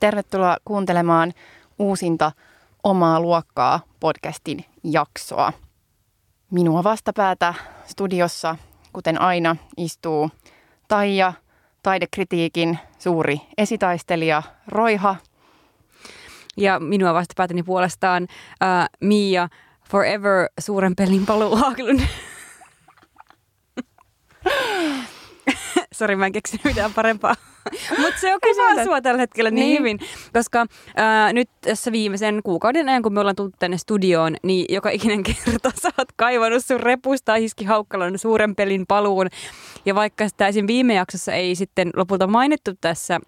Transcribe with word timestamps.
Tervetuloa 0.00 0.56
kuuntelemaan 0.64 1.32
uusinta 1.78 2.32
Omaa 2.84 3.20
luokkaa 3.20 3.80
podcastin 4.00 4.64
jaksoa. 4.84 5.52
Minua 6.50 6.84
vastapäätä 6.84 7.54
studiossa, 7.86 8.56
kuten 8.92 9.20
aina, 9.20 9.56
istuu 9.76 10.30
Taija, 10.88 11.32
taidekritiikin 11.82 12.78
suuri 12.98 13.40
esitaistelija 13.58 14.42
Roiha. 14.68 15.16
Ja 16.56 16.80
minua 16.80 17.14
vastapäätäni 17.14 17.62
puolestaan 17.62 18.22
uh, 18.22 18.28
Mia, 19.00 19.48
Forever 19.90 20.48
suuren 20.60 20.96
pelin 20.96 21.26
paluu. 21.26 21.58
Sori, 26.00 26.16
mä 26.16 26.26
en 26.26 26.32
keksinyt 26.32 26.64
mitään 26.64 26.94
parempaa. 26.94 27.34
Mutta 28.00 28.20
se 28.20 28.34
on 28.34 28.40
kiva 28.42 28.80
asua 28.80 29.00
tällä 29.00 29.20
hetkellä 29.20 29.50
niin, 29.50 29.66
niin 29.66 29.78
hyvin, 29.78 29.98
koska 30.32 30.66
ää, 30.96 31.32
nyt 31.32 31.50
tässä 31.60 31.92
viimeisen 31.92 32.40
kuukauden 32.44 32.88
ajan, 32.88 33.02
kun 33.02 33.14
me 33.14 33.20
ollaan 33.20 33.36
tullut 33.36 33.54
tänne 33.58 33.78
studioon, 33.78 34.36
niin 34.42 34.66
joka 34.68 34.90
ikinen 34.90 35.22
kerta 35.44 35.72
sä 35.82 35.90
oot 35.98 36.08
kaivannut 36.16 36.64
sun 36.64 36.80
repusta 36.80 37.34
Hiski 37.34 37.64
Haukkalon 37.64 38.18
suuren 38.18 38.56
pelin 38.56 38.86
paluun. 38.86 39.26
Ja 39.84 39.94
vaikka 39.94 40.28
sitä 40.28 40.48
esim. 40.48 40.66
viime 40.66 40.94
jaksossa 40.94 41.32
ei 41.32 41.54
sitten 41.54 41.90
lopulta 41.96 42.26
mainittu 42.26 42.70
tässä 42.80 43.20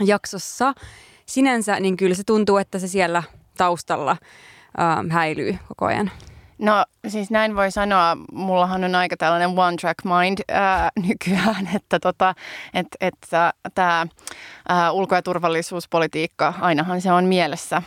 jaksossa 0.00 0.72
sinänsä, 1.26 1.80
niin 1.80 1.96
kyllä 1.96 2.14
se 2.14 2.22
tuntuu, 2.26 2.56
että 2.56 2.78
se 2.78 2.88
siellä 2.88 3.22
taustalla 3.56 4.16
ää, 4.76 5.04
häilyy 5.10 5.58
koko 5.68 5.86
ajan. 5.86 6.10
No 6.58 6.84
siis 7.08 7.30
näin 7.30 7.56
voi 7.56 7.70
sanoa, 7.70 8.16
mullahan 8.32 8.84
on 8.84 8.94
aika 8.94 9.16
tällainen 9.16 9.58
one 9.58 9.76
track 9.76 9.98
mind 10.04 10.38
ää, 10.48 10.90
nykyään, 11.08 11.68
että 11.74 12.00
tota, 12.00 12.34
et, 12.74 12.86
et, 13.00 13.14
tämä 13.74 14.06
ulko- 14.92 15.14
ja 15.14 15.22
turvallisuuspolitiikka, 15.22 16.54
ainahan 16.60 17.00
se 17.00 17.12
on 17.12 17.24
mielessä 17.24 17.82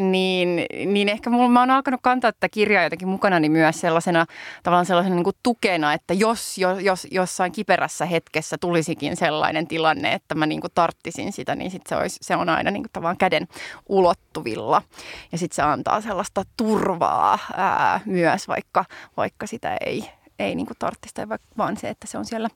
niin, 0.00 0.66
niin 0.86 1.08
ehkä 1.08 1.30
mulla, 1.30 1.48
mä 1.48 1.60
oon 1.60 1.70
alkanut 1.70 2.00
kantaa 2.02 2.32
tätä 2.32 2.48
kirjaa 2.48 2.84
jotenkin 2.84 3.08
mukanani 3.08 3.48
myös 3.48 3.80
sellaisena 3.80 4.26
tavallaan 4.62 4.86
sellaisena 4.86 5.14
niin 5.16 5.24
kuin 5.24 5.36
tukena, 5.42 5.92
että 5.92 6.14
jos, 6.14 6.58
jos, 6.58 6.78
jos 6.80 7.06
jossain 7.10 7.52
kiperässä 7.52 8.06
hetkessä 8.06 8.58
tulisikin 8.58 9.16
sellainen 9.16 9.66
tilanne, 9.66 10.12
että 10.12 10.34
mä 10.34 10.46
niin 10.46 10.60
kuin 10.60 10.70
tarttisin 10.74 11.32
sitä, 11.32 11.54
niin 11.54 11.70
sit 11.70 11.86
se, 11.86 11.96
olisi, 11.96 12.18
se 12.22 12.36
on 12.36 12.48
aina 12.48 12.70
niin 12.70 12.82
kuin 12.82 12.92
tavallaan 12.92 13.16
käden 13.16 13.48
ulottuvilla. 13.88 14.82
Ja 15.32 15.38
sitten 15.38 15.56
se 15.56 15.62
antaa 15.62 16.00
sellaista 16.00 16.42
turvaa 16.56 17.38
ää, 17.56 18.00
myös, 18.04 18.48
vaikka, 18.48 18.84
vaikka 19.16 19.46
sitä 19.46 19.76
ei, 19.86 20.10
ei 20.38 20.54
niin 20.54 20.66
kuin 20.66 20.76
tarttista, 20.78 21.28
vaan 21.58 21.76
se, 21.76 21.88
että 21.88 22.06
se 22.06 22.18
on 22.18 22.24
siellä 22.24 22.48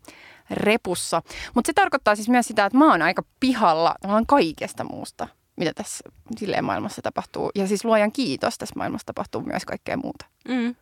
repussa. 0.50 1.23
Mutta 1.55 1.69
se 1.69 1.73
tarkoittaa 1.73 2.15
siis 2.15 2.28
myös 2.28 2.47
sitä, 2.47 2.67
että 2.67 2.78
mä 2.78 2.91
oon 2.91 3.03
aika 3.03 3.23
pihalla 3.41 3.95
kaikesta 4.27 4.84
muusta 4.84 5.28
mitä 5.57 5.73
tässä 5.75 6.05
silleen 6.37 6.65
maailmassa 6.65 7.03
tapahtuu. 7.03 7.51
Ja 7.55 7.67
siis 7.67 7.85
luojan 7.85 8.12
kiitos, 8.12 8.59
tässä 8.59 8.75
maailmassa 8.77 9.07
tapahtuu 9.07 9.43
myös 9.43 9.65
kaikkea 9.65 9.97
muuta. 9.97 10.27
Mm. 10.49 10.75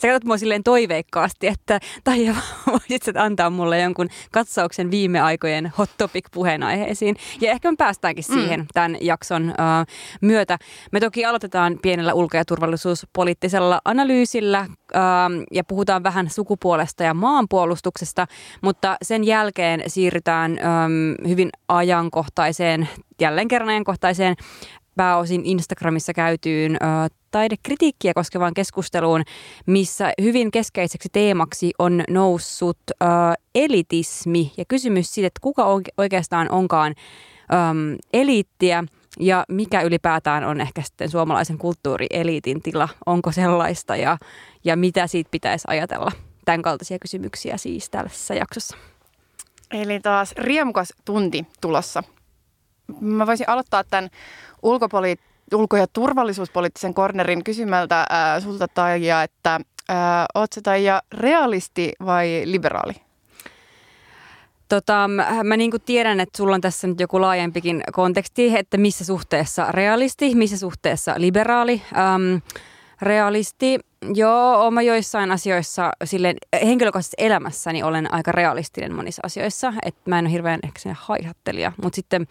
Sä 0.00 0.08
katsot 0.08 0.24
mua 0.24 0.38
silleen 0.38 0.62
toiveikkaasti, 0.62 1.46
että 1.46 1.80
tai 2.04 2.26
voisit 2.66 3.16
antaa 3.16 3.50
mulle 3.50 3.80
jonkun 3.80 4.08
katsauksen 4.32 4.90
viime 4.90 5.20
aikojen 5.20 5.72
hot 5.78 5.90
topic 5.98 6.24
puheenaiheisiin. 6.32 7.16
Ja 7.40 7.50
ehkä 7.50 7.70
me 7.70 7.76
päästäänkin 7.76 8.24
mm. 8.28 8.34
siihen 8.34 8.60
mm. 8.60 8.66
tämän 8.74 8.96
jakson 9.00 9.42
uh, 9.48 9.86
myötä. 10.20 10.58
Me 10.92 11.00
toki 11.00 11.24
aloitetaan 11.24 11.78
pienellä 11.82 12.14
ulko- 12.14 12.36
ja 12.36 12.44
turvallisuuspoliittisella 12.44 13.80
analyysillä 13.84 14.66
uh, 14.70 15.46
ja 15.52 15.64
puhutaan 15.64 16.02
vähän 16.02 16.30
sukupuolesta 16.30 17.02
ja 17.02 17.14
maanpuolustuksesta, 17.14 18.26
mutta 18.60 18.96
sen 19.02 19.24
jälkeen 19.24 19.82
siirrytään 19.86 20.52
um, 20.52 21.28
hyvin 21.28 21.50
ajankohtaiseen, 21.68 22.88
jälleen 23.20 23.48
kerran 23.48 23.68
ajankohtaiseen 23.68 24.36
pääosin 24.96 25.44
Instagramissa 25.44 26.12
käytyyn 26.12 26.74
ö, 26.74 26.76
taidekritiikkiä 27.30 28.14
koskevaan 28.14 28.54
keskusteluun, 28.54 29.22
missä 29.66 30.12
hyvin 30.22 30.50
keskeiseksi 30.50 31.08
teemaksi 31.12 31.70
on 31.78 32.04
noussut 32.10 32.78
ö, 32.90 33.06
elitismi 33.54 34.52
ja 34.56 34.64
kysymys 34.68 35.14
siitä, 35.14 35.26
että 35.26 35.40
kuka 35.42 35.66
oikeastaan 35.96 36.50
onkaan 36.50 36.94
ö, 37.52 37.54
eliittiä 38.12 38.84
ja 39.20 39.44
mikä 39.48 39.82
ylipäätään 39.82 40.44
on 40.44 40.60
ehkä 40.60 40.82
sitten 40.82 41.10
suomalaisen 41.10 41.58
kulttuurieliitin 41.58 42.62
tila, 42.62 42.88
onko 43.06 43.32
sellaista 43.32 43.96
ja, 43.96 44.18
ja 44.64 44.76
mitä 44.76 45.06
siitä 45.06 45.30
pitäisi 45.30 45.64
ajatella. 45.68 46.12
Tämän 46.44 46.62
kaltaisia 46.62 46.98
kysymyksiä 46.98 47.56
siis 47.56 47.90
tällaisessa 47.90 48.34
jaksossa. 48.34 48.76
Eli 49.70 50.00
taas 50.00 50.32
riemukas 50.32 50.92
tunti 51.04 51.46
tulossa. 51.60 52.02
Mä 53.00 53.26
voisin 53.26 53.48
aloittaa 53.48 53.84
tämän 53.84 54.10
ulkopoli- 54.66 55.16
ulko- 55.54 55.76
ja 55.76 55.86
turvallisuuspoliittisen 55.86 56.94
kornerin 56.94 57.44
kysymältä 57.44 58.00
äh, 58.00 58.42
sulta 58.42 58.68
Taija, 58.68 59.22
että 59.22 59.54
äh, 59.90 59.96
oot 60.34 60.50
Taija 60.62 61.02
realisti 61.12 61.92
vai 62.06 62.42
liberaali? 62.44 62.94
Tota, 64.68 65.10
mä 65.44 65.56
niin 65.56 65.72
tiedän, 65.84 66.20
että 66.20 66.36
sulla 66.36 66.54
on 66.54 66.60
tässä 66.60 66.86
nyt 66.86 67.00
joku 67.00 67.20
laajempikin 67.20 67.82
konteksti, 67.92 68.56
että 68.56 68.76
missä 68.76 69.04
suhteessa 69.04 69.72
realisti, 69.72 70.34
missä 70.34 70.56
suhteessa 70.56 71.14
liberaali. 71.16 71.82
Ähm, 71.96 72.36
realisti, 73.02 73.80
joo, 74.14 74.66
oma 74.66 74.82
joissain 74.82 75.30
asioissa, 75.30 75.92
silleen 76.04 76.36
henkilökohtaisessa 76.64 77.14
elämässäni 77.18 77.82
olen 77.82 78.14
aika 78.14 78.32
realistinen 78.32 78.94
monissa 78.94 79.22
asioissa, 79.24 79.72
että 79.84 80.10
mä 80.10 80.18
en 80.18 80.24
ole 80.24 80.32
hirveän 80.32 80.60
ehkä 80.62 80.80
haihattelija, 80.94 81.72
mutta 81.82 81.96
sitten 81.96 82.26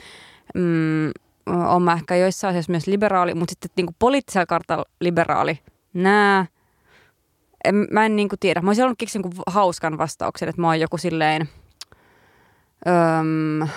mm, 0.56 1.12
on 1.46 1.82
mä 1.82 1.94
ehkä 1.94 2.16
joissain 2.16 2.50
asioissa 2.50 2.72
myös 2.72 2.88
liberaali, 2.88 3.34
mutta 3.34 3.52
sitten 3.52 3.70
niin 3.76 3.86
kuin 3.86 3.96
poliittisella 4.00 4.46
kartalla 4.46 4.86
liberaali, 5.02 5.60
nää, 5.94 6.46
en, 7.66 7.88
mä 7.92 8.06
en 8.06 8.16
niin 8.16 8.30
kuin 8.30 8.40
tiedä. 8.40 8.62
Mä 8.62 8.70
olisin 8.70 8.82
halunnut 8.82 9.00
keksiä 9.00 9.22
niin 9.22 9.44
hauskan 9.48 9.98
vastauksen, 9.98 10.50
että 10.50 10.62
mä 10.62 10.68
oon 10.68 10.80
joku 10.80 10.98
silleen, 10.98 11.50
öm, 12.88 13.70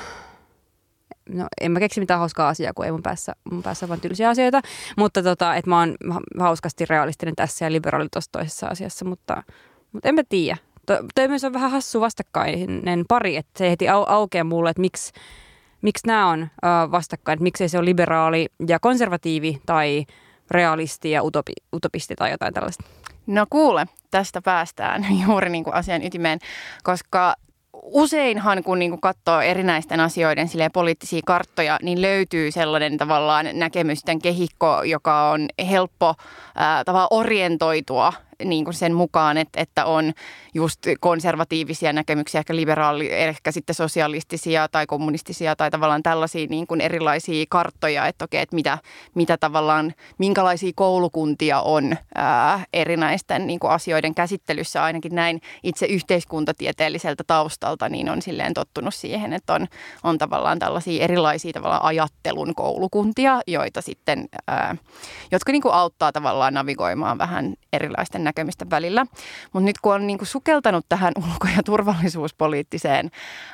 no 1.28 1.46
en 1.60 1.72
mä 1.72 1.78
keksi 1.78 2.00
mitään 2.00 2.20
hauskaa 2.20 2.48
asiaa, 2.48 2.72
kun 2.72 2.84
ei 2.84 2.92
mun 2.92 3.02
päässä, 3.02 3.32
mun 3.50 3.62
päässä 3.62 3.88
vaan 3.88 4.00
tylsiä 4.00 4.28
asioita, 4.28 4.60
mutta 4.96 5.22
tota, 5.22 5.56
että 5.56 5.70
mä 5.70 5.78
oon 5.78 5.96
hauskasti 6.40 6.84
realistinen 6.84 7.36
tässä 7.36 7.64
ja 7.64 7.72
liberaali 7.72 8.08
tuossa 8.12 8.32
toisessa 8.32 8.66
asiassa, 8.66 9.04
mutta, 9.04 9.42
mutta 9.92 10.08
en 10.08 10.14
mä 10.14 10.22
tiedä. 10.28 10.56
Toi 11.14 11.28
myös 11.28 11.44
on 11.44 11.52
vähän 11.52 11.70
hassu 11.70 12.00
vastakkainen 12.00 13.04
pari, 13.08 13.36
että 13.36 13.58
se 13.58 13.70
heti 13.70 13.88
au, 13.88 14.04
aukeaa 14.08 14.44
mulle, 14.44 14.70
että 14.70 14.80
miksi 14.80 15.12
miksi 15.82 16.06
nämä 16.06 16.28
on 16.28 16.48
vastakkain, 16.90 17.36
että 17.36 17.42
miksei 17.42 17.68
se 17.68 17.78
ole 17.78 17.84
liberaali 17.84 18.48
ja 18.68 18.78
konservatiivi 18.78 19.60
tai 19.66 20.06
realisti 20.50 21.10
ja 21.10 21.22
utopi, 21.22 21.52
utopisti 21.74 22.14
tai 22.16 22.30
jotain 22.30 22.54
tällaista? 22.54 22.84
No 23.26 23.46
kuule, 23.50 23.86
tästä 24.10 24.42
päästään 24.42 25.06
juuri 25.26 25.50
niin 25.50 25.64
kuin 25.64 25.74
asian 25.74 26.04
ytimeen, 26.04 26.38
koska 26.82 27.34
useinhan 27.82 28.62
kun 28.62 28.78
niin 28.78 28.90
kuin 28.90 29.00
katsoo 29.00 29.40
erinäisten 29.40 30.00
asioiden 30.00 30.48
poliittisia 30.72 31.20
karttoja, 31.26 31.78
niin 31.82 32.02
löytyy 32.02 32.50
sellainen 32.50 32.96
tavallaan 32.96 33.46
näkemysten 33.52 34.22
kehikko, 34.22 34.82
joka 34.82 35.30
on 35.30 35.48
helppo 35.70 36.14
ää, 36.54 36.84
tavallaan 36.84 37.08
orientoitua 37.10 38.12
niin 38.44 38.64
kuin 38.64 38.74
sen 38.74 38.94
mukaan, 38.94 39.38
että, 39.38 39.60
että 39.60 39.84
on 39.84 40.12
just 40.54 40.80
konservatiivisia 41.00 41.92
näkemyksiä, 41.92 42.38
ehkä 42.38 42.56
liberaali, 42.56 43.12
ehkä 43.12 43.52
sitten 43.52 43.74
sosialistisia 43.74 44.68
tai 44.68 44.86
kommunistisia 44.86 45.56
tai 45.56 45.70
tavallaan 45.70 46.02
tällaisia 46.02 46.46
niin 46.50 46.66
kuin 46.66 46.80
erilaisia 46.80 47.44
karttoja, 47.48 48.06
että 48.06 48.24
okei, 48.24 48.42
että 48.42 48.54
mitä, 48.54 48.78
mitä 49.14 49.36
tavallaan, 49.36 49.94
minkälaisia 50.18 50.72
koulukuntia 50.74 51.60
on 51.60 51.96
ää, 52.14 52.64
erinäisten 52.72 53.46
niin 53.46 53.60
kuin 53.60 53.70
asioiden 53.70 54.14
käsittelyssä, 54.14 54.84
ainakin 54.84 55.14
näin 55.14 55.40
itse 55.62 55.86
yhteiskuntatieteelliseltä 55.86 57.24
taustalta, 57.26 57.88
niin 57.88 58.10
on 58.10 58.22
silleen 58.22 58.54
tottunut 58.54 58.94
siihen, 58.94 59.32
että 59.32 59.54
on, 59.54 59.66
on 60.02 60.18
tavallaan 60.18 60.58
tällaisia 60.58 61.04
erilaisia 61.04 61.52
tavallaan 61.52 61.84
ajattelun 61.84 62.54
koulukuntia, 62.54 63.40
joita 63.46 63.82
sitten, 63.82 64.28
ää, 64.46 64.76
jotka 65.30 65.52
niin 65.52 65.62
kuin 65.62 65.74
auttaa 65.74 66.12
tavallaan 66.12 66.54
navigoimaan 66.54 67.18
vähän 67.18 67.54
erilaisten 67.72 68.24
näkemistä 68.28 68.66
välillä. 68.70 69.06
Mutta 69.52 69.66
nyt 69.66 69.78
kun 69.78 69.94
on 69.94 70.06
niin 70.06 70.18
kuin 70.18 70.28
sukeltanut 70.28 70.86
tähän 70.88 71.12
ulko- 71.24 71.48
ja 71.56 71.62
turvallisuuspoliittiseen 71.62 73.10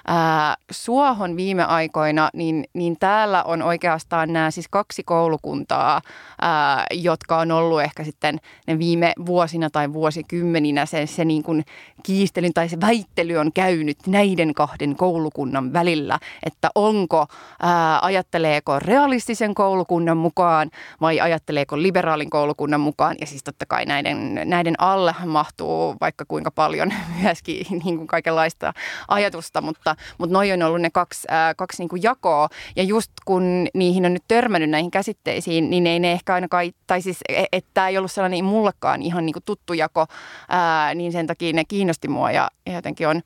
ää, 0.06 0.56
suohon 0.70 1.36
viime 1.36 1.64
aikoina, 1.64 2.30
niin, 2.34 2.64
niin 2.74 2.96
täällä 3.00 3.42
on 3.42 3.62
oikeastaan 3.62 4.32
nämä 4.32 4.50
siis 4.50 4.68
kaksi 4.68 5.02
koulukuntaa, 5.02 6.00
ää, 6.40 6.86
jotka 6.90 7.38
on 7.38 7.50
ollut 7.50 7.82
ehkä 7.82 8.04
sitten 8.04 8.40
ne 8.66 8.78
viime 8.78 9.12
vuosina 9.26 9.70
tai 9.70 9.92
vuosikymmeninä 9.92 10.86
se, 10.86 11.06
se 11.06 11.24
niin 11.24 11.42
kuin 11.42 11.64
kiistelyn 12.02 12.54
tai 12.54 12.68
se 12.68 12.80
väittely 12.80 13.36
on 13.36 13.52
käynyt 13.52 13.98
näiden 14.06 14.54
kahden 14.54 14.96
koulukunnan 14.96 15.72
välillä, 15.72 16.18
että 16.42 16.70
onko, 16.74 17.26
ää, 17.62 17.98
ajatteleeko 18.02 18.78
realistisen 18.78 19.54
koulukunnan 19.54 20.16
mukaan 20.16 20.70
vai 21.00 21.20
ajatteleeko 21.20 21.82
liberaalin 21.82 22.30
koulukunnan 22.30 22.80
mukaan 22.80 23.16
ja 23.20 23.26
siis 23.26 23.44
totta 23.44 23.66
kai 23.66 23.84
näiden, 23.84 24.40
näiden 24.44 24.63
näiden 24.64 24.80
alle 24.80 25.14
mahtuu 25.26 25.96
vaikka 26.00 26.24
kuinka 26.28 26.50
paljon 26.50 26.92
myöskin 27.22 27.66
niin 27.84 27.96
kuin 27.96 28.06
kaikenlaista 28.06 28.72
ajatusta, 29.08 29.60
mutta, 29.60 29.96
mutta 30.18 30.32
noi 30.32 30.52
on 30.52 30.62
ollut 30.62 30.80
ne 30.80 30.90
kaksi, 30.90 31.28
ää, 31.30 31.54
kaksi 31.54 31.82
niin 31.82 31.88
kuin 31.88 32.02
jakoa. 32.02 32.48
Ja 32.76 32.82
just 32.82 33.10
kun 33.24 33.66
niihin 33.74 34.06
on 34.06 34.12
nyt 34.12 34.24
törmännyt 34.28 34.70
näihin 34.70 34.90
käsitteisiin, 34.90 35.70
niin 35.70 35.86
ei 35.86 36.00
ne 36.00 36.12
ehkä 36.12 36.34
ainakaan, 36.34 36.72
tai 36.86 37.02
siis 37.02 37.18
e, 37.28 37.44
että 37.52 37.70
tämä 37.74 37.88
ei 37.88 37.98
ollut 37.98 38.12
sellainen 38.12 38.44
mullekaan 38.44 39.02
ihan 39.02 39.26
niin 39.26 39.32
kuin 39.32 39.42
tuttu 39.44 39.72
jako, 39.72 40.06
ää, 40.48 40.94
niin 40.94 41.12
sen 41.12 41.26
takia 41.26 41.52
ne 41.52 41.64
kiinnosti 41.64 42.08
mua 42.08 42.30
ja, 42.30 42.50
ja 42.66 42.72
jotenkin 42.72 43.08
on, 43.08 43.22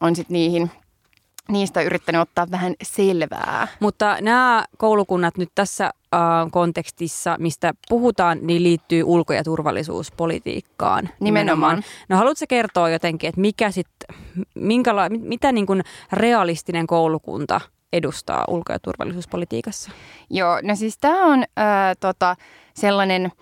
on 0.00 0.16
sitten 0.16 0.34
niihin– 0.34 0.70
niistä 1.48 1.82
yrittänyt 1.82 2.20
ottaa 2.20 2.46
vähän 2.50 2.74
selvää. 2.82 3.68
Mutta 3.80 4.16
nämä 4.20 4.64
koulukunnat 4.78 5.36
nyt 5.38 5.48
tässä 5.54 5.84
äh, 5.84 6.20
kontekstissa, 6.50 7.36
mistä 7.38 7.72
puhutaan, 7.88 8.38
niin 8.42 8.62
liittyy 8.62 9.02
ulko- 9.02 9.32
ja 9.32 9.44
turvallisuuspolitiikkaan. 9.44 11.08
Nimenomaan. 11.20 11.20
nimenomaan. 11.20 11.82
No 12.08 12.16
haluatko 12.16 12.44
kertoa 12.48 12.90
jotenkin, 12.90 13.28
että 13.28 13.40
mikä 13.40 13.70
sit, 13.70 13.88
minkäla- 14.54 15.08
mitä 15.08 15.52
niin 15.52 15.66
kuin 15.66 15.82
realistinen 16.12 16.86
koulukunta 16.86 17.60
edustaa 17.92 18.44
ulko- 18.48 18.72
ja 18.72 18.78
turvallisuuspolitiikassa? 18.78 19.90
Joo, 20.30 20.60
no 20.62 20.76
siis 20.76 20.98
tämä 20.98 21.24
on 21.24 21.38
äh, 21.38 21.96
tota, 22.00 22.36
sellainen 22.74 23.32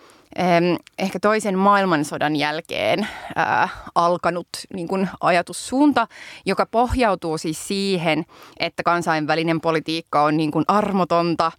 ehkä 0.98 1.20
toisen 1.20 1.58
maailmansodan 1.58 2.36
jälkeen 2.36 3.08
alkanut 3.94 4.48
niin 4.74 4.88
kuin 4.88 5.08
ajatussuunta, 5.20 6.06
joka 6.46 6.66
pohjautuu 6.66 7.38
siis 7.38 7.68
siihen, 7.68 8.24
että 8.60 8.82
kansainvälinen 8.82 9.60
politiikka 9.60 10.22
on 10.22 10.36
niin 10.36 10.50
kuin 10.50 10.64
armotonta 10.68 11.52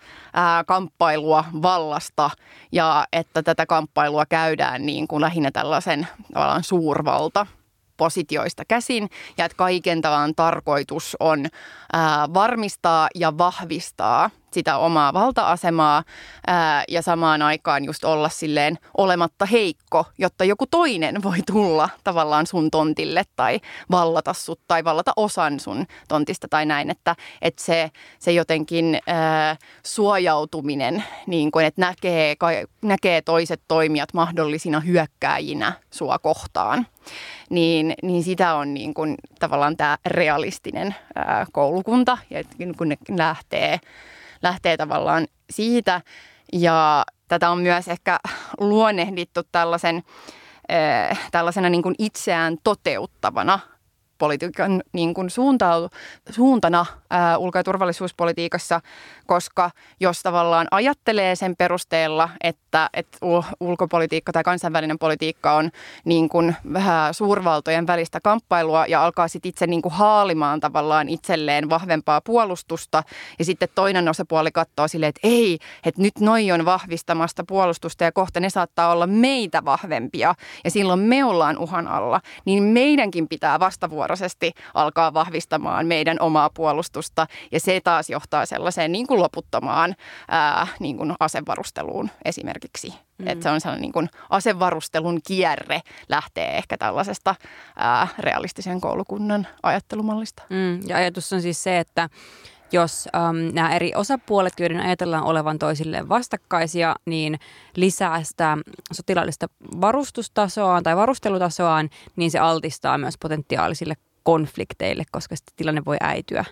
kamppailua 0.66 1.46
vallasta 1.62 2.30
ja 2.72 3.06
että 3.14 3.44
tätä 3.44 3.66
kamppailua 3.66 4.26
käydään 4.26 4.86
niin 4.86 5.08
kuin 5.08 5.22
lähinnä 5.22 5.52
tällaisen 5.52 6.08
tavallaan 6.34 6.64
suurvalta 6.64 7.48
positioista 7.98 8.64
käsin 8.68 9.10
ja 9.38 9.46
että 9.46 9.58
kaiken 9.58 10.02
tavan 10.02 10.36
tarkoitus 10.36 11.18
on 11.20 11.46
ää, 11.94 12.28
varmistaa 12.34 13.08
ja 13.16 13.38
vahvistaa 13.38 14.30
sitä 14.56 14.78
omaa 14.78 15.14
valta-asemaa 15.14 16.04
ää, 16.48 16.84
ja 16.88 17.02
samaan 17.02 17.42
aikaan 17.42 17.86
just 17.86 18.04
olla 18.04 18.30
silleen 18.30 18.78
olematta 18.98 19.46
heikko, 19.46 20.06
jotta 20.18 20.44
joku 20.44 20.66
toinen 20.68 21.24
voi 21.24 21.38
tulla 21.52 21.90
tavallaan 22.04 22.48
sun 22.48 22.72
tontille 22.72 23.24
tai 23.36 23.60
vallata 23.92 24.34
sut 24.34 24.60
tai 24.68 24.84
vallata 24.84 25.14
osan 25.16 25.60
sun 25.60 25.86
tontista 26.08 26.48
tai 26.48 26.66
näin, 26.66 26.90
että, 26.90 27.16
että 27.42 27.64
se, 27.64 27.92
se 28.20 28.32
jotenkin 28.32 29.00
ää, 29.08 29.58
suojautuminen, 29.86 31.04
niin 31.28 31.52
kuin, 31.52 31.66
että 31.66 31.82
näkee, 31.82 32.36
näkee 32.82 33.22
toiset 33.22 33.62
toimijat 33.68 34.14
mahdollisina 34.14 34.80
hyökkääjinä 34.80 35.74
sua 35.92 36.20
kohtaan 36.20 36.88
niin, 37.50 37.94
niin 38.04 38.24
sitä 38.24 38.56
on 38.56 38.74
niin 38.74 38.94
kuin 38.94 39.16
tavallaan 39.40 39.78
tämä 39.78 39.98
realistinen 40.06 40.96
ää, 41.16 41.46
koulukunta, 41.52 42.18
ja 42.30 42.44
kun 42.78 42.90
ne 42.90 42.98
lähtee 43.18 43.80
lähtee 44.46 44.78
tavallaan 44.78 45.28
siitä. 45.50 46.02
Ja 46.54 47.06
tätä 47.28 47.50
on 47.50 47.60
myös 47.60 47.88
ehkä 47.88 48.20
luonnehdittu 48.60 49.42
tällaisen, 49.52 50.04
tällaisena 51.32 51.70
niin 51.70 51.84
kuin 51.84 51.96
itseään 52.00 52.58
toteuttavana 52.64 53.60
politiikan 54.18 54.84
niin 54.94 55.14
kuin 55.14 55.30
suuntau, 55.30 55.90
suuntana 56.30 56.86
ää, 57.10 57.38
ulko- 57.38 57.58
ja 57.58 57.64
turvallisuuspolitiikassa, 57.64 58.82
koska 59.26 59.72
jos 60.00 60.22
tavallaan 60.24 60.68
ajattelee 60.72 61.36
sen 61.36 61.56
perusteella, 61.56 62.30
että, 62.44 62.90
että 62.94 63.18
ulkopolitiikka 63.60 64.32
tai 64.32 64.44
kansainvälinen 64.44 65.00
politiikka 65.00 65.54
on 65.54 65.72
niin 66.06 66.30
kuin 66.30 66.56
vähän 66.74 67.14
suurvaltojen 67.14 67.88
välistä 67.88 68.20
kamppailua 68.22 68.86
ja 68.86 69.06
alkaa 69.06 69.28
sitten 69.28 69.50
itse 69.50 69.68
niin 69.68 69.82
kuin 69.82 69.94
haalimaan 69.94 70.60
tavallaan 70.60 71.10
itselleen 71.10 71.70
vahvempaa 71.70 72.22
puolustusta 72.22 73.04
ja 73.40 73.46
sitten 73.46 73.70
toinen 73.76 74.10
osapuoli 74.10 74.52
katsoo 74.52 74.88
silleen, 74.88 75.10
että 75.10 75.28
ei, 75.28 75.60
että 75.86 76.02
nyt 76.02 76.20
noi 76.20 76.52
on 76.52 76.66
vahvistamasta 76.66 77.44
puolustusta 77.48 78.04
ja 78.04 78.12
kohta 78.12 78.40
ne 78.40 78.50
saattaa 78.50 78.92
olla 78.92 79.08
meitä 79.08 79.66
vahvempia 79.66 80.36
ja 80.64 80.72
silloin 80.72 81.00
me 81.00 81.26
ollaan 81.26 81.58
uhan 81.58 81.88
alla, 81.88 82.22
niin 82.46 82.64
meidänkin 82.64 83.28
pitää 83.28 83.60
vastavuoroisesti 83.60 84.15
alkaa 84.74 85.14
vahvistamaan 85.14 85.86
meidän 85.86 86.18
omaa 86.20 86.50
puolustusta 86.54 87.28
ja 87.52 87.60
se 87.60 87.82
taas 87.84 88.10
johtaa 88.10 88.46
sellaiseen 88.46 88.92
niin 88.92 89.08
kuin 89.08 89.22
loputtomaan 89.22 89.96
ää, 90.28 90.68
niin 90.80 90.98
kuin 90.98 91.14
asevarusteluun 91.20 92.10
esimerkiksi. 92.26 92.94
Mm. 93.18 93.28
Että 93.28 93.44
se 93.44 93.50
on 93.50 93.62
sellainen 93.62 93.82
niin 93.82 93.94
kuin 93.94 94.10
asevarustelun 94.30 95.20
kierre 95.28 95.82
lähtee 96.10 96.58
ehkä 96.58 96.78
tällaisesta 96.78 97.36
ää, 97.76 98.08
realistisen 98.20 98.82
koulukunnan 98.82 99.48
ajattelumallista. 99.64 100.44
Mm. 100.50 100.88
Ja 100.88 100.98
ajatus 100.98 101.34
on 101.34 101.42
siis 101.42 101.64
se, 101.64 101.80
että 101.80 102.10
jos 102.76 103.10
äm, 103.16 103.54
nämä 103.54 103.76
eri 103.76 103.92
osapuolet, 103.96 104.54
joiden 104.60 104.80
ajatellaan 104.80 105.24
olevan 105.24 105.60
toisilleen 105.60 106.10
vastakkaisia, 106.10 106.96
niin 107.06 107.40
lisää 107.76 108.24
sitä 108.24 108.58
sotilaallista 108.92 109.48
varustustasoaan 109.82 110.84
tai 110.84 110.96
varustelutasoaan, 110.96 111.90
niin 112.16 112.32
se 112.32 112.40
altistaa 112.40 112.98
myös 112.98 113.16
potentiaalisille 113.22 113.96
konflikteille, 114.24 115.04
koska 115.12 115.36
sitten 115.36 115.54
tilanne 115.56 115.82
voi 115.86 115.98
äityä 116.02 116.46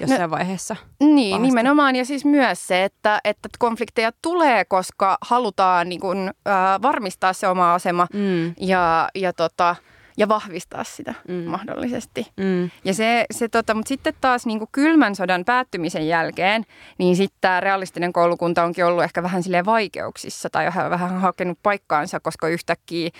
jossain 0.00 0.20
no, 0.20 0.30
vaiheessa. 0.30 0.76
Niin, 1.00 1.30
pahasti. 1.30 1.46
nimenomaan. 1.46 1.96
Ja 1.96 2.04
siis 2.04 2.24
myös 2.24 2.66
se, 2.66 2.84
että, 2.84 3.20
että 3.24 3.48
konflikteja 3.58 4.12
tulee, 4.22 4.64
koska 4.64 5.18
halutaan 5.20 5.88
niin 5.88 6.00
kuin, 6.00 6.18
äh, 6.28 6.82
varmistaa 6.82 7.32
se 7.32 7.48
oma 7.48 7.74
asema 7.74 8.06
mm. 8.12 8.54
ja, 8.60 9.08
ja, 9.14 9.32
tota, 9.32 9.76
ja 10.20 10.28
vahvistaa 10.28 10.84
sitä 10.84 11.14
mm. 11.28 11.34
mahdollisesti. 11.34 12.26
Mm. 12.36 12.70
Ja 12.84 12.94
se, 12.94 13.26
se 13.30 13.48
tota, 13.48 13.74
mutta 13.74 13.88
sitten 13.88 14.14
taas 14.20 14.46
niin 14.46 14.58
kuin 14.58 14.68
kylmän 14.72 15.14
sodan 15.14 15.44
päättymisen 15.44 16.08
jälkeen, 16.08 16.64
niin 16.98 17.16
sitten 17.16 17.38
tämä 17.40 17.60
realistinen 17.60 18.12
koulukunta 18.12 18.64
onkin 18.64 18.84
ollut 18.84 19.04
ehkä 19.04 19.22
vähän 19.22 19.42
sille 19.42 19.64
vaikeuksissa 19.64 20.50
tai 20.50 20.66
vähän, 20.66 20.90
vähän 20.90 21.20
hakenut 21.20 21.58
paikkaansa, 21.62 22.20
koska 22.20 22.48
yhtäkkiä 22.48 23.10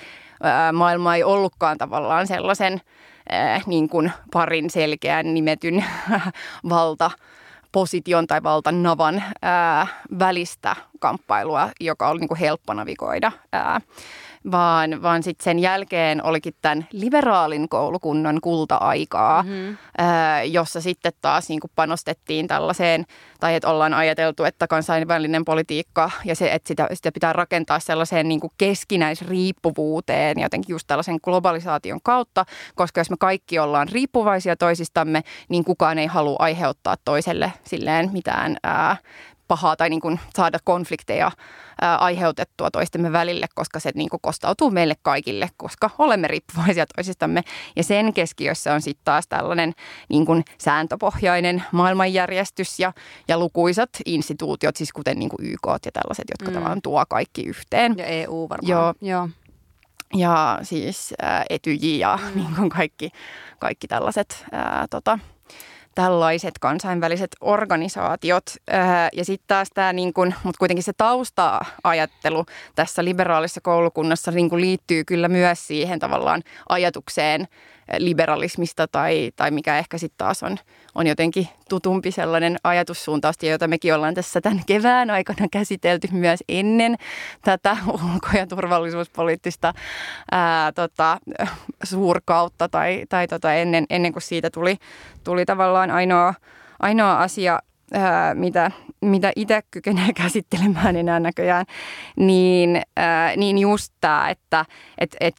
ää, 0.42 0.72
maailma 0.72 1.16
ei 1.16 1.24
ollutkaan 1.24 1.78
tavallaan 1.78 2.26
sellaisen– 2.26 2.80
äh, 3.32 3.62
niin 3.66 3.88
kuin 3.88 4.12
parin 4.32 4.70
selkeän 4.70 5.34
nimetyn 5.34 5.84
valta 6.68 7.10
position 7.72 8.26
tai 8.26 8.42
valtanavan 8.42 9.22
ää, 9.42 9.86
välistä 10.18 10.76
kamppailua, 10.98 11.70
joka 11.80 12.08
oli 12.08 12.20
niin 12.20 12.28
kuin 12.28 12.40
helppo 12.40 12.74
navigoida. 12.74 13.32
Ää, 13.52 13.80
vaan, 14.50 15.02
vaan 15.02 15.22
sitten 15.22 15.44
sen 15.44 15.58
jälkeen 15.58 16.24
olikin 16.24 16.54
tämän 16.62 16.86
liberaalin 16.92 17.68
koulukunnan 17.68 18.38
kulta-aikaa, 18.40 19.42
mm-hmm. 19.42 19.76
ää, 19.98 20.42
jossa 20.42 20.80
sitten 20.80 21.12
taas 21.20 21.48
niin 21.48 21.60
kuin 21.60 21.70
panostettiin 21.76 22.46
tällaiseen, 22.46 23.04
tai 23.40 23.54
että 23.54 23.68
ollaan 23.68 23.94
ajateltu, 23.94 24.44
että 24.44 24.66
kansainvälinen 24.66 25.44
politiikka 25.44 26.10
ja 26.24 26.34
se, 26.34 26.52
että 26.52 26.68
sitä, 26.68 26.88
sitä 26.92 27.12
pitää 27.12 27.32
rakentaa 27.32 27.80
sellaiseen 27.80 28.28
niin 28.28 28.40
kuin 28.40 28.52
keskinäisriippuvuuteen 28.58 30.40
jotenkin 30.40 30.74
just 30.74 30.86
tällaisen 30.86 31.18
globalisaation 31.22 32.00
kautta, 32.02 32.44
koska 32.74 33.00
jos 33.00 33.10
me 33.10 33.16
kaikki 33.20 33.58
ollaan 33.58 33.88
riippuvaisia 33.88 34.56
toisistamme, 34.56 35.22
niin 35.48 35.64
kukaan 35.64 35.98
ei 35.98 36.06
halua 36.06 36.36
aiheuttaa 36.38 36.96
toiselle 37.04 37.52
silleen 37.64 38.10
mitään 38.12 38.56
ää, 38.62 38.96
pahaa 39.50 39.76
tai 39.76 39.90
niin 39.90 40.00
kuin 40.00 40.20
saada 40.36 40.58
konflikteja 40.64 41.30
aiheutettua 41.80 42.70
toistemme 42.70 43.12
välille, 43.12 43.46
koska 43.54 43.80
se 43.80 43.90
niin 43.94 44.08
kuin 44.08 44.20
kostautuu 44.22 44.70
meille 44.70 44.94
kaikille, 45.02 45.48
koska 45.56 45.90
olemme 45.98 46.28
riippuvaisia 46.28 46.86
toisistamme. 46.96 47.42
Ja 47.76 47.84
sen 47.84 48.12
keskiössä 48.12 48.74
on 48.74 48.82
sitten 48.82 49.04
taas 49.04 49.28
tällainen 49.28 49.72
niin 50.08 50.26
kuin 50.26 50.44
sääntöpohjainen 50.58 51.64
maailmanjärjestys 51.72 52.80
ja, 52.80 52.92
ja 53.28 53.38
lukuisat 53.38 53.90
instituutiot, 54.06 54.76
siis 54.76 54.92
kuten 54.92 55.18
niin 55.18 55.28
kuin 55.28 55.46
YK 55.46 55.66
ja 55.84 55.92
tällaiset, 55.92 56.24
jotka 56.30 56.50
mm. 56.50 56.54
tavallaan 56.54 56.82
tuo 56.82 57.04
kaikki 57.08 57.42
yhteen. 57.42 57.94
Ja 57.98 58.04
EU 58.04 58.48
varmaan. 58.48 58.70
Joo. 58.70 58.94
Joo. 59.00 59.28
Ja 60.14 60.58
siis 60.62 61.14
ää, 61.22 61.44
Etyji 61.50 61.98
ja 61.98 62.18
mm. 62.22 62.34
niin 62.40 62.54
kuin 62.56 62.68
kaikki, 62.68 63.10
kaikki 63.58 63.88
tällaiset 63.88 64.44
ää, 64.52 64.86
tota, 64.90 65.18
tällaiset 65.94 66.58
kansainväliset 66.60 67.30
organisaatiot. 67.40 68.42
Ja 69.12 69.24
sitten 69.24 69.44
taas 69.46 69.68
tämä, 69.74 69.92
niin 69.92 70.12
kun, 70.12 70.34
mutta 70.44 70.58
kuitenkin 70.58 70.82
se 70.82 70.92
tausta-ajattelu 70.96 72.46
tässä 72.74 73.04
liberaalissa 73.04 73.60
koulukunnassa 73.60 74.30
niin 74.30 74.60
liittyy 74.60 75.04
kyllä 75.04 75.28
myös 75.28 75.66
siihen 75.66 75.98
tavallaan 75.98 76.42
ajatukseen 76.68 77.48
liberalismista 77.98 78.88
tai, 78.88 79.30
tai 79.36 79.50
mikä 79.50 79.78
ehkä 79.78 79.98
sitten 79.98 80.18
taas 80.18 80.42
on, 80.42 80.56
on 80.94 81.06
jotenkin 81.06 81.48
tutumpi 81.68 82.10
sellainen 82.10 82.56
ajatussuuntaus, 82.64 83.36
jota 83.42 83.68
mekin 83.68 83.94
ollaan 83.94 84.14
tässä 84.14 84.40
tämän 84.40 84.60
kevään 84.66 85.10
aikana 85.10 85.46
käsitelty 85.52 86.08
myös 86.12 86.40
ennen 86.48 86.96
tätä 87.42 87.76
ulko- 87.86 88.36
ja 88.36 88.46
turvallisuuspoliittista 88.46 89.74
ää, 90.32 90.72
tota, 90.72 91.18
suurkautta 91.82 92.68
tai, 92.68 93.04
tai 93.08 93.28
tota, 93.28 93.54
ennen, 93.54 93.86
ennen 93.90 94.12
kuin 94.12 94.22
siitä 94.22 94.50
tuli, 94.50 94.76
tuli 95.24 95.44
tavallaan 95.44 95.89
ainoa, 95.90 96.34
ainoa 96.80 97.18
asia 97.18 97.58
ää, 97.92 98.34
mitä, 98.34 98.70
mitä 99.02 99.32
itse 99.36 99.62
kykenee 99.70 100.12
käsittelemään 100.22 100.96
enää 100.96 101.20
näköjään, 101.20 101.66
niin, 102.16 102.82
ää, 102.96 103.36
niin 103.36 103.58
just 103.58 103.92
tämä, 104.00 104.30
että 104.30 104.64
et, 104.98 105.16
et 105.20 105.34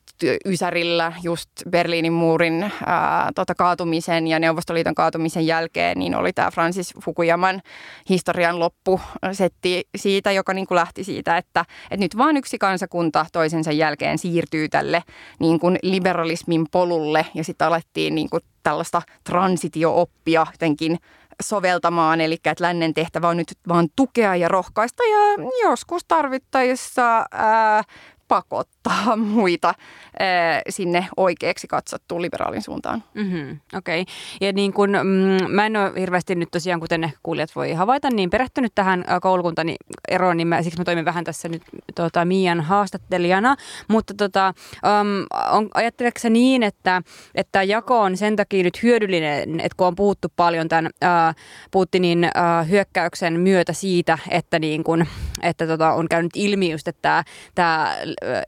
Ysärillä 0.46 1.14
just 1.24 1.50
Berliinin 1.70 2.14
muurin 2.14 2.72
ää, 2.86 3.32
tota, 3.36 3.56
kaatumisen 3.56 4.28
ja 4.28 4.40
Neuvostoliiton 4.40 4.96
kaatumisen 4.96 5.48
jälkeen, 5.48 6.00
niin 6.00 6.16
oli 6.16 6.34
tämä 6.34 6.52
Francis 6.52 6.94
Fukuyaman 7.04 7.62
historian 8.10 8.60
loppusetti 8.60 9.88
siitä, 9.96 10.32
joka 10.32 10.54
niin 10.54 10.68
kuin 10.68 10.76
lähti 10.76 11.04
siitä, 11.04 11.38
että, 11.38 11.66
että 11.84 12.04
nyt 12.04 12.18
vaan 12.18 12.38
yksi 12.38 12.58
kansakunta 12.58 13.26
toisensa 13.34 13.72
jälkeen 13.72 14.18
siirtyy 14.18 14.70
tälle 14.70 15.04
niin 15.40 15.60
kuin 15.60 15.80
liberalismin 15.84 16.66
polulle 16.72 17.26
ja 17.34 17.44
sitten 17.44 17.68
alettiin 17.68 18.16
niin 18.16 18.30
kuin 18.30 18.44
tällaista 18.64 19.02
transitio-oppia 19.24 20.46
jotenkin 20.52 20.98
soveltamaan, 21.42 22.22
eli 22.22 22.34
että 22.34 22.64
lännen 22.64 22.94
tehtävä 22.94 23.30
on 23.30 23.38
nyt 23.38 23.54
vaan 23.68 23.88
tukea 23.96 24.36
ja 24.36 24.48
rohkaista 24.48 25.04
ja 25.04 25.46
joskus 25.70 26.06
tarvittaessa 26.08 27.26
ää, 27.32 27.84
pakottaa 28.32 29.16
muita 29.38 29.74
ää, 30.20 30.62
sinne 30.70 31.08
oikeaksi 31.18 31.68
katsottuun 31.68 32.22
liberaalin 32.22 32.62
suuntaan. 32.62 33.04
Mm-hmm, 33.14 33.60
Okei. 33.78 34.02
Okay. 34.02 34.14
Ja 34.42 34.54
niin 34.54 34.74
kun, 34.74 34.90
mm, 34.90 35.52
mä 35.52 35.66
en 35.66 35.78
ole 35.78 35.92
hirveästi 36.00 36.36
nyt 36.36 36.52
tosiaan, 36.52 36.80
kuten 36.80 37.02
ne 37.02 37.14
kuulijat 37.24 37.56
voi 37.56 37.74
havaita, 37.74 38.10
niin 38.10 38.30
perehtynyt 38.30 38.72
tähän 38.76 39.06
koulukuntani 39.22 39.76
eroon, 40.08 40.38
niin 40.38 40.48
mä, 40.48 40.62
siksi 40.62 40.80
mä 40.80 40.84
toimin 40.86 41.06
vähän 41.06 41.24
tässä 41.24 41.50
nyt 41.50 41.62
tota, 41.96 42.26
Mian 42.26 42.62
haastattelijana. 42.62 43.56
Mutta 43.88 44.14
tota, 44.14 44.54
um, 45.02 45.26
on, 45.52 45.70
niin, 46.30 46.64
että, 46.64 47.02
että 47.36 47.64
jako 47.64 48.00
on 48.00 48.18
sen 48.18 48.36
takia 48.36 48.64
nyt 48.64 48.84
hyödyllinen, 48.84 49.60
että 49.60 49.76
kun 49.78 49.88
on 49.88 49.96
puhuttu 49.96 50.28
paljon 50.36 50.70
tämän 50.70 50.86
uh, 50.86 51.36
Putinin 51.72 52.26
uh, 52.26 52.70
hyökkäyksen 52.70 53.40
myötä 53.40 53.74
siitä, 53.74 54.18
että, 54.30 54.60
niin 54.60 54.84
kun, 54.84 55.06
että 55.42 55.68
tota, 55.68 55.94
on 55.94 56.08
käynyt 56.10 56.32
ilmi 56.36 56.72
just, 56.72 56.88
että 56.88 57.24
tämä 57.56 57.96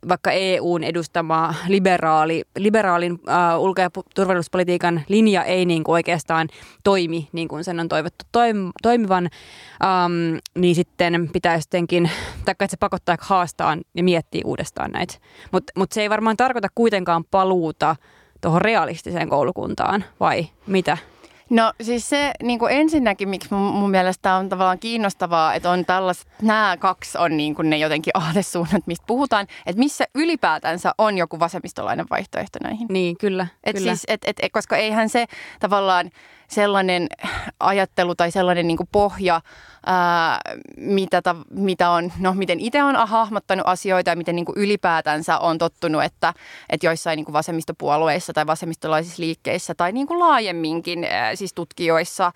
vaikka 0.09 0.31
EUn 0.31 0.83
edustama 0.83 1.53
liberaali, 1.67 2.43
liberaalin 2.57 3.11
uh, 3.13 3.63
ulko- 3.63 3.81
ja 3.81 3.89
turvallisuuspolitiikan 4.15 5.01
linja 5.07 5.43
ei 5.43 5.65
niin 5.65 5.83
kuin 5.83 5.93
oikeastaan 5.93 6.49
toimi 6.83 7.29
niin 7.31 7.47
kuin 7.47 7.63
sen 7.63 7.79
on 7.79 7.89
toivottu 7.89 8.25
toim, 8.31 8.71
toimivan, 8.81 9.29
um, 9.83 10.39
niin 10.55 10.75
sitten 10.75 11.29
pitäisi 11.33 11.67
jotenkin, 11.67 12.11
että 12.47 12.67
se 12.67 12.77
pakottaa 12.77 13.17
haastaa 13.21 13.77
ja 13.95 14.03
miettiä 14.03 14.41
uudestaan 14.45 14.91
näitä. 14.91 15.13
Mutta 15.51 15.73
mut 15.77 15.91
se 15.91 16.01
ei 16.01 16.09
varmaan 16.09 16.37
tarkoita 16.37 16.67
kuitenkaan 16.75 17.23
paluuta 17.31 17.95
tuohon 18.41 18.61
realistiseen 18.61 19.29
koulukuntaan, 19.29 20.03
vai 20.19 20.47
mitä? 20.67 20.97
No 21.49 21.73
siis 21.81 22.09
se 22.09 22.31
niin 22.43 22.59
kuin 22.59 22.73
ensinnäkin, 22.73 23.29
miksi 23.29 23.53
mun, 23.53 23.73
mun 23.73 23.89
mielestä 23.89 24.35
on 24.35 24.49
tavallaan 24.49 24.79
kiinnostavaa, 24.79 25.53
että 25.53 25.69
on 25.69 25.85
tällaiset, 25.85 26.27
nämä 26.41 26.77
kaksi 26.79 27.17
on 27.17 27.37
niin 27.37 27.55
kuin 27.55 27.69
ne 27.69 27.77
jotenkin 27.77 28.11
aatesuunnat, 28.13 28.87
mistä 28.87 29.03
puhutaan, 29.07 29.47
että 29.65 29.79
missä 29.79 30.05
ylipäätänsä 30.15 30.93
on 30.97 31.17
joku 31.17 31.39
vasemmistolainen 31.39 32.05
vaihtoehto 32.09 32.59
näihin. 32.63 32.87
Niin, 32.89 33.17
kyllä. 33.17 33.47
Et 33.63 33.75
kyllä. 33.75 33.95
Siis, 33.95 34.03
et, 34.07 34.21
et, 34.25 34.51
koska 34.51 34.77
eihän 34.77 35.09
se 35.09 35.25
tavallaan 35.59 36.09
sellainen 36.47 37.07
ajattelu 37.59 38.15
tai 38.15 38.31
sellainen 38.31 38.67
niin 38.67 38.77
pohja, 38.91 39.41
ää, 39.85 40.41
mitä, 40.77 41.21
ta, 41.21 41.35
mitä 41.49 41.89
on, 41.89 42.11
no 42.19 42.33
miten 42.33 42.59
itse 42.59 42.83
on 42.83 42.95
hahmottanut 42.95 43.67
asioita 43.67 44.09
ja 44.09 44.15
miten 44.15 44.35
niin 44.35 44.45
kuin 44.45 44.57
ylipäätänsä 44.57 45.37
on 45.37 45.57
tottunut, 45.57 46.03
että, 46.03 46.33
että 46.69 46.85
joissain 46.87 47.17
niin 47.17 47.25
kuin 47.25 47.33
vasemmistopuolueissa 47.33 48.33
tai 48.33 48.47
vasemmistolaisissa 48.47 49.21
liikkeissä 49.23 49.75
tai 49.75 49.91
niin 49.91 50.07
kuin 50.07 50.19
laajemminkin 50.19 51.03
ää, 51.03 51.35
siis 51.35 51.53
tutkijoissa, 51.53 52.31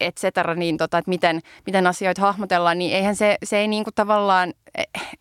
et 0.00 0.16
cetera, 0.16 0.54
niin 0.54 0.76
tota, 0.76 0.98
että 0.98 1.08
miten, 1.08 1.40
miten 1.66 1.86
asioita 1.86 2.22
hahmotellaan, 2.22 2.78
niin 2.78 2.96
eihän 2.96 3.16
se, 3.16 3.36
se 3.44 3.58
ei 3.58 3.68
niin 3.68 3.84
kuin 3.84 3.94
tavallaan 3.94 4.52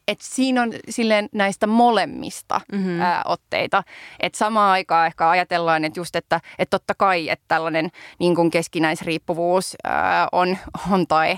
että 0.08 0.26
siinä 0.28 0.62
on 0.62 0.74
silleen 0.90 1.30
näistä 1.32 1.68
molemmista 1.68 2.62
mm-hmm. 2.72 3.02
ää, 3.02 3.22
otteita. 3.26 3.84
Että 4.20 4.38
samaan 4.38 4.72
aikaan 4.72 5.08
ehkä 5.08 5.30
ajatellaan, 5.30 5.86
että 5.86 6.00
just, 6.00 6.16
että, 6.16 6.42
että 6.60 6.78
totta 6.78 6.94
kai, 6.98 7.30
että 7.30 7.46
tällainen 7.48 7.90
niin 8.20 8.36
kuin 8.36 8.52
keskinäisriippuvuus 8.52 9.76
ää, 9.84 10.28
on, 10.32 10.58
on 10.92 11.08
tai 11.08 11.38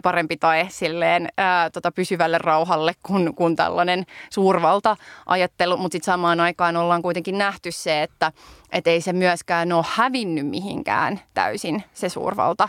parempi 0.00 0.36
tai 0.36 0.66
silleen 0.68 1.28
ää, 1.36 1.70
tota, 1.70 1.92
pysyvälle 1.92 2.38
rauhalle 2.38 2.92
kuin, 3.02 3.34
kuin 3.34 3.56
tällainen 3.56 4.04
suurvalta-ajattelu, 4.30 5.76
mutta 5.76 5.94
sitten 5.94 6.12
samaan 6.12 6.40
aikaan 6.40 6.76
ollaan 6.76 7.02
kuitenkin 7.02 7.38
nähty 7.38 7.72
se, 7.72 8.02
että 8.02 8.32
et 8.72 8.86
ei 8.86 9.00
se 9.00 9.12
myöskään 9.12 9.72
ole 9.72 9.84
hävinnyt 9.88 10.46
mihinkään 10.46 11.20
täysin 11.34 11.82
se 11.92 12.08
suurvalta 12.08 12.68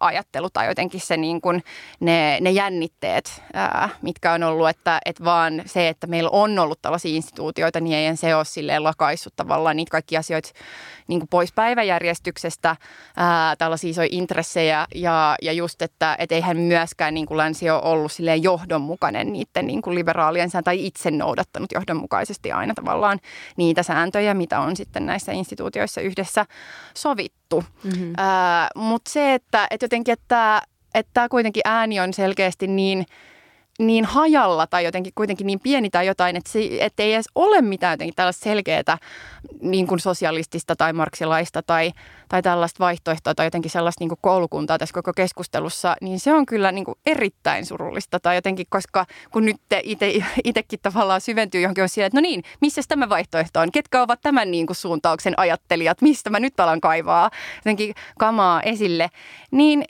ajattelu 0.00 0.50
tai 0.50 0.66
jotenkin 0.66 1.00
se 1.00 1.16
niin 1.16 1.40
kuin 1.40 1.64
ne, 2.00 2.38
ne 2.40 2.50
jännitteet, 2.50 3.42
ää, 3.54 3.88
mitkä 4.02 4.32
on 4.32 4.42
ollut, 4.42 4.68
että 4.68 4.98
et 5.04 5.24
vaan 5.24 5.62
se, 5.66 5.88
että 5.88 6.06
meillä 6.06 6.30
on 6.30 6.58
ollut 6.58 6.82
tällaisia 6.82 7.16
instituutioita, 7.16 7.80
niin 7.80 7.96
ei 7.96 8.16
se 8.16 8.34
ole 8.34 8.44
silleen 8.44 8.84
lakaissut 8.84 9.36
tavallaan 9.36 9.76
niitä 9.76 9.90
kaikki 9.90 10.16
asioita 10.16 10.50
niin 11.08 11.20
kuin 11.20 11.28
pois 11.28 11.52
päiväjärjestyksestä, 11.52 12.76
ää, 13.16 13.56
tällaisia 13.56 13.90
isoja 13.90 14.08
intressejä 14.10 14.86
ja, 14.94 15.36
ja 15.42 15.52
just, 15.52 15.82
että 15.82 16.16
et 16.26 16.32
eihän 16.32 16.56
myöskään 16.56 17.14
niin 17.14 17.26
kuin 17.26 17.38
länsi 17.38 17.70
ole 17.70 17.82
ollut 17.82 18.12
silleen 18.12 18.42
johdonmukainen 18.42 19.32
niiden 19.32 19.66
niin 19.66 19.82
kuin 19.82 19.94
liberaalien 19.94 20.50
tai 20.64 20.86
itse 20.86 21.10
noudattanut 21.10 21.72
johdonmukaisesti 21.72 22.52
aina 22.52 22.74
tavallaan 22.74 23.18
niitä 23.56 23.82
sääntöjä, 23.82 24.34
mitä 24.34 24.60
on 24.60 24.76
sitten 24.76 25.06
näissä 25.06 25.32
instituutioissa 25.32 26.00
yhdessä 26.00 26.46
sovittu. 26.94 27.64
Mm-hmm. 27.84 28.12
Mutta 28.74 29.10
se, 29.10 29.34
että, 29.34 29.66
että 29.70 29.84
jotenkin, 29.84 30.12
että, 30.12 30.62
että 30.94 31.10
tämä 31.14 31.28
kuitenkin 31.28 31.62
ääni 31.64 32.00
on 32.00 32.14
selkeästi 32.14 32.66
niin– 32.66 33.06
niin 33.78 34.04
hajalla 34.04 34.66
tai 34.66 34.84
jotenkin 34.84 35.12
kuitenkin 35.14 35.46
niin 35.46 35.60
pieni 35.60 35.90
tai 35.90 36.06
jotain, 36.06 36.36
että, 36.36 36.50
se, 36.50 36.68
että 36.80 37.02
ei 37.02 37.14
edes 37.14 37.28
ole 37.34 37.62
mitään 37.62 37.92
jotenkin 37.92 38.14
tällaista 38.14 38.44
selkeää 38.44 38.98
niin 39.60 39.86
kuin 39.86 40.00
sosialistista 40.00 40.76
tai 40.76 40.92
marksilaista 40.92 41.62
tai, 41.62 41.92
tai 42.28 42.42
tällaista 42.42 42.84
vaihtoehtoa 42.84 43.34
tai 43.34 43.46
jotenkin 43.46 43.70
sellaista 43.70 44.02
niin 44.02 44.08
kuin 44.08 44.18
koulukuntaa 44.22 44.78
tässä 44.78 44.92
koko 44.92 45.12
keskustelussa, 45.12 45.96
niin 46.00 46.20
se 46.20 46.32
on 46.32 46.46
kyllä 46.46 46.72
niin 46.72 46.84
kuin 46.84 46.98
erittäin 47.06 47.66
surullista. 47.66 48.20
Tai 48.20 48.34
jotenkin, 48.34 48.66
koska 48.70 49.06
kun 49.30 49.44
nyt 49.44 49.56
itsekin 50.44 50.78
tavallaan 50.82 51.20
syventyy 51.20 51.60
johonkin 51.60 51.82
on 51.82 51.88
siellä, 51.88 52.06
että 52.06 52.16
no 52.16 52.20
niin, 52.20 52.42
missä 52.60 52.82
tämä 52.88 53.08
vaihtoehto 53.08 53.60
on? 53.60 53.72
Ketkä 53.72 54.02
ovat 54.02 54.20
tämän 54.22 54.50
niin 54.50 54.66
kuin 54.66 54.76
suuntauksen 54.76 55.34
ajattelijat? 55.36 56.02
Mistä 56.02 56.30
mä 56.30 56.40
nyt 56.40 56.60
alan 56.60 56.80
kaivaa 56.80 57.30
jotenkin 57.56 57.94
kamaa 58.18 58.62
esille? 58.62 59.10
Niin 59.50 59.84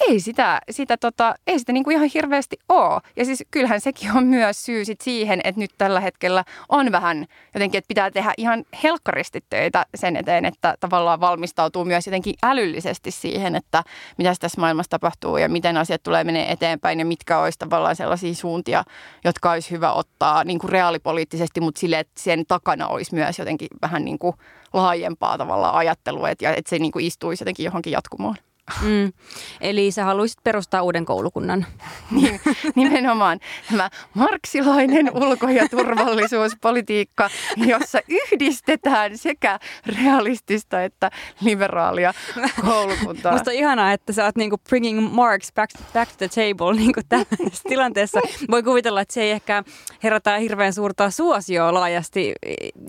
ei 0.00 0.20
sitä, 0.20 0.60
sitä, 0.70 0.96
tota, 0.96 1.34
ei 1.46 1.58
sitä 1.58 1.72
niin 1.72 1.84
kuin 1.84 1.96
ihan 1.96 2.10
hirveästi 2.14 2.56
ole. 2.68 3.00
Ja 3.16 3.24
siis 3.36 3.48
kyllähän 3.50 3.80
sekin 3.80 4.12
on 4.16 4.26
myös 4.26 4.64
syy 4.64 4.84
sit 4.84 5.00
siihen, 5.00 5.40
että 5.44 5.60
nyt 5.60 5.70
tällä 5.78 6.00
hetkellä 6.00 6.44
on 6.68 6.92
vähän 6.92 7.26
jotenkin, 7.54 7.78
että 7.78 7.88
pitää 7.88 8.10
tehdä 8.10 8.32
ihan 8.36 8.64
helkkaristi 8.82 9.44
töitä 9.50 9.86
sen 9.94 10.16
eteen, 10.16 10.44
että 10.44 10.74
tavallaan 10.80 11.20
valmistautuu 11.20 11.84
myös 11.84 12.06
jotenkin 12.06 12.34
älyllisesti 12.42 13.10
siihen, 13.10 13.56
että 13.56 13.84
mitä 14.18 14.34
tässä 14.40 14.60
maailmassa 14.60 14.90
tapahtuu 14.90 15.36
ja 15.36 15.48
miten 15.48 15.76
asiat 15.76 16.02
tulee 16.02 16.24
menee 16.24 16.52
eteenpäin 16.52 16.98
ja 16.98 17.04
mitkä 17.04 17.38
olisi 17.38 17.58
tavallaan 17.58 17.96
sellaisia 17.96 18.34
suuntia, 18.34 18.84
jotka 19.24 19.50
olisi 19.50 19.70
hyvä 19.70 19.92
ottaa 19.92 20.44
niin 20.44 20.58
kuin 20.58 20.70
reaalipoliittisesti, 20.70 21.60
mutta 21.60 21.78
sille, 21.78 21.98
että 21.98 22.20
sen 22.20 22.44
takana 22.48 22.88
olisi 22.88 23.14
myös 23.14 23.38
jotenkin 23.38 23.68
vähän 23.82 24.04
niin 24.04 24.18
kuin 24.18 24.36
laajempaa 24.72 25.38
tavallaan 25.38 25.74
ajattelua, 25.74 26.30
että, 26.30 26.52
että 26.52 26.70
se 26.70 26.78
niin 26.78 26.92
kuin 26.92 27.06
istuisi 27.06 27.42
jotenkin 27.42 27.64
johonkin 27.64 27.92
jatkumoon. 27.92 28.36
Mm. 28.82 29.12
Eli 29.60 29.90
sä 29.90 30.04
haluaisit 30.04 30.38
perustaa 30.44 30.82
uuden 30.82 31.04
koulukunnan. 31.04 31.66
Niin, 32.10 32.40
nimenomaan 32.76 33.40
tämä 33.70 33.90
marksilainen 34.14 35.10
ulko- 35.14 35.48
ja 35.48 35.68
turvallisuuspolitiikka, 35.68 37.30
jossa 37.56 37.98
yhdistetään 38.08 39.18
sekä 39.18 39.58
realistista 40.04 40.84
että 40.84 41.10
liberaalia 41.40 42.14
koulukuntaa. 42.64 43.32
Musta 43.32 43.50
on 43.50 43.56
ihanaa, 43.56 43.92
että 43.92 44.12
sä 44.12 44.24
oot 44.24 44.36
niinku 44.36 44.58
bringing 44.68 45.12
Marx 45.12 45.52
back, 45.54 45.70
back 45.94 46.12
to 46.12 46.16
the 46.16 46.28
table 46.28 46.74
niinku 46.74 47.00
tällaisessa 47.08 47.68
tilanteessa. 47.68 48.20
Voi 48.50 48.62
kuvitella, 48.62 49.00
että 49.00 49.14
se 49.14 49.22
ei 49.22 49.30
ehkä 49.30 49.64
herätä 50.02 50.36
hirveän 50.36 50.72
suurta 50.72 51.10
suosioa 51.10 51.74
laajasti 51.74 52.32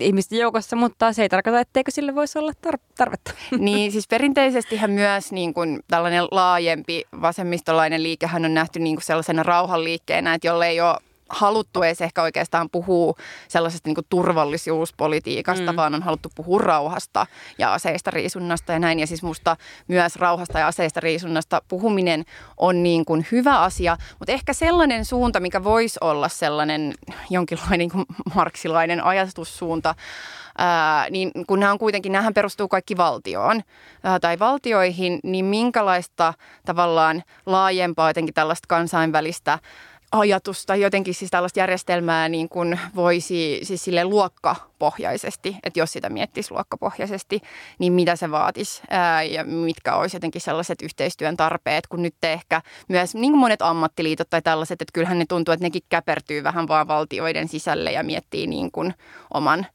ihmisten 0.00 0.38
joukossa, 0.38 0.76
mutta 0.76 1.12
se 1.12 1.22
ei 1.22 1.28
tarkoita, 1.28 1.60
etteikö 1.60 1.90
sille 1.90 2.14
voisi 2.14 2.38
olla 2.38 2.52
tarvetta. 2.96 3.32
Niin, 3.58 3.92
siis 3.92 4.08
perinteisestihän 4.08 4.90
myös 4.90 5.32
niin 5.32 5.54
kuin 5.54 5.71
tällainen 5.88 6.24
laajempi 6.30 7.04
vasemmistolainen 7.20 8.02
liikehän 8.02 8.44
on 8.44 8.54
nähty 8.54 8.78
niin 8.78 8.96
kuin 8.96 9.04
sellaisena 9.04 9.42
rauhanliikkeenä, 9.42 10.34
että 10.34 10.46
jolle 10.46 10.68
ei 10.68 10.80
ole 10.80 10.96
haluttu 11.32 11.82
edes 11.82 12.00
ehkä 12.00 12.22
oikeastaan 12.22 12.68
puhua 12.72 13.14
sellaisesta 13.48 13.88
niin 13.88 13.96
turvallisuuspolitiikasta, 14.08 15.72
mm. 15.72 15.76
vaan 15.76 15.94
on 15.94 16.02
haluttu 16.02 16.28
puhua 16.34 16.58
rauhasta 16.58 17.26
ja 17.58 17.74
aseista 17.74 18.10
riisunnasta 18.10 18.72
ja 18.72 18.78
näin. 18.78 18.98
Ja 18.98 19.06
siis 19.06 19.22
musta 19.22 19.56
myös 19.88 20.16
rauhasta 20.16 20.58
ja 20.58 20.66
aseista 20.66 21.00
riisunnasta 21.00 21.62
puhuminen 21.68 22.24
on 22.56 22.82
niin 22.82 23.04
kuin 23.04 23.26
hyvä 23.32 23.60
asia, 23.60 23.96
mutta 24.18 24.32
ehkä 24.32 24.52
sellainen 24.52 25.04
suunta, 25.04 25.40
mikä 25.40 25.64
voisi 25.64 25.98
olla 26.00 26.28
sellainen 26.28 26.94
jonkinlainen 27.30 27.78
niin 27.78 27.90
kuin 27.90 28.04
marksilainen 28.34 29.04
ajatussuunta, 29.04 29.94
ää, 30.58 31.10
niin 31.10 31.30
kun 31.46 31.60
nämä 31.60 31.72
on 31.72 31.78
kuitenkin, 31.78 32.12
nämähän 32.12 32.34
perustuu 32.34 32.68
kaikki 32.68 32.96
valtioon 32.96 33.62
ää, 34.02 34.20
tai 34.20 34.38
valtioihin, 34.38 35.20
niin 35.22 35.44
minkälaista 35.44 36.34
tavallaan 36.66 37.22
laajempaa 37.46 38.10
jotenkin 38.10 38.34
tällaista 38.34 38.66
kansainvälistä 38.68 39.58
ajatusta, 40.12 40.76
jotenkin 40.76 41.14
siis 41.14 41.30
tällaista 41.30 41.60
järjestelmää 41.60 42.28
niin 42.28 42.48
kuin 42.48 42.80
voisi 42.94 43.60
siis 43.62 43.84
sille 43.84 44.04
luokkapohjaisesti, 44.04 45.56
että 45.62 45.78
jos 45.80 45.92
sitä 45.92 46.08
miettisi 46.10 46.50
luokkapohjaisesti, 46.50 47.40
niin 47.78 47.92
mitä 47.92 48.16
se 48.16 48.30
vaatisi 48.30 48.82
ää, 48.90 49.22
ja 49.22 49.44
mitkä 49.44 49.94
olisi 49.96 50.16
jotenkin 50.16 50.40
sellaiset 50.40 50.82
yhteistyön 50.82 51.36
tarpeet, 51.36 51.86
kun 51.86 52.02
nyt 52.02 52.14
ehkä 52.22 52.62
myös 52.88 53.14
niin 53.14 53.32
kuin 53.32 53.40
monet 53.40 53.62
ammattiliitot 53.62 54.30
tai 54.30 54.42
tällaiset, 54.42 54.82
että 54.82 54.92
kyllähän 54.92 55.18
ne 55.18 55.24
tuntuu, 55.28 55.52
että 55.52 55.64
nekin 55.64 55.82
käpertyy 55.88 56.44
vähän 56.44 56.68
vaan 56.68 56.88
valtioiden 56.88 57.48
sisälle 57.48 57.92
ja 57.92 58.02
miettii 58.02 58.46
niin 58.46 58.72
kuin 58.72 58.94
oman 59.34 59.66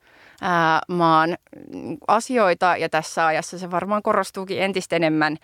ää, 0.41 0.81
maan 0.87 1.37
asioita 2.07 2.77
ja 2.77 2.89
tässä 2.89 3.25
ajassa 3.25 3.59
se 3.59 3.71
varmaan 3.71 4.03
korostuukin 4.03 4.61
entistä 4.61 4.95
enemmän 4.95 5.37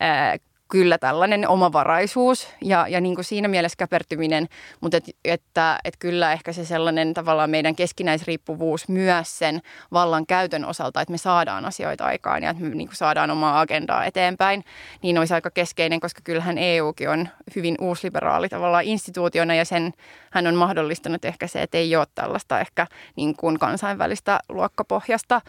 ää, 0.00 0.36
kyllä 0.68 0.98
tällainen 0.98 1.48
omavaraisuus 1.48 2.48
ja, 2.62 2.88
ja 2.88 3.00
niin 3.00 3.14
kuin 3.14 3.24
siinä 3.24 3.48
mielessä 3.48 3.76
käpertyminen, 3.76 4.48
mutta 4.80 4.96
et, 4.96 5.04
että 5.24 5.78
et 5.84 5.94
kyllä 5.98 6.32
ehkä 6.32 6.52
se 6.52 6.64
sellainen 6.64 7.14
tavallaan 7.14 7.50
meidän 7.50 7.76
keskinäisriippuvuus 7.76 8.88
myös 8.88 9.38
sen 9.38 9.62
vallan 9.92 10.26
käytön 10.26 10.64
osalta, 10.64 11.00
että 11.00 11.12
me 11.12 11.18
saadaan 11.18 11.64
asioita 11.64 12.04
aikaan 12.04 12.42
ja 12.42 12.50
että 12.50 12.62
me 12.62 12.68
niin 12.68 12.88
kuin 12.88 12.96
saadaan 12.96 13.30
omaa 13.30 13.60
agendaa 13.60 14.04
eteenpäin, 14.04 14.64
niin 15.02 15.18
olisi 15.18 15.34
aika 15.34 15.50
keskeinen, 15.50 16.00
koska 16.00 16.20
kyllähän 16.24 16.58
EUkin 16.58 17.10
on 17.10 17.28
hyvin 17.56 17.76
uusliberaali 17.80 18.48
tavallaan 18.48 18.84
instituutiona 18.84 19.54
ja 19.54 19.64
sen 19.64 19.92
hän 20.30 20.46
on 20.46 20.54
mahdollistanut 20.54 21.24
ehkä 21.24 21.46
se, 21.46 21.62
että 21.62 21.78
ei 21.78 21.96
ole 21.96 22.06
tällaista 22.14 22.60
ehkä 22.60 22.86
niin 23.16 23.36
kuin 23.36 23.58
kansainvälistä 23.58 24.40
luokkapohjasta 24.48 25.40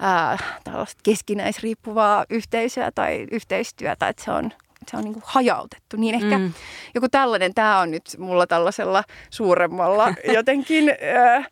ää, 0.00 0.38
tällaista 0.64 1.00
keskinäisriippuvaa 1.02 2.24
yhteisöä 2.30 2.90
tai 2.94 3.26
yhteistyötä, 3.30 4.08
että 4.08 4.24
se 4.24 4.30
on 4.30 4.52
se 4.90 4.96
on 4.96 5.04
niin 5.04 5.12
kuin 5.12 5.22
hajautettu. 5.26 5.96
Niin 5.96 6.14
ehkä 6.14 6.38
mm. 6.38 6.52
joku 6.94 7.08
tällainen, 7.08 7.54
tämä 7.54 7.80
on 7.80 7.90
nyt 7.90 8.02
mulla 8.18 8.46
tällaisella 8.46 9.04
suuremmalla 9.30 10.14
jotenkin 10.36 10.90
äh, 11.36 11.46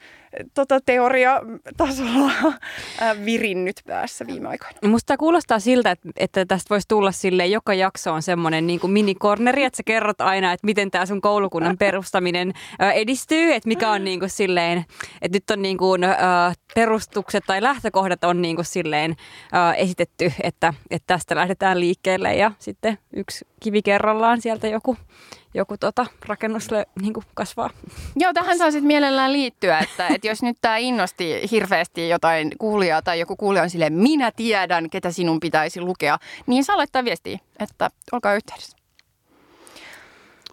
tota 0.54 0.80
teoriatasolla 0.80 2.32
virinnyt 3.24 3.80
päässä 3.86 4.26
viime 4.26 4.48
aikoina. 4.48 4.78
Musta 4.88 5.16
kuulostaa 5.16 5.58
siltä, 5.58 5.90
että, 5.90 6.08
että 6.16 6.46
tästä 6.46 6.70
voisi 6.70 6.88
tulla 6.88 7.12
sille 7.12 7.46
joka 7.46 7.74
jakso 7.74 8.12
on 8.12 8.22
semmoinen 8.22 8.66
niin 8.66 8.80
minikorneri, 8.86 9.64
että 9.64 9.76
sä 9.76 9.82
kerrot 9.86 10.20
aina, 10.20 10.52
että 10.52 10.66
miten 10.66 10.90
tämä 10.90 11.06
sun 11.06 11.20
koulukunnan 11.20 11.78
perustaminen 11.78 12.52
edistyy, 12.94 13.52
että 13.52 13.68
mikä 13.68 13.90
on 13.90 14.04
niin 14.04 14.20
kuin 14.20 14.30
silleen, 14.30 14.84
että 15.22 15.36
nyt 15.36 15.50
on 15.50 15.62
niin 15.62 15.78
kuin, 15.78 16.02
perustukset 16.74 17.44
tai 17.46 17.62
lähtökohdat 17.62 18.24
on 18.24 18.42
niin 18.42 18.56
kuin 18.56 18.66
silleen 18.66 19.16
esitetty, 19.76 20.32
että, 20.42 20.74
että 20.90 21.06
tästä 21.06 21.34
lähdetään 21.34 21.80
liikkeelle 21.80 22.34
ja 22.34 22.52
sitten 22.58 22.98
yksi 23.16 23.46
kivi 23.60 23.82
kerrallaan 23.82 24.40
sieltä 24.40 24.68
joku 24.68 24.96
joku 25.54 25.76
tota, 25.78 26.06
rakennus 26.26 26.68
niin 27.00 27.12
kuin 27.12 27.26
kasvaa. 27.34 27.70
Joo, 28.16 28.32
tähän 28.32 28.58
saa 28.58 28.70
sitten 28.70 28.86
mielellään 28.86 29.32
liittyä, 29.32 29.78
että, 29.78 30.08
että 30.08 30.28
jos 30.28 30.42
nyt 30.42 30.56
tämä 30.60 30.76
innosti 30.76 31.40
hirveästi 31.50 32.08
jotain 32.08 32.50
kuulijaa 32.58 33.02
tai 33.02 33.20
joku 33.20 33.36
kuulija 33.36 33.62
on 33.62 33.70
silleen, 33.70 33.92
minä 33.92 34.32
tiedän, 34.36 34.90
ketä 34.90 35.10
sinun 35.10 35.40
pitäisi 35.40 35.80
lukea, 35.80 36.18
niin 36.46 36.64
saa 36.64 36.76
laittaa 36.76 37.04
viestiä, 37.04 37.38
että 37.58 37.90
olkaa 38.12 38.34
yhteydessä. 38.34 38.76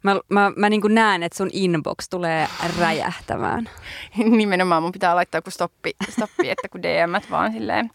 Mä, 0.04 0.16
mä, 0.30 0.52
mä 0.56 0.70
niin 0.70 0.82
näen, 0.90 1.24
että 1.24 1.38
sun 1.38 1.50
inbox 1.54 2.10
tulee 2.10 2.48
räjähtämään. 2.80 3.70
Nimenomaan 4.38 4.84
mun 4.84 4.92
pitää 4.92 5.16
laittaa 5.16 5.38
joku 5.38 5.52
stoppi, 5.52 5.92
stoppi 6.10 6.50
että 6.50 6.70
kun 6.70 6.84
DM 6.84 7.32
vaan 7.32 7.52
silleen 7.52 7.92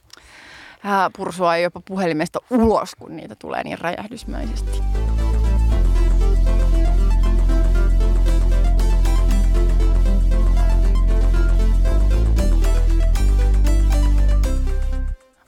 pursua 1.17 1.57
jopa 1.57 1.81
puhelimesta 1.85 2.39
ulos, 2.51 2.95
kun 2.95 3.17
niitä 3.17 3.35
tulee 3.35 3.65
niin 3.65 3.79
räjähdysmäisesti. 3.79 4.71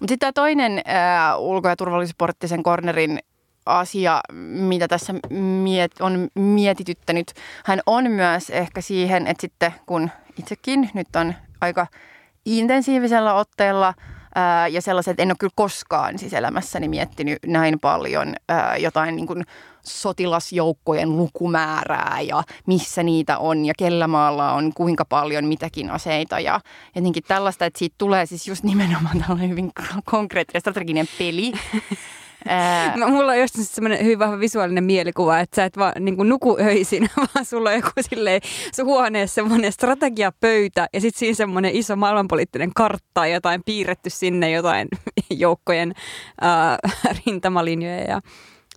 Mutta 0.01 0.13
sitten 0.13 0.19
tämä 0.19 0.33
toinen 0.33 0.81
ää, 0.85 1.37
ulko- 1.37 1.69
ja 1.69 1.77
turvallisuuspoliittisen 1.77 2.63
kornerin 2.63 3.19
asia, 3.67 4.21
mitä 4.53 4.89
tässä 4.89 5.15
miet, 5.63 6.01
on 6.01 6.29
mietityttänyt, 6.35 7.33
hän 7.65 7.81
on 7.87 8.11
myös 8.11 8.51
ehkä 8.51 8.81
siihen, 8.81 9.27
että 9.27 9.41
sitten 9.41 9.75
kun 9.87 10.11
itsekin 10.39 10.91
nyt 10.95 11.17
on 11.17 11.35
aika 11.61 11.87
intensiivisellä 12.45 13.35
otteella 13.35 13.95
ää, 14.35 14.69
ja 14.69 14.83
sellaiset, 14.83 15.11
että 15.11 15.23
en 15.23 15.31
ole 15.31 15.37
kyllä 15.39 15.53
koskaan 15.55 16.19
siis 16.19 16.33
elämässäni 16.33 16.89
miettinyt 16.89 17.39
näin 17.47 17.81
paljon 17.81 18.35
ää, 18.49 18.77
jotain 18.77 19.17
niin 19.17 19.27
kuin 19.27 19.45
sotilasjoukkojen 19.83 21.17
lukumäärää 21.17 22.21
ja 22.21 22.43
missä 22.67 23.03
niitä 23.03 23.39
on 23.39 23.65
ja 23.65 23.75
kellä 23.79 24.09
maalla 24.09 24.53
on 24.53 24.73
kuinka 24.75 25.05
paljon 25.05 25.45
mitäkin 25.45 25.91
aseita 25.91 26.41
ja 26.41 26.61
jotenkin 26.95 27.23
tällaista, 27.29 27.67
että 27.67 27.79
siitä 27.79 27.95
tulee 27.99 28.27
siis 28.27 28.49
just 28.49 28.65
nimenomaan 28.65 29.19
tällainen 29.19 29.51
hyvin 29.51 29.73
konkreettinen 30.05 30.61
strateginen 30.61 31.07
peli. 31.19 31.53
Ää... 32.49 32.97
Mulla 32.97 33.33
on 33.33 33.39
jostain 33.39 33.65
semmoinen 33.65 34.05
hyvin 34.05 34.19
vahva 34.19 34.41
visuaalinen 34.41 34.85
mielikuva, 34.85 35.41
että 35.41 35.57
sä 35.57 35.65
et 35.65 35.79
vaan 35.79 35.93
niin 36.01 36.17
nuku 36.29 36.59
öisin, 36.61 37.11
vaan 37.17 37.45
sulla 37.45 37.69
on 37.71 37.77
joku 37.77 37.91
silleen 38.01 38.41
sun 38.75 38.85
huoneessa 38.85 39.35
semmoinen 39.35 39.73
strategiapöytä 39.73 40.89
ja 40.93 41.01
sitten 41.01 41.19
siinä 41.19 41.35
semmoinen 41.35 41.75
iso 41.75 41.97
maailmanpoliittinen 41.97 42.75
kartta 42.75 43.27
ja 43.27 43.35
jotain 43.35 43.63
piirretty 43.65 44.11
sinne 44.11 44.51
jotain 44.51 44.89
joukkojen 45.31 45.93
ää, 46.41 46.79
rintamalinjoja 47.27 48.01
ja 48.01 48.21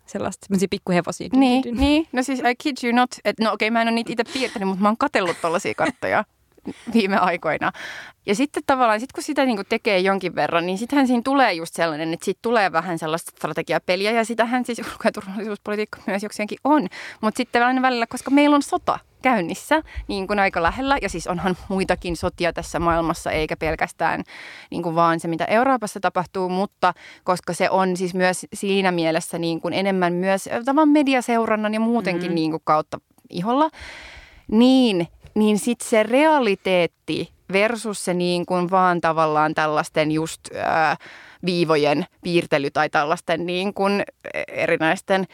sellaista, 0.05 0.45
semmoisia 0.45 0.67
pikkuhevosia. 0.69 1.29
Niin, 1.33 1.63
niin, 1.77 2.07
no 2.11 2.23
siis 2.23 2.39
I 2.39 2.55
kid 2.57 2.77
you 2.83 2.95
not, 2.95 3.09
että 3.25 3.43
no 3.43 3.53
okei 3.53 3.67
okay, 3.67 3.73
mä 3.73 3.81
en 3.81 3.87
ole 3.87 3.95
niitä 3.95 4.11
itse 4.11 4.33
piirtänyt, 4.33 4.67
mutta 4.67 4.81
mä 4.81 4.87
oon 4.87 4.97
katsellut 4.97 5.41
tollaisia 5.41 5.73
karttoja 5.73 6.25
viime 6.93 7.17
aikoina. 7.17 7.71
Ja 8.25 8.35
sitten 8.35 8.63
tavallaan, 8.65 8.99
sit 8.99 9.11
kun 9.11 9.23
sitä 9.23 9.45
niin 9.45 9.59
tekee 9.69 9.99
jonkin 9.99 10.35
verran, 10.35 10.65
niin 10.65 10.77
sittenhän 10.77 11.07
siinä 11.07 11.21
tulee 11.25 11.53
just 11.53 11.75
sellainen, 11.75 12.13
että 12.13 12.25
siitä 12.25 12.39
tulee 12.41 12.71
vähän 12.71 12.99
sellaista 12.99 13.31
strategiapeliä 13.35 14.11
ja 14.11 14.25
sitähän 14.25 14.65
siis 14.65 14.79
ulko- 14.79 15.03
ja 15.03 15.11
turvallisuuspolitiikka 15.11 16.01
myös 16.07 16.23
jokseenkin 16.23 16.57
on. 16.63 16.87
Mutta 17.21 17.37
sitten 17.37 17.65
aina 17.65 17.81
välillä, 17.81 18.07
koska 18.07 18.31
meillä 18.31 18.55
on 18.55 18.61
sota 18.61 18.99
käynnissä 19.21 19.81
niin 20.07 20.27
kuin 20.27 20.39
aika 20.39 20.63
lähellä 20.63 20.97
ja 21.01 21.09
siis 21.09 21.27
onhan 21.27 21.57
muitakin 21.69 22.15
sotia 22.15 22.53
tässä 22.53 22.79
maailmassa 22.79 23.31
eikä 23.31 23.57
pelkästään 23.57 24.23
niin 24.71 24.83
kuin 24.83 24.95
vaan 24.95 25.19
se, 25.19 25.27
mitä 25.27 25.45
Euroopassa 25.45 25.99
tapahtuu, 25.99 26.49
mutta 26.49 26.93
koska 27.23 27.53
se 27.53 27.69
on 27.69 27.97
siis 27.97 28.13
myös 28.13 28.45
siinä 28.53 28.91
mielessä 28.91 29.39
niin 29.39 29.61
kuin 29.61 29.73
enemmän 29.73 30.13
myös 30.13 30.49
tavan 30.65 30.89
mediaseurannan 30.89 31.73
ja 31.73 31.79
muutenkin 31.79 32.23
mm-hmm. 32.23 32.35
niin 32.35 32.51
kuin 32.51 32.61
kautta 32.63 32.99
iholla, 33.29 33.69
niin 34.47 35.07
niin 35.35 35.59
sitten 35.59 35.89
se 35.89 36.03
realiteetti 36.03 37.31
versus 37.51 38.05
se 38.05 38.13
niin 38.13 38.45
kuin 38.45 38.71
vaan 38.71 39.01
tavallaan 39.01 39.53
tällaisten 39.53 40.11
just 40.11 40.41
ää, 40.55 40.97
viivojen 41.45 42.05
piirtely 42.23 42.71
tai 42.71 42.89
tällaisten 42.89 43.45
niin 43.45 43.73
kuin 43.73 44.03
erinäisten 44.47 45.25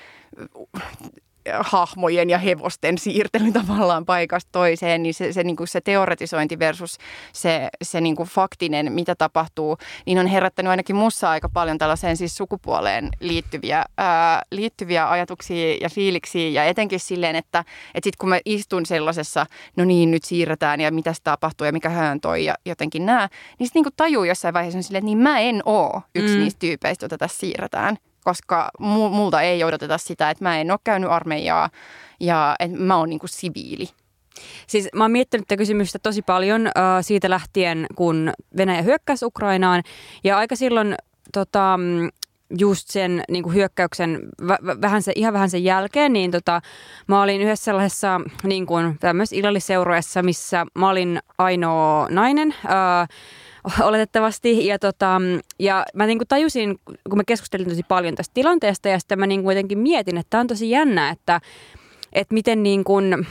hahmojen 1.59 2.29
ja 2.29 2.37
hevosten 2.37 2.97
siirtely 2.97 3.51
tavallaan 3.51 4.05
paikasta 4.05 4.49
toiseen, 4.51 5.03
niin 5.03 5.13
se, 5.13 5.33
se, 5.33 5.43
niin 5.43 5.55
kuin 5.55 5.67
se 5.67 5.81
teoretisointi 5.81 6.59
versus 6.59 6.97
se, 7.33 7.69
se 7.81 8.01
niin 8.01 8.15
kuin 8.15 8.29
faktinen, 8.29 8.91
mitä 8.91 9.15
tapahtuu, 9.15 9.77
niin 10.05 10.19
on 10.19 10.27
herättänyt 10.27 10.69
ainakin 10.69 10.95
mussa 10.95 11.29
aika 11.29 11.49
paljon 11.49 11.77
tällaiseen 11.77 12.17
siis 12.17 12.37
sukupuoleen 12.37 13.09
liittyviä, 13.19 13.83
ää, 13.97 14.41
liittyviä 14.51 15.09
ajatuksia 15.09 15.77
ja 15.81 15.89
fiiliksiä. 15.89 16.49
Ja 16.49 16.63
etenkin 16.63 16.99
silleen, 16.99 17.35
että, 17.35 17.59
että 17.59 18.07
sitten 18.07 18.17
kun 18.19 18.29
mä 18.29 18.39
istun 18.45 18.85
sellaisessa, 18.85 19.45
no 19.75 19.85
niin, 19.85 20.11
nyt 20.11 20.23
siirretään 20.23 20.81
ja 20.81 20.91
mitä 20.91 21.13
tapahtuu 21.23 21.65
ja 21.65 21.71
mikä 21.71 21.89
hän 21.89 22.21
toi 22.21 22.45
ja 22.45 22.55
jotenkin 22.65 23.05
nämä, 23.05 23.29
niin 23.59 23.67
sitten 23.67 23.83
niin 23.83 23.93
tajuu 23.97 24.23
jossain 24.23 24.53
vaiheessa 24.53 24.81
silleen, 24.81 25.01
että 25.01 25.05
niin 25.05 25.17
mä 25.17 25.39
en 25.39 25.61
oo 25.65 26.01
yksi 26.15 26.35
mm. 26.35 26.39
niistä 26.39 26.59
tyypeistä, 26.59 27.03
joita 27.03 27.17
tässä 27.17 27.39
siirretään 27.39 27.97
koska 28.27 28.69
mu- 28.81 29.09
multa 29.09 29.41
ei 29.41 29.63
odoteta 29.63 29.97
sitä, 29.97 30.29
että 30.29 30.43
mä 30.43 30.59
en 30.59 30.71
ole 30.71 30.79
käynyt 30.83 31.11
armeijaa 31.11 31.69
ja 32.19 32.55
että 32.59 32.77
mä 32.77 32.97
oon 32.97 33.09
niinku 33.09 33.27
siviili. 33.27 33.89
Siis 34.67 34.89
mä 34.95 35.03
oon 35.03 35.11
miettinyt 35.11 35.47
tätä 35.47 35.57
kysymystä 35.57 35.99
tosi 35.99 36.21
paljon 36.21 36.67
äh, 36.67 36.73
siitä 37.01 37.29
lähtien, 37.29 37.85
kun 37.95 38.33
Venäjä 38.57 38.81
hyökkäsi 38.81 39.25
Ukrainaan. 39.25 39.83
Ja 40.23 40.37
aika 40.37 40.55
silloin 40.55 40.95
tota, 41.33 41.79
just 42.57 42.89
sen 42.89 43.23
niin 43.31 43.43
kuin 43.43 43.55
hyökkäyksen 43.55 44.19
v- 44.41 44.81
vähän 44.81 45.01
se, 45.01 45.11
ihan 45.15 45.33
vähän 45.33 45.49
sen 45.49 45.63
jälkeen, 45.63 46.13
niin 46.13 46.31
tota, 46.31 46.61
mä 47.07 47.21
olin 47.21 47.41
yhdessä 47.41 47.65
sellaisessa 47.65 48.21
niin 48.43 48.65
kuin 48.65 48.97
tämmöisessä 48.99 49.35
illalliseuroessa, 49.35 50.23
missä 50.23 50.65
mä 50.75 50.89
olin 50.89 51.19
ainoa 51.37 52.07
nainen. 52.09 52.55
Ää, 52.67 53.07
oletettavasti. 53.81 54.65
Ja, 54.67 54.79
tota, 54.79 55.21
ja 55.59 55.85
mä 55.93 56.05
niin 56.05 56.17
kuin 56.17 56.27
tajusin, 56.27 56.79
kun 56.85 57.17
mä 57.17 57.23
keskustelin 57.27 57.69
tosi 57.69 57.83
paljon 57.87 58.15
tästä 58.15 58.33
tilanteesta 58.33 58.89
ja 58.89 58.99
sitten 58.99 59.19
mä 59.19 59.27
niin 59.27 59.43
kuin 59.43 59.55
jotenkin 59.55 59.79
mietin, 59.79 60.17
että 60.17 60.29
tämä 60.29 60.41
on 60.41 60.47
tosi 60.47 60.69
jännä, 60.69 61.09
että, 61.09 61.41
että 62.13 62.33
miten 62.33 62.63
niin 62.63 62.83
kuin, 62.83 63.27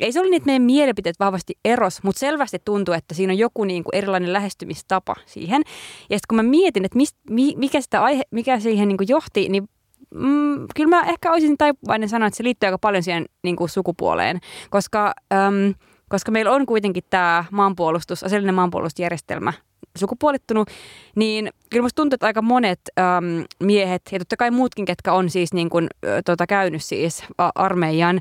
ei 0.00 0.12
se 0.12 0.20
ollut 0.20 0.30
niitä 0.30 0.46
meidän 0.46 0.62
mielipiteet 0.62 1.20
vahvasti 1.20 1.58
eros, 1.64 2.02
mutta 2.02 2.18
selvästi 2.18 2.58
tuntuu, 2.64 2.94
että 2.94 3.14
siinä 3.14 3.32
on 3.32 3.38
joku 3.38 3.64
niin 3.64 3.84
kuin 3.84 3.94
erilainen 3.94 4.32
lähestymistapa 4.32 5.16
siihen. 5.26 5.62
Ja 6.10 6.18
sitten 6.18 6.28
kun 6.28 6.36
mä 6.36 6.42
mietin, 6.42 6.84
että 6.84 6.96
mist, 6.96 7.16
mikä, 7.56 7.80
sitä 7.80 8.02
aihe, 8.02 8.22
mikä 8.30 8.60
siihen 8.60 8.88
niin 8.88 8.98
kuin 8.98 9.08
johti, 9.08 9.48
niin 9.48 9.68
mm, 10.14 10.66
kyllä 10.74 10.88
mä 10.96 11.02
ehkä 11.02 11.32
olisin 11.32 11.58
taipuvainen 11.58 12.08
sanoa, 12.08 12.26
että 12.26 12.36
se 12.36 12.44
liittyy 12.44 12.66
aika 12.66 12.78
paljon 12.78 13.02
siihen 13.02 13.24
niin 13.42 13.56
kuin 13.56 13.68
sukupuoleen, 13.68 14.40
koska... 14.70 15.14
Äm, 15.32 15.74
koska 16.08 16.30
meillä 16.32 16.52
on 16.52 16.66
kuitenkin 16.66 17.04
tämä 17.10 17.44
maanpuolustus, 17.50 18.24
aseellinen 18.24 18.54
maanpuolustusjärjestelmä 18.54 19.52
sukupuolittunut, 19.96 20.68
niin 21.16 21.50
kyllä 21.70 21.82
musta 21.82 21.96
tuntuu, 21.96 22.14
että 22.14 22.26
aika 22.26 22.42
monet 22.42 22.80
äm, 22.98 23.44
miehet, 23.62 24.02
ja 24.12 24.18
totta 24.18 24.36
kai 24.36 24.50
muutkin, 24.50 24.84
ketkä 24.84 25.12
on 25.12 25.30
siis 25.30 25.52
niin 25.52 25.70
kuin, 25.70 25.86
ä, 26.06 26.22
tota, 26.24 26.46
käynyt 26.46 26.84
siis 26.84 27.24
armeijan, 27.54 28.20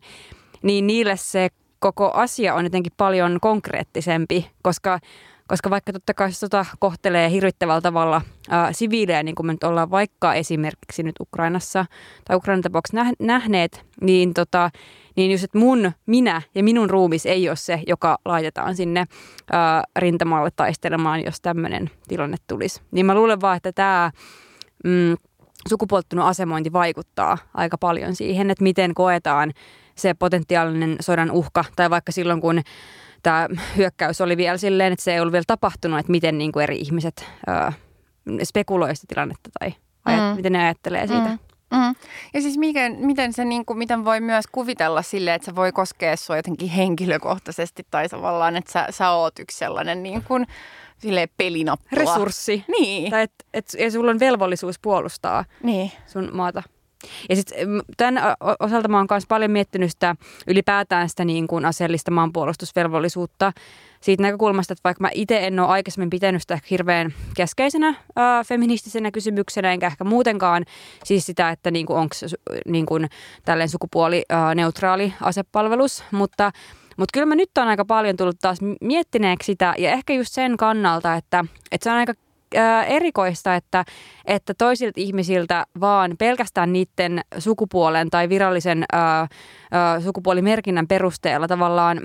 niin 0.61 0.87
niille 0.87 1.17
se 1.17 1.49
koko 1.79 2.11
asia 2.11 2.55
on 2.55 2.63
jotenkin 2.63 2.93
paljon 2.97 3.37
konkreettisempi, 3.41 4.49
koska, 4.61 4.99
koska 5.47 5.69
vaikka 5.69 5.93
totta 5.93 6.13
kai 6.13 6.31
sota 6.31 6.65
kohtelee 6.79 7.31
hirvittävällä 7.31 7.81
tavalla 7.81 8.21
ää, 8.49 8.73
siviilejä, 8.73 9.23
niin 9.23 9.35
kuin 9.35 9.45
me 9.45 9.53
nyt 9.53 9.63
ollaan 9.63 9.91
vaikka 9.91 10.33
esimerkiksi 10.33 11.03
nyt 11.03 11.15
Ukrainassa 11.19 11.85
tai 12.25 12.35
Ukrainan 12.37 12.61
tapauksessa 12.61 13.05
nähneet, 13.19 13.85
niin, 14.01 14.33
tota, 14.33 14.69
niin 15.15 15.31
just, 15.31 15.43
että 15.43 15.57
mun, 15.57 15.91
minä 16.05 16.41
ja 16.55 16.63
minun 16.63 16.89
ruumis 16.89 17.25
ei 17.25 17.49
ole 17.49 17.55
se, 17.55 17.81
joka 17.87 18.17
laitetaan 18.25 18.75
sinne 18.75 19.05
ää, 19.51 19.83
rintamalle 19.95 20.49
taistelemaan, 20.55 21.25
jos 21.25 21.41
tämmöinen 21.41 21.89
tilanne 22.07 22.37
tulisi. 22.47 22.81
Niin 22.91 23.05
mä 23.05 23.15
luulen 23.15 23.41
vaan, 23.41 23.57
että 23.57 23.71
tämä 23.71 24.11
mm, 24.83 25.15
sukupuolittunut 25.69 26.25
asemointi 26.25 26.73
vaikuttaa 26.73 27.37
aika 27.53 27.77
paljon 27.77 28.15
siihen, 28.15 28.51
että 28.51 28.63
miten 28.63 28.93
koetaan 28.93 29.53
se 29.95 30.13
potentiaalinen 30.13 30.95
sodan 30.99 31.31
uhka, 31.31 31.65
tai 31.75 31.89
vaikka 31.89 32.11
silloin 32.11 32.41
kun 32.41 32.61
tämä 33.23 33.47
hyökkäys 33.77 34.21
oli 34.21 34.37
vielä 34.37 34.57
silleen, 34.57 34.93
että 34.93 35.03
se 35.03 35.13
ei 35.13 35.19
ollut 35.19 35.31
vielä 35.31 35.43
tapahtunut, 35.47 35.99
että 35.99 36.11
miten 36.11 36.37
niin 36.37 36.51
kuin 36.51 36.63
eri 36.63 36.77
ihmiset 36.77 37.25
ää, 37.47 37.73
spekuloivat 38.43 38.97
sitä 38.97 39.05
tilannetta 39.09 39.49
tai 39.59 39.73
ajat, 40.05 40.31
mm. 40.31 40.35
miten 40.35 40.53
ne 40.53 40.63
ajattelee 40.63 41.07
siitä. 41.07 41.29
Mm. 41.29 41.37
Mm. 41.71 41.95
Ja 42.33 42.41
siis 42.41 42.57
miten, 42.57 42.97
miten, 42.99 43.33
se, 43.33 43.45
niin 43.45 43.65
kuin, 43.65 43.77
miten 43.79 44.05
voi 44.05 44.21
myös 44.21 44.45
kuvitella 44.51 45.01
sille, 45.01 45.33
että 45.33 45.45
se 45.45 45.55
voi 45.55 45.71
koskea 45.71 46.15
sinua 46.15 46.37
jotenkin 46.37 46.69
henkilökohtaisesti 46.69 47.87
tai 47.91 48.09
tavallaan, 48.09 48.55
että 48.55 48.71
sä, 48.71 48.87
sä 48.89 49.11
oot 49.11 49.39
yksi 49.39 49.57
sellainen 49.57 50.03
niin 50.03 50.23
kuin, 50.23 50.47
sille 50.97 51.29
pelinappula. 51.37 52.01
Resurssi. 52.01 52.65
Niin. 52.67 53.11
Tai 53.11 53.21
että 53.21 53.45
et, 53.53 53.65
et 53.77 53.93
sulla 53.93 54.11
on 54.11 54.19
velvollisuus 54.19 54.79
puolustaa 54.79 55.45
niin. 55.63 55.91
sun 56.07 56.29
maata. 56.33 56.63
Ja 57.29 57.35
sitten 57.35 57.67
tämän 57.97 58.23
osalta 58.59 58.87
mä 58.87 58.97
oon 58.97 59.07
myös 59.09 59.25
paljon 59.27 59.51
miettinyt 59.51 59.91
sitä 59.91 60.15
ylipäätään 60.47 61.09
sitä 61.09 61.25
niin 61.25 61.47
kuin 61.47 61.65
aseellista 61.65 62.11
maanpuolustusvelvollisuutta 62.11 63.53
siitä 64.01 64.23
näkökulmasta, 64.23 64.73
että 64.73 64.81
vaikka 64.83 65.01
mä 65.01 65.09
itse 65.13 65.47
en 65.47 65.59
ole 65.59 65.67
aikaisemmin 65.67 66.09
pitänyt 66.09 66.41
sitä 66.41 66.59
hirveän 66.69 67.13
keskeisenä 67.35 67.95
ää, 68.15 68.43
feministisenä 68.43 69.11
kysymyksenä, 69.11 69.71
enkä 69.71 69.87
ehkä 69.87 70.03
muutenkaan 70.03 70.65
siis 71.03 71.25
sitä, 71.25 71.49
että 71.49 71.71
niin 71.71 71.91
onko 71.91 72.15
niin 72.65 72.85
kuin, 72.85 73.09
tälleen 73.45 73.69
sukupuolineutraali 73.69 75.13
asepalvelus, 75.21 76.03
mutta 76.11 76.51
mutta 76.97 77.13
kyllä 77.13 77.25
mä 77.25 77.35
nyt 77.35 77.57
on 77.57 77.67
aika 77.67 77.85
paljon 77.85 78.17
tullut 78.17 78.39
taas 78.41 78.57
miettineeksi 78.81 79.45
sitä 79.45 79.73
ja 79.77 79.91
ehkä 79.91 80.13
just 80.13 80.33
sen 80.33 80.57
kannalta, 80.57 81.15
että, 81.15 81.45
että 81.71 81.83
se 81.83 81.91
on 81.91 81.97
aika 81.97 82.13
erikoista, 82.87 83.55
että, 83.55 83.85
että 84.25 84.53
toisilta 84.53 85.01
ihmisiltä 85.01 85.65
vaan 85.79 86.15
pelkästään 86.19 86.73
niiden 86.73 87.21
sukupuolen 87.39 88.09
tai 88.09 88.29
virallisen 88.29 88.83
ää, 88.91 89.27
ää, 89.71 90.01
sukupuolimerkinnän 90.01 90.87
perusteella 90.87 91.47
tavallaan, 91.47 92.01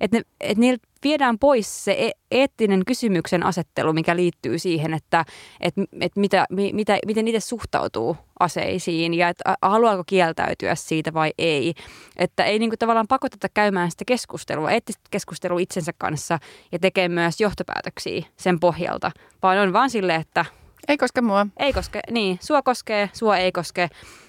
että, 0.00 0.16
ne, 0.16 0.22
että 0.40 0.60
niiltä 0.60 0.88
viedään 1.04 1.38
pois 1.38 1.84
se 1.84 1.92
e- 1.98 2.20
eettinen 2.30 2.84
kysymyksen 2.84 3.46
asettelu, 3.46 3.92
mikä 3.92 4.16
liittyy 4.16 4.58
siihen, 4.58 4.94
että, 4.94 5.24
että, 5.60 5.82
että 6.00 6.20
mitä, 6.20 6.46
mitä, 6.72 6.98
miten 7.06 7.28
itse 7.28 7.40
suhtautuu 7.40 8.16
aseisiin 8.40 9.14
ja 9.14 9.28
että 9.28 9.56
haluaako 9.62 10.04
kieltäytyä 10.06 10.74
siitä 10.74 11.14
vai 11.14 11.32
ei. 11.38 11.74
Että 12.16 12.44
ei 12.44 12.58
niin 12.58 12.70
kuin 12.70 12.78
tavallaan 12.78 13.08
pakoteta 13.08 13.48
käymään 13.54 13.90
sitä 13.90 14.04
keskustelua, 14.06 14.70
eettistä 14.70 15.02
keskustelua 15.10 15.60
itsensä 15.60 15.92
kanssa 15.98 16.38
ja 16.72 16.78
tekee 16.78 17.08
myös 17.08 17.40
johtopäätöksiä 17.40 18.26
sen 18.36 18.60
pohjalta, 18.60 19.10
vaan 19.42 19.58
on 19.58 19.72
vaan 19.72 19.90
sille, 19.90 20.14
että 20.14 20.44
ei 20.88 20.96
koske 20.96 21.20
mua. 21.20 21.46
Ei 21.56 21.72
koske, 21.72 22.00
niin. 22.10 22.38
Sua 22.40 22.62
koskee, 22.62 23.10
sua 23.12 23.36
ei 23.36 23.52
koske. 23.52 23.88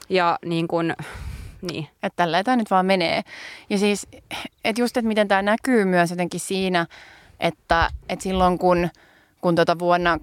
Ja 0.09 0.39
niin 0.45 0.67
kuin, 0.67 0.93
niin. 1.61 1.87
Että 2.03 2.15
tällä 2.15 2.43
tämä 2.43 2.57
nyt 2.57 2.71
vaan 2.71 2.85
menee. 2.85 3.21
Ja 3.69 3.77
siis, 3.77 4.07
että 4.63 4.81
just, 4.81 4.97
että 4.97 5.07
miten 5.07 5.27
tämä 5.27 5.41
näkyy 5.41 5.85
myös 5.85 6.09
jotenkin 6.09 6.39
siinä, 6.39 6.85
että, 7.39 7.89
että 8.09 8.23
silloin 8.23 8.57
kun, 8.57 8.89
kun 9.41 9.55
tuota 9.55 9.79
vuonna 9.79 10.15
2015-2016, 10.15 10.19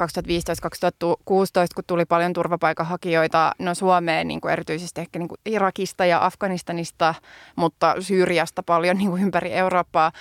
kun 1.75 1.85
tuli 1.87 2.05
paljon 2.05 2.33
turvapaikanhakijoita 2.33 3.53
no 3.59 3.75
Suomeen, 3.75 4.29
niin 4.29 4.41
kuin 4.41 4.53
erityisesti 4.53 5.01
ehkä 5.01 5.19
niin 5.19 5.29
kuin 5.29 5.41
Irakista 5.47 6.07
ja 6.07 6.27
Afganistanista, 6.27 7.15
mutta 7.57 7.95
Syyriasta 8.01 8.63
paljon 8.63 8.99
niin 8.99 9.11
kuin 9.11 9.23
ympäri 9.23 9.53
Eurooppaa, 9.53 10.13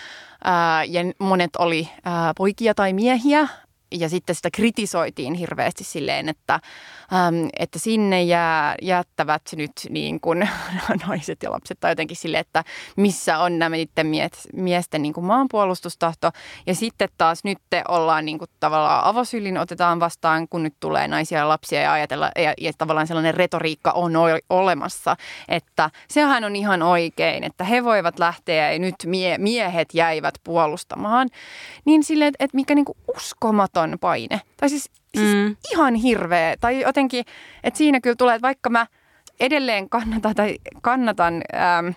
ää, 0.44 0.84
ja 0.84 1.02
monet 1.20 1.56
oli 1.56 1.90
ää, 2.06 2.34
poikia 2.38 2.74
tai 2.76 2.94
miehiä, 2.94 3.48
ja 4.00 4.10
sitten 4.10 4.36
sitä 4.36 4.50
kritisoitiin 4.52 5.34
hirveästi 5.34 5.84
silleen, 5.84 6.30
että, 6.30 6.54
äm, 6.54 7.50
että 7.60 7.80
sinne 7.80 8.24
jää, 8.24 8.76
jättävät 8.82 9.42
nyt 9.56 9.72
niin 9.90 10.20
kuin 10.20 10.50
naiset 11.08 11.44
ja 11.44 11.52
lapset 11.52 11.80
tai 11.80 11.92
jotenkin 11.92 12.18
silleen, 12.18 12.42
että 12.42 12.64
missä 12.96 13.38
on 13.38 13.60
nämä 13.60 13.76
niiden 13.76 14.08
miesten 14.54 15.02
niin 15.02 15.14
kuin 15.14 15.26
maanpuolustustahto. 15.26 16.32
Ja 16.68 16.76
sitten 16.76 17.10
taas 17.18 17.44
nyt 17.44 17.58
te 17.70 17.84
ollaan 17.88 18.26
niin 18.26 18.40
kuin 18.40 18.50
tavallaan 18.60 19.06
avosylin 19.06 19.58
otetaan 19.58 20.00
vastaan, 20.00 20.48
kun 20.50 20.64
nyt 20.64 20.76
tulee 20.80 21.08
naisia 21.08 21.40
ja 21.40 21.50
lapsia 21.50 21.82
ja 21.82 21.94
ajatella, 21.94 22.32
ja, 22.36 22.54
ja 22.58 22.72
tavallaan 22.78 23.08
sellainen 23.08 23.34
retoriikka 23.34 23.92
on 23.92 24.14
olemassa, 24.50 25.16
että 25.48 25.90
sehän 26.10 26.44
on 26.44 26.56
ihan 26.56 26.84
oikein, 26.84 27.44
että 27.44 27.64
he 27.64 27.84
voivat 27.84 28.20
lähteä 28.20 28.72
ja 28.72 28.80
nyt 28.80 28.96
mie- 29.06 29.38
miehet 29.38 29.94
jäivät 29.94 30.36
puolustamaan. 30.44 31.30
Niin 31.86 32.04
silleen, 32.04 32.28
että, 32.28 32.46
että 32.46 32.56
mikä 32.56 32.76
niin 32.76 32.86
kuin 32.86 32.98
uskomaton 33.16 33.85
uskomaton 33.86 34.00
paine. 34.00 34.42
Tai 34.58 34.70
siis, 34.70 34.92
siis 35.18 35.34
mm. 35.34 35.56
ihan 35.72 35.96
hirveä. 35.96 36.56
Tai 36.60 36.82
jotenkin, 36.82 37.26
että 37.64 37.78
siinä 37.78 38.02
kyllä 38.02 38.16
tulee, 38.16 38.36
että 38.36 38.48
vaikka 38.48 38.70
mä 38.70 38.88
edelleen 39.40 39.90
kannatan, 39.90 40.36
tai 40.36 40.58
kannatan 40.82 41.42
ähm, 41.56 41.88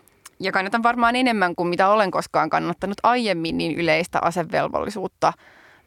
ja 0.40 0.52
kannatan 0.52 0.82
varmaan 0.82 1.16
enemmän 1.16 1.54
kuin 1.54 1.68
mitä 1.68 1.88
olen 1.88 2.10
koskaan 2.10 2.50
kannattanut 2.50 2.98
aiemmin 3.02 3.58
niin 3.58 3.74
yleistä 3.74 4.18
asevelvollisuutta, 4.22 5.32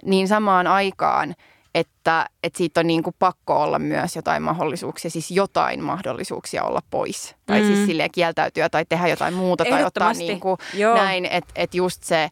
niin 0.06 0.28
samaan 0.28 0.68
aikaan, 0.68 1.36
että, 1.76 2.26
että 2.44 2.58
siitä 2.58 2.80
on 2.80 2.88
niin 2.88 3.04
kuin 3.04 3.16
pakko 3.20 3.64
olla 3.64 3.80
myös 3.80 4.16
jotain 4.16 4.44
mahdollisuuksia, 4.44 5.12
siis 5.12 5.32
jotain 5.32 5.84
mahdollisuuksia 5.84 6.64
olla 6.64 6.82
pois. 6.90 7.36
Tai 7.46 7.58
siis 7.58 7.70
mm. 7.70 7.76
siis 7.76 7.88
silleen 7.88 8.12
kieltäytyä 8.12 8.70
tai 8.70 8.86
tehdä 8.90 9.08
jotain 9.08 9.34
muuta 9.34 9.66
tai 9.66 9.84
ottaa 9.84 10.14
niin 10.14 10.40
kuin 10.40 10.58
näin, 10.96 11.26
että, 11.26 11.52
että 11.56 11.78
just 11.78 12.04
se, 12.04 12.30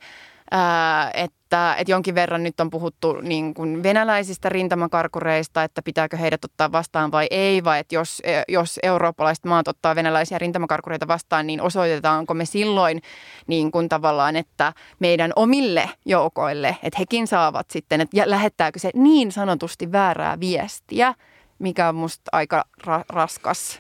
että 1.13 1.38
että, 1.49 1.75
että 1.77 1.91
jonkin 1.91 2.15
verran 2.15 2.43
nyt 2.43 2.59
on 2.59 2.69
puhuttu 2.69 3.13
niin 3.21 3.53
kuin 3.53 3.83
venäläisistä 3.83 4.49
rintamakarkureista, 4.49 5.63
että 5.63 5.81
pitääkö 5.81 6.17
heidät 6.17 6.45
ottaa 6.45 6.71
vastaan 6.71 7.11
vai 7.11 7.27
ei, 7.31 7.63
vai 7.63 7.79
että 7.79 7.95
jos, 7.95 8.21
jos 8.47 8.79
eurooppalaiset 8.83 9.45
maat 9.45 9.67
ottaa 9.67 9.95
venäläisiä 9.95 10.37
rintamakarkureita 10.37 11.07
vastaan, 11.07 11.47
niin 11.47 11.61
osoitetaanko 11.61 12.33
me 12.33 12.45
silloin 12.45 13.01
niin 13.47 13.71
kuin 13.71 13.89
tavallaan, 13.89 14.35
että 14.35 14.73
meidän 14.99 15.33
omille 15.35 15.89
joukoille, 16.05 16.77
että 16.83 16.99
hekin 16.99 17.27
saavat 17.27 17.71
sitten, 17.71 18.01
että 18.01 18.17
lähettääkö 18.25 18.79
se 18.79 18.89
niin 18.93 19.31
sanotusti 19.31 19.91
väärää 19.91 20.39
viestiä, 20.39 21.13
mikä 21.59 21.89
on 21.89 21.95
musta 21.95 22.29
aika 22.31 22.65
ra- 22.87 23.05
raskas 23.09 23.79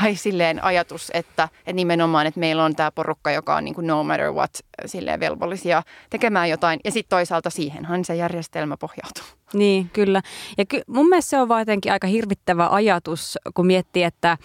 tai 0.00 0.16
silleen 0.16 0.64
ajatus, 0.64 1.10
että, 1.14 1.48
että 1.58 1.72
nimenomaan, 1.72 2.26
että 2.26 2.40
meillä 2.40 2.64
on 2.64 2.76
tämä 2.76 2.90
porukka, 2.90 3.30
joka 3.30 3.56
on 3.56 3.64
niin 3.64 3.74
kuin 3.74 3.86
no 3.86 4.04
matter 4.04 4.32
what 4.32 4.50
silleen 4.86 5.20
velvollisia 5.20 5.82
tekemään 6.10 6.50
jotain. 6.50 6.80
Ja 6.84 6.90
sitten 6.90 7.16
toisaalta 7.16 7.50
siihenhan 7.50 8.04
se 8.04 8.14
järjestelmä 8.14 8.76
pohjautuu. 8.76 9.24
Niin, 9.52 9.90
kyllä. 9.92 10.22
Ja 10.58 10.64
ky- 10.64 10.82
mun 10.86 11.08
mielestä 11.08 11.30
se 11.30 11.40
on 11.40 11.48
vaan 11.48 11.60
jotenkin 11.60 11.92
aika 11.92 12.06
hirvittävä 12.06 12.68
ajatus, 12.68 13.38
kun 13.54 13.66
miettii, 13.66 14.02
että 14.02 14.38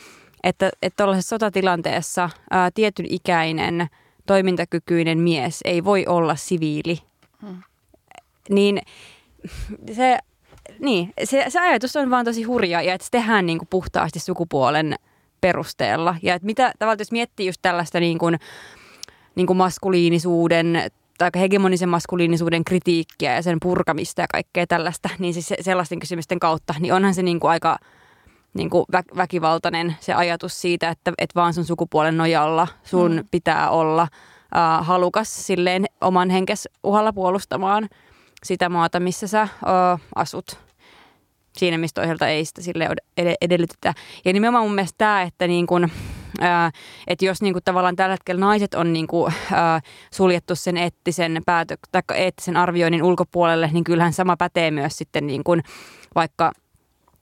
että, 0.44 0.70
että 0.82 1.04
tuollaisessa 1.04 1.30
sotatilanteessa 1.30 2.30
ää, 2.52 2.72
tietyn 2.74 3.06
ikäinen 3.10 3.88
toimintakykyinen 4.26 5.20
mies 5.20 5.60
ei 5.66 5.84
voi 5.84 6.06
olla 6.08 6.36
siviili. 6.36 7.00
Hmm. 7.42 7.64
Niin 8.50 8.82
se 9.96 10.18
niin, 10.80 11.14
se, 11.24 11.46
se 11.50 11.60
ajatus 11.60 11.96
on 11.96 12.10
vaan 12.10 12.26
tosi 12.26 12.44
hurja 12.44 12.82
ja 12.82 12.94
että 12.94 13.06
se 13.06 13.12
tehdään 13.12 13.46
niin 13.46 13.58
kuin 13.58 13.68
puhtaasti 13.68 14.20
sukupuolen 14.20 14.96
perusteella. 15.42 16.16
Ja 16.22 16.36
että 16.36 16.46
mitä 16.46 16.74
tavallaan 16.80 17.00
jos 17.00 17.12
miettii 17.12 17.46
just 17.46 17.62
tällaista 17.62 18.00
niin 18.00 18.18
kuin, 18.18 18.40
niin 19.36 19.48
kuin 19.48 19.58
maskuliinisuuden 19.58 20.92
tai 21.18 21.30
hegemonisen 21.36 21.90
maskuliinisuuden 21.90 22.64
kritiikkiä 22.64 23.36
ja 23.36 23.42
sen 23.42 23.58
purkamista 23.62 24.22
ja 24.22 24.28
kaikkea 24.32 24.68
tällaista, 24.68 25.10
niin 25.20 25.34
siis 25.34 25.54
sellaisten 25.62 26.00
kysymysten 26.00 26.40
kautta, 26.40 26.74
niin 26.80 26.94
onhan 26.94 27.14
se 27.14 27.22
niin 27.22 27.40
kuin 27.40 27.52
aika 27.52 27.78
niin 28.54 28.70
kuin 28.70 28.86
vä- 28.96 29.18
väkivaltainen 29.18 29.96
se 30.00 30.14
ajatus 30.14 30.62
siitä, 30.62 30.90
että 30.90 31.14
et 31.18 31.36
vaan 31.36 31.54
sun 31.54 31.66
sukupuolen 31.66 32.18
nojalla 32.18 32.68
sun 32.84 33.16
mm. 33.16 33.28
pitää 33.32 33.70
olla 33.70 34.02
äh, 34.02 34.88
halukas 34.88 35.48
silleen 35.48 35.86
oman 36.02 36.30
henkes 36.30 36.70
uhalla 36.84 37.14
puolustamaan 37.14 37.90
sitä 38.44 38.70
maata, 38.70 39.00
missä 39.00 39.28
sä 39.28 39.42
äh, 39.42 39.50
asut. 40.16 40.58
Siinä, 41.58 41.78
missä 41.78 41.94
toiselta 41.94 42.28
ei 42.28 42.46
sitä 42.46 42.62
sille 42.62 42.90
edellytetä. 43.42 43.94
Ja 44.26 44.34
nimenomaan 44.34 44.64
mun 44.64 44.76
mielestä 44.76 44.98
tämä, 44.98 45.22
että 45.22 45.48
niin 45.48 45.68
kun, 45.68 45.90
että 47.08 47.26
jos 47.26 47.42
niin 47.42 47.54
kuin 47.54 47.64
tavallaan 47.64 47.96
tällä 47.96 48.14
hetkellä 48.14 48.40
naiset 48.40 48.74
on 48.74 48.94
niin 48.94 49.08
kuin, 49.08 49.34
ää, 49.52 49.82
suljettu 50.14 50.56
sen 50.56 50.78
eettisen, 50.78 51.42
päätö- 51.46 51.78
tai 51.92 52.02
eettisen 52.16 52.58
arvioinnin 52.58 53.04
ulkopuolelle, 53.04 53.70
niin 53.74 53.84
kyllähän 53.84 54.14
sama 54.14 54.38
pätee 54.38 54.72
myös 54.72 54.98
sitten 54.98 55.28
niin 55.28 55.44
kuin 55.44 55.62
vaikka 56.16 56.52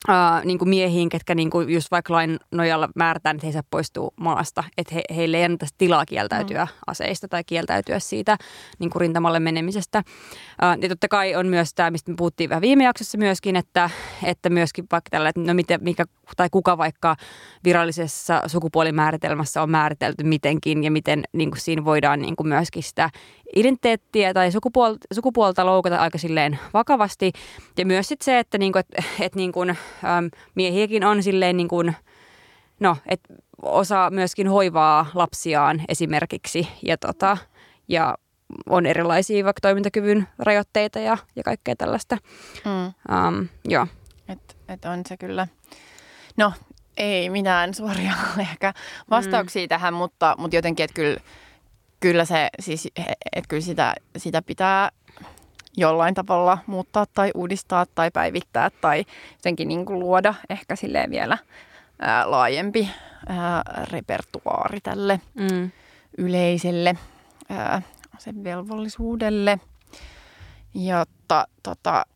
Uh, 0.08 0.44
niin 0.44 0.58
kuin 0.58 0.68
miehiin, 0.68 1.08
ketkä 1.08 1.34
niin 1.34 1.50
kuin 1.50 1.70
just 1.70 1.90
vaikka 1.90 2.14
lain 2.14 2.38
nojalla 2.52 2.88
määrätään, 2.94 3.36
että 3.36 3.46
he 3.46 3.52
saa 3.52 3.62
poistua 3.70 4.10
maasta, 4.20 4.64
että 4.78 4.94
he, 4.94 5.02
heille 5.16 5.36
ei 5.36 5.44
anneta 5.44 5.66
tilaa 5.78 6.06
kieltäytyä 6.06 6.64
mm. 6.64 6.70
aseista 6.86 7.28
tai 7.28 7.44
kieltäytyä 7.44 7.98
siitä 7.98 8.36
niin 8.78 8.90
kuin 8.90 9.00
rintamalle 9.00 9.40
menemisestä. 9.40 10.02
Uh, 10.06 10.82
ja 10.82 10.88
totta 10.88 11.08
kai 11.08 11.34
on 11.34 11.46
myös 11.46 11.74
tämä, 11.74 11.90
mistä 11.90 12.10
me 12.10 12.16
puhuttiin 12.16 12.50
vähän 12.50 12.60
viime 12.60 12.84
jaksossa 12.84 13.18
myöskin, 13.18 13.56
että, 13.56 13.90
että 14.24 14.50
myöskin 14.50 14.84
vaikka 14.92 15.10
tällä, 15.10 15.28
että 15.28 15.40
no 15.40 15.54
miten, 15.54 15.80
mikä, 15.82 16.04
tai 16.36 16.48
kuka 16.50 16.78
vaikka 16.78 17.16
virallisessa 17.64 18.42
sukupuolimääritelmässä 18.46 19.62
on 19.62 19.70
määritelty 19.70 20.24
mitenkin 20.24 20.84
ja 20.84 20.90
miten 20.90 21.22
niin 21.32 21.50
kuin 21.50 21.60
siinä 21.60 21.84
voidaan 21.84 22.20
niin 22.20 22.36
kuin 22.36 22.48
myöskin 22.48 22.82
sitä 22.82 23.10
identiteettiä 23.56 24.34
tai 24.34 24.52
sukupuolta, 24.52 25.06
sukupuolta 25.12 25.66
loukata 25.66 25.96
aika 25.96 26.18
silleen 26.18 26.58
vakavasti. 26.74 27.32
Ja 27.78 27.86
myös 27.86 28.08
sit 28.08 28.22
se, 28.22 28.38
että 28.38 28.58
niinku, 28.58 28.78
et, 28.78 28.86
et 29.20 29.34
niinku, 29.34 29.60
äm, 29.60 29.76
miehiäkin 30.54 31.04
on 31.04 31.22
silleen 31.22 31.56
niinku, 31.56 31.82
no, 32.80 32.96
et 33.06 33.20
osa 33.62 34.10
myöskin 34.10 34.48
hoivaa 34.48 35.06
lapsiaan 35.14 35.82
esimerkiksi 35.88 36.68
ja, 36.82 36.98
tota, 36.98 37.36
ja 37.88 38.18
on 38.68 38.86
erilaisia 38.86 39.44
vaikka 39.44 39.60
toimintakyvyn 39.60 40.28
rajoitteita 40.38 40.98
ja, 40.98 41.18
ja 41.36 41.42
kaikkea 41.42 41.76
tällaista. 41.76 42.18
Mm. 42.64 43.16
Um, 43.16 43.48
joo. 43.64 43.86
Et, 44.28 44.56
et 44.68 44.84
on 44.84 45.02
se 45.06 45.16
kyllä. 45.16 45.46
No, 46.36 46.52
ei 46.96 47.30
mitään 47.30 47.74
suoria 47.74 48.12
ehkä 48.50 48.74
vastauksia 49.10 49.62
mm. 49.62 49.68
tähän, 49.68 49.94
mutta, 49.94 50.34
mutta 50.38 50.56
jotenkin, 50.56 50.84
että 50.84 50.94
kyllä 50.94 51.20
kyllä 52.00 52.24
se 52.24 52.48
siis, 52.60 52.88
että 53.32 53.48
kyllä 53.48 53.62
sitä, 53.62 53.94
sitä 54.16 54.42
pitää 54.42 54.90
jollain 55.76 56.14
tavalla 56.14 56.58
muuttaa 56.66 57.06
tai 57.14 57.30
uudistaa 57.34 57.86
tai 57.94 58.10
päivittää 58.10 58.70
tai 58.80 59.04
jotenkin 59.32 59.68
niin 59.68 59.86
kuin 59.86 59.98
luoda 59.98 60.34
ehkä 60.50 60.76
silleen 60.76 61.10
vielä 61.10 61.38
ää, 62.00 62.30
laajempi 62.30 62.90
ää, 63.26 63.62
repertuaari 63.90 64.80
tälle 64.80 65.20
mm. 65.34 65.70
yleiselle 66.18 66.94
ää, 67.48 67.82
sen 68.18 68.44
velvollisuudelle, 68.44 69.60
jotta 70.74 71.46
tota, 71.62 72.06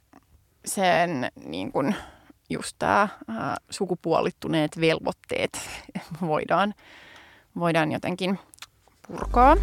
sen 0.64 1.30
niin 1.44 1.72
kuin, 1.72 1.94
just 2.50 2.76
tämä 2.78 3.08
sukupuolittuneet 3.70 4.80
velvoitteet 4.80 5.60
voidaan, 6.20 6.74
voidaan 7.56 7.92
jotenkin– 7.92 8.38
purkaa. 9.08 9.56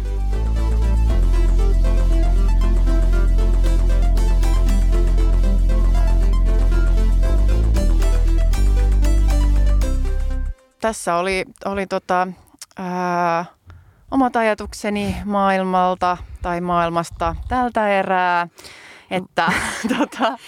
Tässä 10.80 11.14
oli, 11.14 11.44
oli 11.64 11.86
tota, 11.86 12.28
ää, 12.76 13.44
omat 14.10 14.36
ajatukseni 14.36 15.16
maailmalta 15.24 16.16
tai 16.42 16.60
maailmasta 16.60 17.36
tältä 17.48 17.88
erää. 17.88 18.48
Että, 19.12 19.52
tota. 19.98 20.38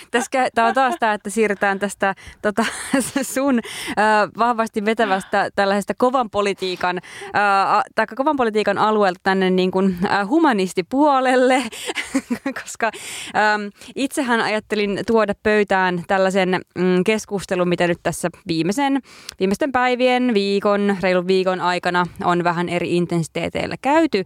Tämä 0.55 0.69
on 0.69 0.75
taas 0.75 0.95
tämä, 1.01 1.15
että 1.15 1.31
siirrytään 1.31 1.79
tästä 1.79 2.15
tota, 2.43 2.65
sun 3.35 3.61
äh, 3.99 4.05
vahvasti 4.39 4.85
vetävästä 4.85 5.49
tällaisesta 5.55 5.95
kovan 5.99 6.31
politiikan, 6.31 7.01
äh, 7.25 7.83
tai 7.95 8.07
kovan 8.17 8.37
politiikan 8.37 8.79
alueelta 8.79 9.21
tänne 9.23 9.51
niin 9.51 9.71
kuin, 9.71 9.97
äh, 10.05 10.29
humanistipuolelle, 10.29 11.63
koska 12.63 12.91
ähm, 13.37 13.63
itsehän 13.97 14.41
ajattelin 14.41 15.01
tuoda 15.07 15.35
pöytään 15.43 16.03
tällaisen 16.07 16.61
mm, 16.79 17.05
keskustelun, 17.05 17.69
mitä 17.69 17.87
nyt 17.87 18.01
tässä 18.03 18.29
viimeisen, 18.49 19.01
viimeisten 19.41 19.73
päivien, 19.73 20.35
viikon, 20.35 20.97
reilun 21.01 21.27
viikon 21.27 21.61
aikana 21.61 22.07
on 22.25 22.45
vähän 22.45 22.69
eri 22.69 22.97
intensiteeteillä 22.97 23.77
käyty. 23.83 24.19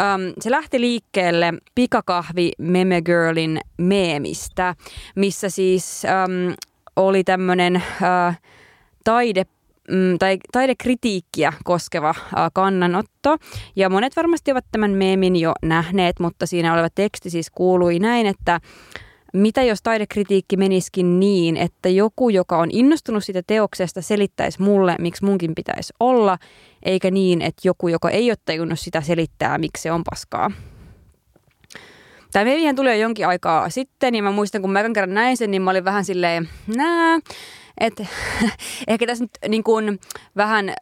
Ähm, 0.00 0.22
se 0.40 0.50
lähti 0.50 0.80
liikkeelle 0.80 1.54
pikakahvi 1.74 2.52
Meme 2.58 3.02
Girlin 3.02 3.60
meemistä, 3.86 4.74
missä 5.14 5.50
siis 5.50 6.04
ähm, 6.04 6.52
oli 6.96 7.24
tämmöinen 7.24 7.76
äh, 7.76 8.40
taide 9.04 9.44
mm, 9.90 10.18
tai 10.18 10.38
taidekritiikkiä 10.52 11.52
koskeva 11.64 12.08
äh, 12.08 12.50
kannanotto. 12.52 13.36
Ja 13.76 13.90
monet 13.90 14.16
varmasti 14.16 14.52
ovat 14.52 14.64
tämän 14.72 14.90
meemin 14.90 15.36
jo 15.36 15.52
nähneet, 15.62 16.20
mutta 16.20 16.46
siinä 16.46 16.74
oleva 16.74 16.88
teksti 16.94 17.30
siis 17.30 17.50
kuului 17.50 17.98
näin, 17.98 18.26
että 18.26 18.60
mitä 19.32 19.62
jos 19.62 19.82
taidekritiikki 19.82 20.56
menisikin 20.56 21.20
niin, 21.20 21.56
että 21.56 21.88
joku, 21.88 22.28
joka 22.28 22.58
on 22.58 22.68
innostunut 22.72 23.24
siitä 23.24 23.42
teoksesta, 23.46 24.02
selittäisi 24.02 24.62
mulle, 24.62 24.96
miksi 24.98 25.24
munkin 25.24 25.54
pitäisi 25.54 25.92
olla, 26.00 26.38
eikä 26.82 27.10
niin, 27.10 27.42
että 27.42 27.68
joku, 27.68 27.88
joka 27.88 28.10
ei 28.10 28.30
ole 28.30 28.36
tajunnut 28.44 28.80
sitä, 28.80 29.00
selittää, 29.00 29.58
miksi 29.58 29.82
se 29.82 29.92
on 29.92 30.04
paskaa. 30.10 30.50
Tämä 32.36 32.44
Mevihän 32.44 32.76
tuli 32.76 32.88
jo 32.90 32.94
jonkin 32.94 33.26
aikaa 33.26 33.70
sitten 33.70 34.14
ja 34.14 34.22
mä 34.22 34.30
muistan, 34.30 34.62
kun 34.62 34.72
mä 34.72 34.80
ekan 34.80 34.92
kerran 34.92 35.14
näin 35.14 35.36
sen, 35.36 35.50
niin 35.50 35.62
mä 35.62 35.70
olin 35.70 35.84
vähän 35.84 36.04
silleen, 36.04 36.48
nää, 36.76 37.18
että 37.80 38.06
ehkä 38.88 39.06
tässä 39.06 39.24
nyt 39.24 39.30
niin 39.48 39.64
kuin 39.64 39.98
vähän 40.36 40.68
äm, 40.68 40.74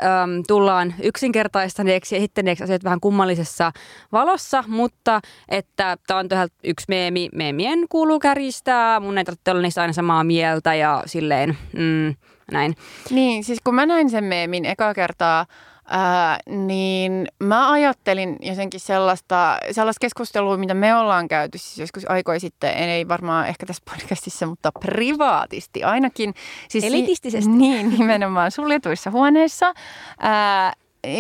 tullaan 0.48 0.94
yksinkertaistaneeksi 1.02 2.14
ja 2.14 2.16
esittäneeksi 2.16 2.64
asiat 2.64 2.84
vähän 2.84 3.00
kummallisessa 3.00 3.72
valossa, 4.12 4.64
mutta 4.66 5.20
että 5.48 5.96
tämä 6.06 6.20
on 6.20 6.28
yksi 6.64 6.86
meemi. 6.88 7.28
Meemien 7.34 7.78
kuuluu 7.88 8.18
kärjistää, 8.18 9.00
mun 9.00 9.18
ei 9.18 9.24
tarvitse 9.24 9.50
olla 9.50 9.62
niistä 9.62 9.80
aina 9.80 9.92
samaa 9.92 10.24
mieltä 10.24 10.74
ja 10.74 11.02
silleen 11.06 11.58
mm, 11.72 12.14
näin. 12.52 12.74
Niin, 13.10 13.44
siis 13.44 13.58
kun 13.64 13.74
mä 13.74 13.86
näin 13.86 14.10
sen 14.10 14.24
meemin 14.24 14.64
eka 14.64 14.94
kertaa, 14.94 15.46
Ää, 15.86 16.38
niin 16.46 17.28
mä 17.38 17.72
ajattelin 17.72 18.36
jotenkin 18.40 18.80
sellaista, 18.80 19.58
sellaista 19.70 20.00
keskustelua, 20.00 20.56
mitä 20.56 20.74
me 20.74 20.96
ollaan 20.96 21.28
käyty 21.28 21.58
siis 21.58 21.78
joskus 21.78 22.10
aikoi 22.10 22.40
sitten, 22.40 22.70
ei 22.70 23.08
varmaan 23.08 23.46
ehkä 23.48 23.66
tässä 23.66 23.82
podcastissa, 23.90 24.46
mutta 24.46 24.72
privaatisti 24.80 25.84
ainakin. 25.84 26.34
Siis 26.68 26.84
Elitistisesti. 26.84 27.50
Niin, 27.50 27.90
nimenomaan 27.90 28.50
suljetuissa 28.50 29.10
huoneissa. 29.10 29.74
Ää, 30.18 30.72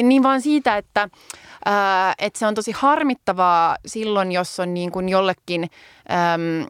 niin 0.02 0.22
vaan 0.22 0.40
siitä, 0.40 0.76
että, 0.76 1.08
ää, 1.64 2.14
että 2.18 2.38
se 2.38 2.46
on 2.46 2.54
tosi 2.54 2.72
harmittavaa 2.72 3.76
silloin, 3.86 4.32
jos 4.32 4.60
on 4.60 4.74
niin 4.74 4.92
kuin 4.92 5.08
jollekin... 5.08 5.70
Äm, 6.10 6.66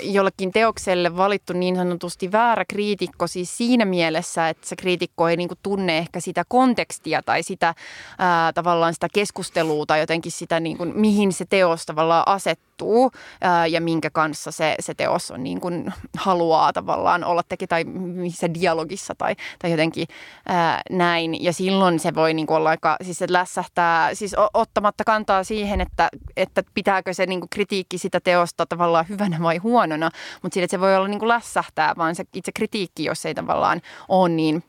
jollekin 0.00 0.52
teokselle 0.52 1.16
valittu 1.16 1.52
niin 1.52 1.76
sanotusti 1.76 2.32
väärä 2.32 2.64
kriitikko 2.68 3.26
siis 3.26 3.56
siinä 3.56 3.84
mielessä, 3.84 4.48
että 4.48 4.68
se 4.68 4.76
kriitikko 4.76 5.28
ei 5.28 5.36
niin 5.36 5.48
kuin 5.48 5.58
tunne 5.62 5.98
ehkä 5.98 6.20
sitä 6.20 6.44
kontekstia 6.48 7.22
tai 7.22 7.42
sitä 7.42 7.74
ää, 8.18 8.52
tavallaan 8.52 8.94
sitä 8.94 9.08
keskustelua 9.12 9.86
tai 9.86 10.00
jotenkin 10.00 10.32
sitä, 10.32 10.60
niin 10.60 10.78
kuin, 10.78 10.92
mihin 10.96 11.32
se 11.32 11.44
teos 11.44 11.86
tavallaan 11.86 12.22
asettuu 12.26 13.10
ää, 13.40 13.66
ja 13.66 13.80
minkä 13.80 14.10
kanssa 14.10 14.50
se, 14.50 14.74
se 14.80 14.94
teos 14.94 15.30
on 15.30 15.44
niin 15.44 15.60
kuin, 15.60 15.92
haluaa 16.16 16.72
tavallaan 16.72 17.24
olla 17.24 17.42
teki 17.48 17.66
tai 17.66 17.84
missä 17.84 18.54
dialogissa 18.54 19.14
tai, 19.18 19.36
tai 19.58 19.70
jotenkin 19.70 20.06
ää, 20.46 20.82
näin. 20.90 21.44
Ja 21.44 21.52
silloin 21.52 21.98
se 21.98 22.14
voi 22.14 22.34
niin 22.34 22.46
kuin 22.46 22.56
olla 22.56 22.70
aika, 22.70 22.96
siis 23.02 23.18
se 23.18 23.26
lässähtää, 23.30 24.14
siis 24.14 24.34
ottamatta 24.54 25.04
kantaa 25.04 25.44
siihen, 25.44 25.80
että, 25.80 26.08
että 26.36 26.62
pitääkö 26.74 27.14
se 27.14 27.26
niin 27.26 27.40
kuin 27.40 27.50
kritiikki 27.50 27.98
sitä 27.98 28.20
teosta 28.20 28.66
tavallaan 28.66 29.08
hyvänä 29.08 29.38
vai 29.42 29.56
huonona 29.56 29.75
huonona, 29.76 30.10
mutta 30.42 30.60
että 30.60 30.70
se 30.70 30.80
voi 30.80 30.96
olla 30.96 31.08
niin 31.08 31.18
kuin 31.18 31.28
lässähtää, 31.28 31.94
vaan 31.98 32.14
se 32.14 32.24
itse 32.34 32.52
kritiikki, 32.52 33.04
jos 33.04 33.26
ei 33.26 33.34
tavallaan 33.34 33.80
ole 34.08 34.28
niin 34.28 34.62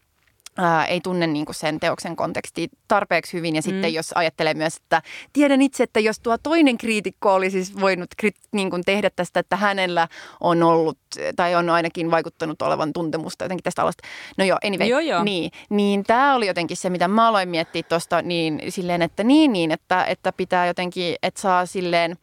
ää, 0.58 0.86
ei 0.86 1.02
tunne 1.02 1.28
niin 1.28 1.46
kuin 1.46 1.56
sen 1.56 1.80
teoksen 1.80 2.16
konteksti 2.16 2.70
tarpeeksi 2.88 3.34
hyvin. 3.34 3.56
Ja 3.56 3.62
mm. 3.62 3.64
sitten 3.64 3.94
jos 3.94 4.12
ajattelee 4.16 4.54
myös, 4.54 4.76
että 4.78 5.02
tiedän 5.34 5.62
itse, 5.62 5.84
että 5.84 6.00
jos 6.00 6.20
tuo 6.20 6.38
toinen 6.38 6.78
kriitikko 6.78 7.34
olisi 7.34 7.64
siis 7.64 7.82
voinut 7.82 8.10
niin 8.52 8.70
kuin 8.70 8.84
tehdä 8.86 9.10
tästä, 9.10 9.40
että 9.40 9.56
hänellä 9.56 10.08
on 10.40 10.64
ollut 10.64 10.98
tai 11.36 11.56
on 11.56 11.70
ainakin 11.70 12.12
vaikuttanut 12.12 12.62
olevan 12.62 12.94
tuntemusta 12.94 13.46
jotenkin 13.46 13.64
tästä 13.64 13.82
alasta. 13.82 14.08
No 14.38 14.46
joo, 14.46 14.58
anyway. 14.66 14.88
Joo, 14.88 15.00
joo. 15.00 15.24
Niin, 15.24 15.52
niin 15.70 16.04
tämä 16.04 16.36
oli 16.36 16.48
jotenkin 16.48 16.78
se, 16.78 16.90
mitä 16.90 17.08
mä 17.08 17.28
aloin 17.28 17.50
miettiä 17.50 17.84
tuosta 17.84 18.22
niin 18.22 18.62
silleen, 18.70 19.02
että 19.02 19.24
niin, 19.24 19.54
niin, 19.54 19.72
että, 19.72 20.06
että 20.06 20.32
pitää 20.32 20.68
jotenkin, 20.68 21.16
että 21.24 21.42
saa 21.42 21.66
silleen– 21.66 22.18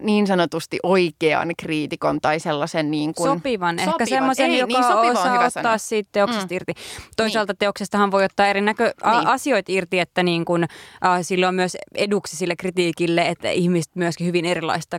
niin 0.00 0.26
sanotusti 0.26 0.78
oikean 0.82 1.50
kriitikon 1.58 2.20
tai 2.20 2.40
sellaisen 2.40 2.90
niin 2.90 3.14
kuin... 3.14 3.30
Sopivan, 3.30 3.78
sopivan. 3.78 3.94
ehkä 3.94 4.06
semmoisen, 4.06 4.54
joka 4.54 4.72
niin, 4.72 4.84
sopiva 4.84 5.12
osaa 5.12 5.34
ottaa 5.34 5.48
sana. 5.48 5.78
siitä 5.78 6.08
teoksesta 6.12 6.46
mm. 6.50 6.56
irti. 6.56 6.72
Toisaalta 7.16 7.52
niin. 7.52 7.58
teoksestahan 7.58 8.10
voi 8.10 8.24
ottaa 8.24 8.46
eri 8.46 8.60
näkö- 8.60 8.92
niin. 9.04 9.26
asioita 9.26 9.72
irti, 9.72 10.00
että 10.00 10.22
niin 10.22 10.44
kuin, 10.44 10.62
äh, 10.62 11.18
sillä 11.22 11.48
on 11.48 11.54
myös 11.54 11.76
eduksi 11.94 12.36
sille 12.36 12.56
kritiikille, 12.56 13.28
että 13.28 13.50
ihmiset 13.50 13.96
myöskin 13.96 14.26
hyvin 14.26 14.44
erilaista 14.44 14.98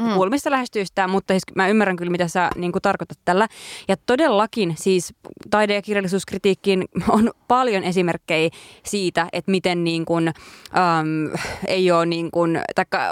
mm. 0.00 0.14
kulmista 0.14 0.50
sitä, 0.84 1.08
mutta 1.08 1.32
siis 1.32 1.42
mä 1.54 1.68
ymmärrän 1.68 1.96
kyllä, 1.96 2.10
mitä 2.10 2.28
sä 2.28 2.50
niin 2.56 2.72
kuin 2.72 2.82
tarkoitat 2.82 3.18
tällä. 3.24 3.48
Ja 3.88 3.96
todellakin 4.06 4.74
siis 4.78 5.14
taide- 5.50 5.74
ja 5.74 5.82
kirjallisuuskritiikkiin 5.82 6.84
on 7.08 7.30
paljon 7.48 7.84
esimerkkejä 7.84 8.50
siitä, 8.84 9.28
että 9.32 9.50
miten 9.50 9.84
niin 9.84 10.04
kuin, 10.04 10.28
äm, 10.28 11.30
ei 11.66 11.90
ole 11.90 12.06
niin 12.06 12.30
kuin, 12.30 12.60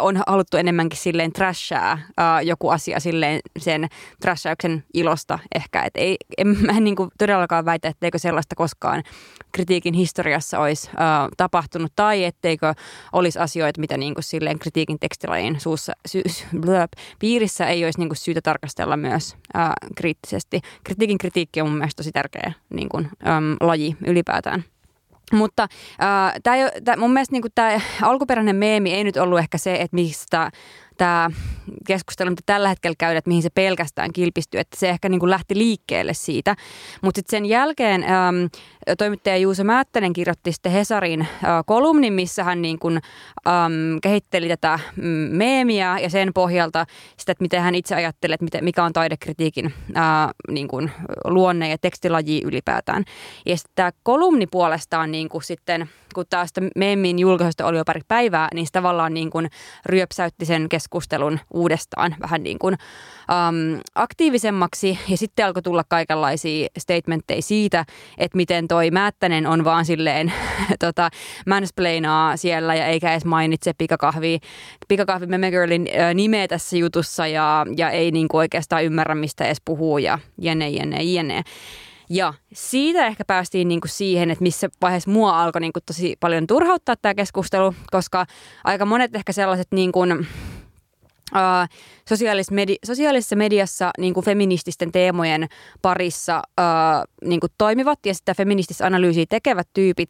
on 0.01 0.22
haluttu 0.27 0.57
enemmänkin 0.57 0.98
silleen 0.98 1.33
trashaa 1.33 1.92
äh, 1.92 2.42
joku 2.42 2.68
asia 2.68 3.01
silleen 3.01 3.40
sen 3.59 3.88
trashauksen 4.20 4.85
ilosta 4.94 5.38
ehkä. 5.55 5.83
Et 5.83 5.96
ei, 5.96 6.16
en, 6.38 6.48
mä 6.48 6.81
niin 6.81 6.96
kuin 6.96 7.11
todellakaan 7.18 7.64
väitä, 7.64 7.88
etteikö 7.88 8.18
sellaista 8.18 8.55
koskaan 8.55 9.03
kritiikin 9.53 9.95
historiassa 9.95 10.59
olisi 10.59 10.91
äh, 10.91 11.29
tapahtunut 11.37 11.93
tai 11.97 12.25
etteikö 12.25 12.75
olisi 13.12 13.38
asioita, 13.38 13.81
mitä 13.81 13.97
niin 13.97 14.15
kuin 14.15 14.25
silleen 14.25 14.59
kritiikin 14.59 14.99
tekstilajin 15.01 15.61
suussa, 15.61 15.93
sy, 16.07 16.23
blöp, 16.61 16.93
piirissä 17.19 17.67
ei 17.67 17.85
olisi 17.85 17.99
niin 17.99 18.09
kuin 18.09 18.17
syytä 18.17 18.41
tarkastella 18.43 18.97
myös 18.97 19.37
äh, 19.57 19.71
kriittisesti. 19.97 20.61
Kritiikin 20.85 21.19
kritiikki 21.19 21.61
on 21.61 21.69
mun 21.69 21.79
mielestä 21.79 21.97
tosi 21.97 22.12
tärkeä 22.12 22.53
niin 22.71 22.88
kuin, 22.88 23.09
äm, 23.27 23.57
laji 23.61 23.97
ylipäätään. 24.07 24.65
Mutta 25.33 25.62
äh, 25.62 26.33
tää, 26.43 26.57
tää, 26.85 26.97
mun 26.97 27.12
mielestä 27.12 27.33
niin 27.33 27.43
tämä 27.55 27.81
alkuperäinen 28.03 28.57
meemi 28.57 28.95
ei 28.95 29.05
nyt 29.05 29.17
ollut 29.17 29.38
ehkä 29.38 29.59
se, 29.59 29.75
että 29.75 29.95
mistä 29.95 30.51
tämä 30.97 31.31
keskustelu, 31.87 32.31
mitä 32.31 32.43
tällä 32.47 32.69
hetkellä 32.69 32.95
käydään, 32.99 33.19
että 33.19 33.29
mihin 33.29 33.43
se 33.43 33.51
pelkästään 33.51 34.12
kilpistyy, 34.12 34.61
että 34.61 34.77
se 34.77 34.88
ehkä 34.88 35.09
niin 35.09 35.21
kuin 35.21 35.31
lähti 35.31 35.57
liikkeelle 35.57 36.15
siitä. 36.15 36.57
Mutta 37.03 37.19
sitten 37.19 37.37
sen 37.37 37.47
jälkeen 37.47 38.05
äm, 38.05 38.49
toimittaja 38.99 39.37
Juuso 39.37 39.64
Määttänen 39.64 40.12
kirjoitti 40.12 40.53
sitten 40.53 40.73
Hesarin 40.73 41.21
äh, 41.21 41.29
kolumnin, 41.66 42.12
missä 42.12 42.45
hän 42.45 42.62
niin 42.62 42.79
kuin, 42.79 43.01
äm, 43.47 44.01
kehitteli 44.03 44.49
tätä 44.49 44.79
mm, 44.97 45.05
meemiä 45.31 45.99
ja 45.99 46.11
sen 46.11 46.31
pohjalta 46.35 46.87
sitä, 47.16 47.33
että 47.33 47.45
miten 47.45 47.62
hän 47.62 47.75
itse 47.75 47.95
ajattelee, 47.95 48.37
että 48.42 48.62
mikä 48.62 48.85
on 48.85 48.92
taidekritiikin 48.92 49.75
äh, 49.97 50.03
niin 50.49 50.68
kuin 50.68 50.90
luonne 51.25 51.71
ja 51.71 51.79
tekstilaji 51.79 52.42
ylipäätään. 52.45 53.05
Ja 53.47 53.57
sitten 53.57 53.73
tämä 53.75 53.90
kolumni 54.03 54.47
puolestaan 54.47 55.12
niin 55.12 55.29
kuin 55.29 55.42
sitten, 55.42 55.88
kun 56.14 56.25
taas 56.31 56.51
meemin 56.77 57.18
julkaisusta 57.18 57.66
oli 57.66 57.77
jo 57.77 57.85
pari 57.85 58.01
päivää, 58.09 58.49
niin 58.55 58.66
se 58.66 58.73
tavallaan 58.73 59.14
niin 59.14 59.31
kuin 59.31 59.49
ryöpsäytti 59.87 60.45
sen 60.45 60.68
keskustelun 60.68 61.40
uudestaan 61.55 62.16
vähän 62.21 62.42
niin 62.42 62.59
kuin 62.59 62.75
um, 62.75 63.81
aktiivisemmaksi. 63.95 64.99
Ja 65.09 65.16
sitten 65.16 65.47
alkoi 65.47 65.62
tulla 65.62 65.85
kaikenlaisia 65.88 66.68
statementteja 66.79 67.42
siitä, 67.42 67.85
että 68.18 68.37
miten 68.37 68.68
toi 68.73 68.91
Määttänen 68.91 69.47
on 69.47 69.65
vaan 69.65 69.85
silleen 69.85 70.33
tota, 70.85 71.11
mansplainaa 71.47 72.37
siellä 72.37 72.75
ja 72.75 72.87
eikä 72.87 73.13
edes 73.13 73.25
mainitse 73.25 73.73
pikakahvi, 73.79 74.39
pikakahvi 74.89 75.27
Memegirlin 75.27 75.89
nimeä 76.15 76.49
tässä 76.49 76.77
jutussa 76.77 77.27
ja, 77.27 77.67
ja 77.77 77.91
ei 77.91 78.11
niin 78.11 78.29
kuin 78.29 78.39
oikeastaan 78.39 78.85
ymmärrä, 78.85 79.15
mistä 79.15 79.45
edes 79.45 79.63
puhuu 79.65 79.99
ja 79.99 80.19
jene, 80.39 80.71
jene, 80.71 81.03
jene. 81.03 81.43
Ja 82.11 82.35
siitä 82.53 83.07
ehkä 83.07 83.25
päästiin 83.25 83.69
niinku 83.69 83.89
siihen, 83.89 84.31
että 84.31 84.43
missä 84.43 84.69
vaiheessa 84.83 85.11
mua 85.11 85.43
alkoi 85.43 85.61
niinku 85.61 85.81
tosi 85.87 86.17
paljon 86.21 86.47
turhauttaa 86.47 86.97
tämä 87.03 87.15
keskustelu, 87.15 87.75
koska 87.91 88.27
aika 88.65 88.87
monet 88.87 89.17
ehkä 89.17 89.33
sellaiset 89.33 89.69
niinku, 89.73 90.01
Uh, 91.33 91.68
sosiaalis- 92.11 92.51
medi- 92.51 92.79
sosiaalisessa 92.85 93.37
mediassa 93.37 93.90
niin 93.99 94.14
kuin 94.14 94.25
feminististen 94.25 94.92
teemojen 94.92 95.49
parissa 95.83 96.42
uh, 96.61 97.29
niin 97.29 97.40
kuin 97.40 97.53
toimivat 97.59 97.99
ja 98.07 98.14
sitä 98.14 98.35
feminististä 98.35 98.87
analyysiä 98.87 99.25
tekevät 99.29 99.68
tyypit, 99.73 100.09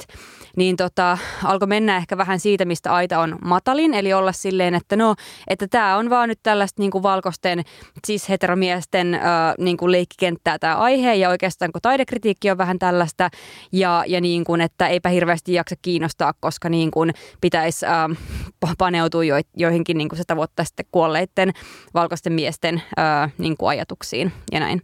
niin 0.57 0.77
tota, 0.77 1.19
alkoi 1.45 1.69
mennä 1.69 1.97
ehkä 1.97 2.17
vähän 2.17 2.41
siitä, 2.41 2.65
mistä 2.65 2.93
aita 2.93 3.21
on 3.21 3.39
matalin, 3.45 3.95
eli 3.95 4.13
olla 4.13 4.33
silleen, 4.33 4.75
että 4.75 4.97
no, 4.97 5.15
että 5.49 5.69
tämä 5.69 5.97
on 5.97 6.11
vaan 6.11 6.29
nyt 6.29 6.41
tällaista 6.43 6.83
niin 6.83 6.91
kuin 6.91 7.03
valkoisten 7.03 7.63
siis 8.07 8.29
heteromiesten 8.29 9.15
uh, 9.15 9.65
niin 9.65 9.77
kuin 9.77 9.93
leikkikenttää 9.93 10.59
tämä 10.59 10.77
aihe 10.77 11.15
ja 11.15 11.29
oikeastaan 11.29 11.73
kun 11.73 11.83
taidekritiikki 11.83 12.51
on 12.51 12.59
vähän 12.59 12.79
tällaista 12.79 13.31
ja, 13.73 14.05
ja 14.07 14.21
niin 14.21 14.45
kuin, 14.45 14.61
että 14.61 14.89
eipä 14.89 15.09
hirveästi 15.09 15.53
jaksa 15.53 15.75
kiinnostaa, 15.83 16.35
koska 16.41 16.69
niin 16.69 16.91
kuin 16.91 17.11
pitäisi 17.41 17.87
uh, 17.87 18.73
paneutua 18.79 19.25
jo, 19.25 19.35
joihinkin 19.57 19.99
niin 19.99 20.09
kuin 20.09 20.19
sitä 20.19 20.37
vuotta 20.37 20.65
sitten 20.65 20.87
kuolleiden 21.13 21.53
valkoisten 21.95 22.33
miesten 22.33 22.83
ää, 22.97 23.31
niin 23.39 23.57
kuin 23.57 23.69
ajatuksiin 23.69 24.33
ja 24.53 24.61
näin. 24.61 24.83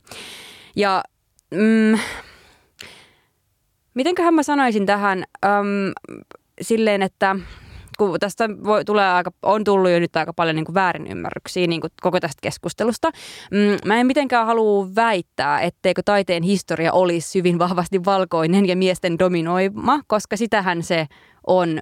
Ja 0.76 1.02
mm, 1.54 1.98
mitenköhän 3.94 4.34
mä 4.34 4.42
sanoisin 4.42 4.86
tähän 4.86 5.24
äm, 5.44 5.92
silleen, 6.60 7.02
että 7.02 7.36
kun 7.98 8.20
tästä 8.20 8.48
voi, 8.64 8.84
tulee 8.84 9.12
aika, 9.12 9.30
on 9.42 9.64
tullut 9.64 9.90
jo 9.90 10.00
nyt 10.00 10.16
aika 10.16 10.32
paljon 10.32 10.56
niin 10.56 10.64
kuin 10.64 10.74
väärinymmärryksiä 10.74 11.66
niin 11.66 11.80
kuin 11.80 11.90
koko 12.02 12.20
tästä 12.20 12.40
keskustelusta. 12.42 13.10
Mm, 13.50 13.88
mä 13.88 13.96
en 14.00 14.06
mitenkään 14.06 14.46
halua 14.46 14.88
väittää, 14.96 15.60
etteikö 15.60 16.02
taiteen 16.04 16.42
historia 16.42 16.92
olisi 16.92 17.38
hyvin 17.38 17.58
vahvasti 17.58 18.04
valkoinen 18.04 18.68
ja 18.68 18.76
miesten 18.76 19.18
dominoima, 19.18 20.00
koska 20.06 20.36
sitähän 20.36 20.82
se 20.82 21.06
on 21.46 21.80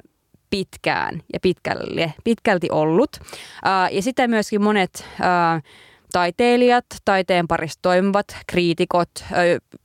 pitkään 0.50 1.22
ja 1.32 1.40
pitkälle, 1.40 2.14
pitkälti 2.24 2.68
ollut. 2.70 3.10
Uh, 3.20 3.94
ja 3.94 4.02
sitä 4.02 4.28
myöskin 4.28 4.62
monet 4.62 5.04
uh, 5.20 5.62
taiteilijat, 6.12 6.86
taiteen 7.04 7.48
parissa 7.48 7.78
toimivat, 7.82 8.36
kriitikot, 8.46 9.10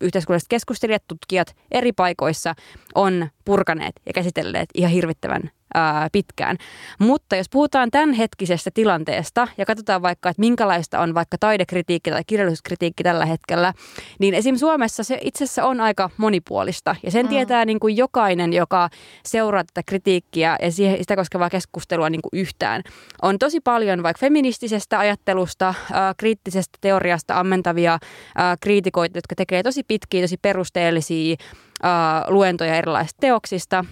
yhteiskunnalliset 0.02 0.50
keskustelijat, 0.50 1.04
tutkijat 1.08 1.56
eri 1.71 1.91
paikoissa 1.91 2.56
on 2.95 3.30
purkaneet 3.45 3.93
ja 4.06 4.13
käsitelleet 4.13 4.69
ihan 4.73 4.91
hirvittävän 4.91 5.51
ää, 5.73 6.08
pitkään. 6.12 6.58
Mutta 6.99 7.36
jos 7.36 7.49
puhutaan 7.49 7.91
tämänhetkisestä 7.91 8.71
tilanteesta 8.73 9.47
ja 9.58 9.65
katsotaan 9.65 10.01
vaikka, 10.01 10.30
että 10.30 10.39
minkälaista 10.39 10.99
on 10.99 11.13
vaikka 11.13 11.38
taidekritiikki 11.39 12.12
tai 12.12 12.23
kirjallisuuskritiikki 12.27 13.04
tällä 13.04 13.25
hetkellä, 13.25 13.73
niin 14.19 14.34
esim. 14.34 14.56
Suomessa 14.56 15.04
se 15.04 15.17
itse 15.21 15.43
asiassa 15.43 15.65
on 15.65 15.82
aika 15.82 16.10
monipuolista. 16.17 16.95
Ja 17.04 17.12
sen 17.12 17.25
mm. 17.25 17.30
tietää 17.30 17.65
niin 17.65 17.80
kuin 17.80 17.97
jokainen, 17.97 18.54
joka 18.54 18.89
seuraa 19.25 19.63
tätä 19.63 19.82
kritiikkiä 19.86 20.58
ja 20.62 20.71
sitä 20.71 21.15
koskevaa 21.15 21.49
keskustelua 21.49 22.10
niin 22.10 22.21
kuin 22.21 22.39
yhtään. 22.41 22.82
On 23.21 23.39
tosi 23.39 23.60
paljon 23.60 24.04
vaikka 24.04 24.19
feministisestä 24.19 24.99
ajattelusta, 24.99 25.73
ää, 25.91 26.13
kriittisestä 26.17 26.77
teoriasta 26.82 27.39
ammentavia 27.39 27.99
ää, 28.36 28.56
kriitikoita, 28.62 29.17
jotka 29.17 29.36
tekee 29.36 29.63
tosi 29.63 29.84
pitkiä, 29.84 30.21
tosi 30.21 30.38
perusteellisia 30.38 31.36
ää, 31.84 32.26
luentoja 32.28 32.76
erilaisista 32.76 33.20
teoksista. 33.20 33.86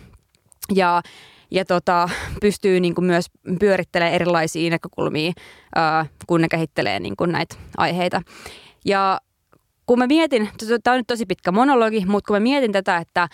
Ja 0.73 1.01
ja 1.51 1.65
tota, 1.65 2.09
pystyy 2.41 2.79
niin 2.79 2.95
kuin 2.95 3.05
myös 3.05 3.25
pyörittelemään 3.59 4.13
erilaisia 4.13 4.69
näkökulmia, 4.69 5.31
ää, 5.75 6.05
kun 6.27 6.41
ne 6.41 6.47
kehittelee 6.47 6.99
niin 6.99 7.15
kuin 7.15 7.31
näitä 7.31 7.55
aiheita. 7.77 8.21
Ja 8.85 9.21
kun 9.85 9.99
mä 9.99 10.07
mietin, 10.07 10.49
tämä 10.83 10.93
on 10.93 10.99
nyt 10.99 11.07
tosi 11.07 11.25
pitkä 11.25 11.51
monologi, 11.51 12.05
mutta 12.05 12.27
kun 12.27 12.35
mä 12.35 12.39
mietin 12.39 12.71
tätä, 12.71 12.97
että 12.97 13.27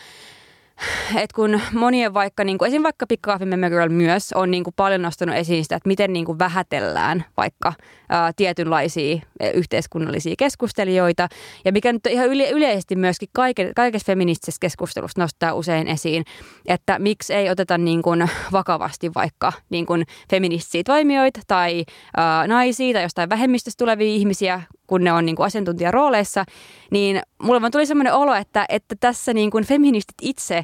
et 1.15 1.33
kun 1.33 1.61
monien 1.73 2.13
vaikka, 2.13 2.43
niin 2.43 2.57
kuin, 2.57 2.67
esim. 2.67 2.83
vaikka 2.83 3.07
Pikkakahvi 3.07 3.45
Meme 3.45 3.69
Girl 3.69 3.89
myös 3.89 4.33
on 4.33 4.51
niin 4.51 4.63
kuin 4.63 4.73
paljon 4.75 5.01
nostanut 5.01 5.35
esiin 5.35 5.63
sitä, 5.63 5.75
että 5.75 5.87
miten 5.87 6.13
niin 6.13 6.25
kuin 6.25 6.39
vähätellään 6.39 7.25
vaikka 7.37 7.73
ää, 8.09 8.31
tietynlaisia 8.35 9.21
yhteiskunnallisia 9.53 10.35
keskustelijoita. 10.37 11.27
Ja 11.65 11.71
mikä 11.71 11.93
nyt 11.93 12.07
ihan 12.07 12.27
yle, 12.27 12.49
yleisesti 12.49 12.95
myöskin 12.95 13.29
kaiken, 13.33 13.71
kaikessa 13.75 14.05
feministisessä 14.05 14.59
keskustelussa 14.59 15.21
nostaa 15.21 15.53
usein 15.53 15.87
esiin, 15.87 16.25
että 16.65 16.99
miksi 16.99 17.33
ei 17.33 17.49
oteta 17.49 17.77
niin 17.77 18.01
kuin 18.01 18.29
vakavasti 18.51 19.11
vaikka 19.15 19.53
niin 19.69 19.85
kuin 19.85 20.03
feministisiä 20.29 20.81
toimijoita 20.85 21.39
tai 21.47 21.85
ää, 22.17 22.47
naisia 22.47 22.93
tai 22.93 23.03
jostain 23.03 23.29
vähemmistöstä 23.29 23.83
tulevia 23.83 24.07
ihmisiä, 24.07 24.61
kun 24.87 25.03
ne 25.03 25.13
on 25.13 25.25
niin 25.25 25.35
kuin 25.35 25.45
asiantuntijarooleissa, 25.45 26.45
niin 26.91 27.21
mulla 27.43 27.61
vaan 27.61 27.71
tuli 27.71 27.85
semmoinen 27.85 28.13
olo, 28.13 28.35
että, 28.35 28.65
että 28.69 28.95
tässä 28.99 29.33
niin 29.33 29.51
kuin 29.51 29.65
feministit 29.65 30.15
itse 30.21 30.57
ö, 30.57 30.63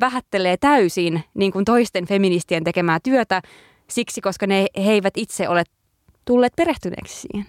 vähättelee 0.00 0.56
täysin 0.56 1.24
niin 1.34 1.52
kuin 1.52 1.64
toisten 1.64 2.06
feministien 2.06 2.64
tekemää 2.64 2.98
työtä 3.02 3.42
siksi, 3.90 4.20
koska 4.20 4.46
ne, 4.46 4.66
he 4.84 4.92
eivät 4.92 5.16
itse 5.16 5.48
ole 5.48 5.64
tulleet 6.24 6.52
perehtyneeksi 6.56 7.20
siihen. 7.20 7.46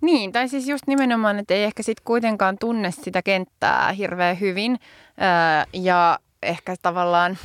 Niin, 0.00 0.32
tai 0.32 0.48
siis 0.48 0.68
just 0.68 0.86
nimenomaan, 0.86 1.38
että 1.38 1.54
ei 1.54 1.64
ehkä 1.64 1.82
sitten 1.82 2.04
kuitenkaan 2.04 2.56
tunne 2.60 2.90
sitä 2.90 3.22
kenttää 3.22 3.92
hirveän 3.92 4.40
hyvin 4.40 4.78
ja 5.72 6.18
ehkä 6.42 6.74
tavallaan 6.82 7.38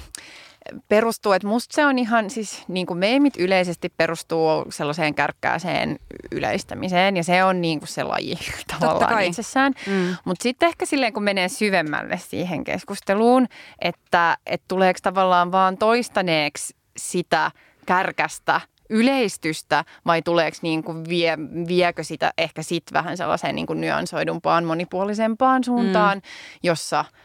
perustuu, 0.87 1.31
että 1.31 1.47
musta 1.47 1.75
se 1.75 1.85
on 1.85 1.99
ihan 1.99 2.29
siis 2.29 2.63
niin 2.67 2.85
kuin 2.85 2.97
meemit 2.97 3.33
yleisesti 3.37 3.89
perustuu 3.97 4.65
sellaiseen 4.69 5.15
kärkkääseen 5.15 5.99
yleistämiseen 6.31 7.17
ja 7.17 7.23
se 7.23 7.43
on 7.43 7.61
niin 7.61 7.79
kuin 7.79 7.89
se 7.89 8.03
laji 8.03 8.37
tavallaan 8.79 9.23
itsessään. 9.23 9.73
Mm. 9.87 10.15
Mutta 10.25 10.43
sitten 10.43 10.67
ehkä 10.67 10.85
silleen, 10.85 11.13
kun 11.13 11.23
menee 11.23 11.49
syvemmälle 11.49 12.17
siihen 12.17 12.63
keskusteluun, 12.63 13.47
että, 13.79 14.37
että 14.45 14.65
tuleeko 14.67 14.99
tavallaan 15.03 15.51
vaan 15.51 15.77
toistaneeksi 15.77 16.75
sitä 16.97 17.51
kärkästä 17.85 18.61
yleistystä 18.89 19.85
vai 20.05 20.21
tuleeko 20.21 20.57
niin 20.61 20.83
kuin 20.83 21.09
vie, 21.09 21.37
viekö 21.67 22.03
sitä 22.03 22.33
ehkä 22.37 22.63
sitten 22.63 22.93
vähän 22.93 23.17
sellaiseen 23.17 23.55
niin 23.55 23.67
kuin 23.67 23.81
nyansoidumpaan, 23.81 24.65
monipuolisempaan 24.65 25.63
suuntaan, 25.63 26.17
mm. 26.17 26.21
jossa– 26.63 27.05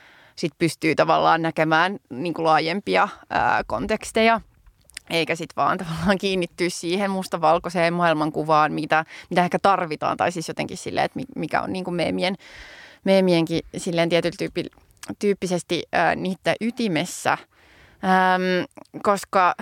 sit 0.41 0.53
pystyy 0.59 0.95
tavallaan 0.95 1.43
näkemään 1.43 1.99
niin 2.11 2.34
kuin 2.34 2.45
laajempia 2.47 3.09
ää, 3.30 3.64
konteksteja 3.66 4.41
eikä 5.11 5.34
sitten 5.34 5.57
vaan 5.57 5.78
tavallaan 5.78 6.18
kiinnittyä 6.18 6.68
siihen 6.70 7.11
mustavalkoiseen 7.11 7.95
maailmankuvaan, 7.95 8.72
mitä, 8.72 9.05
mitä 9.30 9.45
ehkä 9.45 9.59
tarvitaan, 9.62 10.16
tai 10.16 10.32
siis 10.32 10.49
jotenkin 10.49 10.76
silleen, 10.76 11.05
että 11.05 11.20
mikä 11.36 11.62
on 11.62 11.72
niin 11.72 11.84
kuin 11.84 11.95
meemien, 11.95 12.34
meemienkin 13.05 13.61
silleen 13.76 14.09
tietyllä 14.09 14.36
tyyppi, 14.38 14.64
tyyppisesti 15.18 15.82
ää, 15.93 16.14
niitä 16.14 16.55
ytimessä, 16.61 17.38
Äm, 18.05 18.66
koska 19.03 19.55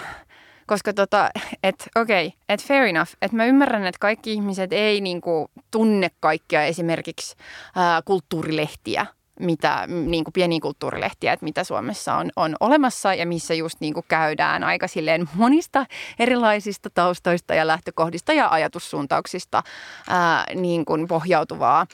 koska 0.66 0.92
tota, 0.92 1.30
että 1.62 1.84
okei, 1.96 2.26
okay, 2.26 2.38
että 2.48 2.66
fair 2.68 2.82
enough, 2.82 3.10
että 3.22 3.36
mä 3.36 3.44
ymmärrän, 3.44 3.86
että 3.86 3.98
kaikki 3.98 4.32
ihmiset 4.32 4.72
ei 4.72 5.00
niinku 5.00 5.50
tunne 5.70 6.10
kaikkia 6.20 6.62
esimerkiksi 6.64 7.36
ää, 7.76 8.02
kulttuurilehtiä 8.04 9.06
mitä 9.40 9.86
niin 9.86 10.24
kuin 10.24 10.32
pieniä 10.32 10.58
kulttuurilehtiä, 10.62 11.32
että 11.32 11.44
mitä 11.44 11.64
Suomessa 11.64 12.14
on, 12.14 12.30
on 12.36 12.56
olemassa 12.60 13.14
ja 13.14 13.26
missä 13.26 13.54
just 13.54 13.80
niin 13.80 13.94
kuin 13.94 14.04
käydään 14.08 14.64
aika 14.64 14.88
silleen 14.88 15.28
monista 15.34 15.86
erilaisista 16.18 16.90
taustoista 16.90 17.54
ja 17.54 17.66
lähtökohdista 17.66 18.32
ja 18.32 18.48
ajatussuuntauksista 18.48 19.62
ää, 20.08 20.44
niin 20.54 20.84
kuin 20.84 21.08
pohjautuvaa 21.08 21.86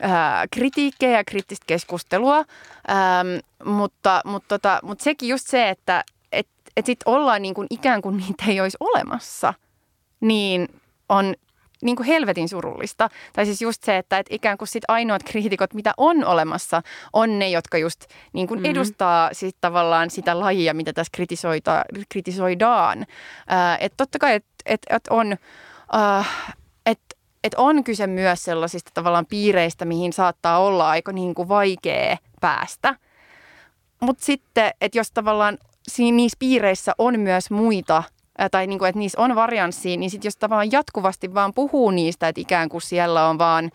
ää, 0.00 0.46
kritiikkiä 0.50 1.10
ja 1.10 1.24
kriittistä 1.24 1.64
keskustelua, 1.66 2.44
ää, 2.88 3.24
mutta, 3.64 4.20
mutta, 4.24 4.48
tota, 4.48 4.80
mutta 4.82 5.04
sekin 5.04 5.28
just 5.28 5.46
se, 5.48 5.68
että 5.68 6.04
et, 6.32 6.48
et 6.76 6.86
sit 6.86 7.00
ollaan 7.06 7.42
niin 7.42 7.54
kuin 7.54 7.66
ikään 7.70 8.02
kuin 8.02 8.16
niitä 8.16 8.44
ei 8.48 8.60
olisi 8.60 8.76
olemassa, 8.80 9.54
niin 10.20 10.68
on 11.08 11.34
niin 11.82 11.96
kuin 11.96 12.06
helvetin 12.06 12.48
surullista. 12.48 13.08
Tai 13.32 13.46
siis 13.46 13.62
just 13.62 13.84
se, 13.84 13.96
että 13.96 14.18
et 14.18 14.26
ikään 14.30 14.58
kuin 14.58 14.68
sit 14.68 14.84
ainoat 14.88 15.22
kriitikot, 15.22 15.74
mitä 15.74 15.92
on 15.96 16.24
olemassa, 16.24 16.82
on 17.12 17.38
ne, 17.38 17.50
jotka 17.50 17.78
just 17.78 18.04
niin 18.32 18.48
kuin 18.48 18.60
mm-hmm. 18.60 18.70
edustaa 18.70 19.30
sit 19.32 19.56
tavallaan 19.60 20.10
sitä 20.10 20.40
lajia, 20.40 20.74
mitä 20.74 20.92
tässä 20.92 21.12
kritisoidaan. 22.08 22.98
Äh, 23.52 23.76
että 23.80 23.96
totta 23.96 24.18
kai, 24.18 24.34
että 24.34 24.52
et, 24.66 24.80
et 24.90 25.08
on... 25.10 25.36
Äh, 25.94 26.54
että 26.86 27.16
et 27.44 27.54
on 27.54 27.84
kyse 27.84 28.06
myös 28.06 28.44
sellaisista 28.44 28.90
tavallaan 28.94 29.26
piireistä, 29.26 29.84
mihin 29.84 30.12
saattaa 30.12 30.58
olla 30.58 30.90
aika 30.90 31.12
niin 31.12 31.34
kuin 31.34 31.48
vaikea 31.48 32.16
päästä. 32.40 32.94
Mutta 34.00 34.24
sitten, 34.24 34.72
että 34.80 34.98
jos 34.98 35.10
tavallaan 35.10 35.58
siinä 35.88 36.16
niissä 36.16 36.36
piireissä 36.38 36.92
on 36.98 37.20
myös 37.20 37.50
muita 37.50 38.02
tai 38.50 38.66
niin 38.66 38.78
kuin, 38.78 38.88
että 38.88 38.98
niissä 38.98 39.20
on 39.20 39.34
varianssia, 39.34 39.96
niin 39.96 40.10
sitten 40.10 40.26
jos 40.26 40.36
tavallaan 40.36 40.72
jatkuvasti 40.72 41.34
vaan 41.34 41.54
puhuu 41.54 41.90
niistä, 41.90 42.28
että 42.28 42.40
ikään 42.40 42.68
kuin 42.68 42.82
siellä 42.82 43.28
on 43.28 43.38
vaan 43.38 43.70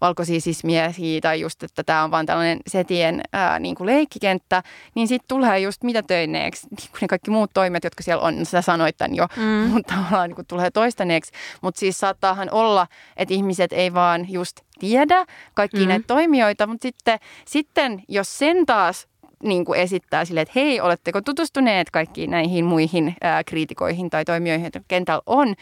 valkoisia 0.00 0.40
sismiehiä 0.40 1.20
tai 1.20 1.40
just, 1.40 1.62
että 1.62 1.84
tämä 1.84 2.04
on 2.04 2.10
vaan 2.10 2.26
tällainen 2.26 2.58
setien 2.66 3.20
ää, 3.32 3.58
niin 3.58 3.74
kuin 3.74 3.86
leikkikenttä, 3.86 4.62
niin 4.94 5.08
sitten 5.08 5.28
tulee 5.28 5.60
just 5.60 5.84
mitä 5.84 6.02
töineeksi, 6.02 6.66
niin 6.70 6.90
kuin 6.90 6.98
ne 7.00 7.08
kaikki 7.08 7.30
muut 7.30 7.50
toimet, 7.54 7.84
jotka 7.84 8.02
siellä 8.02 8.22
on, 8.22 8.46
sä 8.46 8.62
sanoit 8.62 8.96
tämän 8.96 9.14
jo, 9.14 9.26
mm. 9.36 9.42
mutta 9.72 9.94
tavallaan 9.94 10.28
niin 10.28 10.36
kuin 10.36 10.46
tulee 10.46 10.70
toistaneeksi. 10.70 11.32
Mutta 11.62 11.78
siis 11.78 11.98
saattaahan 11.98 12.48
olla, 12.50 12.86
että 13.16 13.34
ihmiset 13.34 13.72
ei 13.72 13.94
vaan 13.94 14.30
just 14.30 14.60
tiedä 14.78 15.26
kaikkia 15.54 15.80
mm. 15.80 15.88
näitä 15.88 16.06
toimijoita, 16.06 16.66
mutta 16.66 16.82
sitten, 16.82 17.18
sitten 17.46 18.02
jos 18.08 18.38
sen 18.38 18.66
taas 18.66 19.08
niin 19.42 19.64
kuin 19.64 19.80
esittää 19.80 20.24
sille, 20.24 20.40
että 20.40 20.52
hei, 20.54 20.80
oletteko 20.80 21.20
tutustuneet 21.20 21.90
kaikkiin 21.90 22.30
näihin 22.30 22.64
muihin 22.64 23.14
ää, 23.20 23.44
kriitikoihin 23.44 24.10
tai 24.10 24.24
toimijoihin, 24.24 24.64
joita 24.64 24.80
kentällä 24.88 25.22
on, 25.26 25.54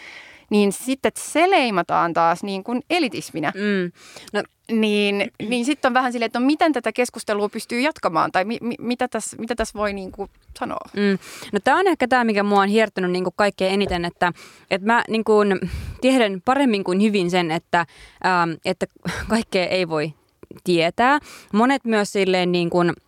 niin 0.51 0.73
sitten 0.73 1.13
se 1.17 1.51
leimataan 1.51 2.13
taas 2.13 2.43
niin 2.43 2.65
kuin 2.65 2.83
elitisminä. 2.91 3.53
Mm. 3.55 3.93
No, 4.33 4.43
niin, 4.71 5.31
niin 5.49 5.65
sitten 5.65 5.89
on 5.89 5.95
vähän 5.95 6.13
silleen, 6.13 6.27
että 6.27 6.41
no 6.41 6.47
miten 6.47 6.73
tätä 6.73 6.93
keskustelua 6.93 7.49
pystyy 7.49 7.81
jatkamaan 7.81 8.33
tai 8.33 8.45
mi, 8.45 8.59
mi, 8.61 8.75
mitä, 8.79 9.09
tässä, 9.09 9.37
mitä 9.37 9.55
tässä 9.55 9.79
voi 9.79 9.93
niin 9.93 10.13
kuin 10.13 10.31
sanoa? 10.59 10.89
Mm. 10.97 11.19
No 11.53 11.61
tämä 11.65 11.79
on 11.79 11.87
ehkä 11.87 12.09
tämä, 12.09 12.25
mikä 12.25 12.43
mua 12.43 12.61
on 12.61 12.69
hiertänyt 12.69 13.11
niin 13.11 13.25
kuin 13.25 13.35
kaikkein 13.37 13.75
eniten, 13.75 14.05
että, 14.05 14.33
että 14.71 14.87
mä 14.87 15.05
niin 15.09 15.25
kuin 15.25 15.61
tiedän 16.01 16.43
paremmin 16.45 16.85
kuin 16.85 17.03
hyvin 17.03 17.31
sen, 17.31 17.51
että, 17.51 17.87
ähm, 18.27 18.51
että 18.65 18.87
kaikkea 19.29 19.67
ei 19.67 19.89
voi 19.89 20.13
tietää. 20.65 21.19
Monet 21.53 21.85
myös 21.85 22.13
silleen 22.13 22.53
niin 22.53 22.71
kuin– 22.71 22.93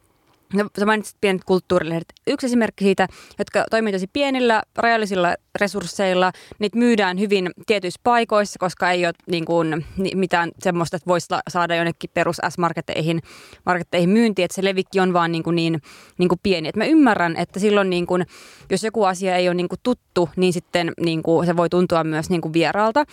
No, 0.54 0.68
sä 0.78 0.86
mainitsit 0.86 1.16
pienet 1.20 1.44
kulttuurilehdet. 1.44 2.12
Yksi 2.26 2.46
esimerkki 2.46 2.84
siitä, 2.84 3.08
jotka 3.38 3.64
toimii 3.70 3.92
tosi 3.92 4.06
pienillä, 4.12 4.62
rajallisilla 4.76 5.34
resursseilla. 5.60 6.32
Niitä 6.58 6.78
myydään 6.78 7.18
hyvin 7.18 7.50
tietyissä 7.66 8.00
paikoissa, 8.02 8.58
koska 8.58 8.90
ei 8.90 9.06
ole 9.06 9.14
niin 9.30 9.44
kuin, 9.44 9.86
mitään 10.14 10.50
semmoista, 10.58 10.96
että 10.96 11.06
voisi 11.06 11.28
saada 11.48 11.76
jonnekin 11.76 12.10
perus 12.14 12.36
S-marketteihin 12.48 13.22
marketteihin 13.66 14.10
myyntiin, 14.10 14.44
että 14.44 14.54
se 14.54 14.64
levikki 14.64 15.00
on 15.00 15.12
vaan 15.12 15.32
niin, 15.32 15.42
kuin 15.42 15.56
niin, 15.56 15.82
niin 16.18 16.28
kuin 16.28 16.40
pieni. 16.42 16.68
Et 16.68 16.76
mä 16.76 16.84
ymmärrän, 16.84 17.36
että 17.36 17.60
silloin 17.60 17.90
niin 17.90 18.06
kuin, 18.06 18.26
jos 18.70 18.84
joku 18.84 19.04
asia 19.04 19.36
ei 19.36 19.48
ole 19.48 19.54
niin 19.54 19.68
kuin 19.68 19.80
tuttu, 19.82 20.28
niin 20.36 20.52
sitten 20.52 20.92
niin 21.00 21.22
kuin, 21.22 21.46
se 21.46 21.56
voi 21.56 21.68
tuntua 21.68 22.04
myös 22.04 22.30
niin 22.30 22.40
kuin 22.40 22.52
vieraalta. 22.52 23.04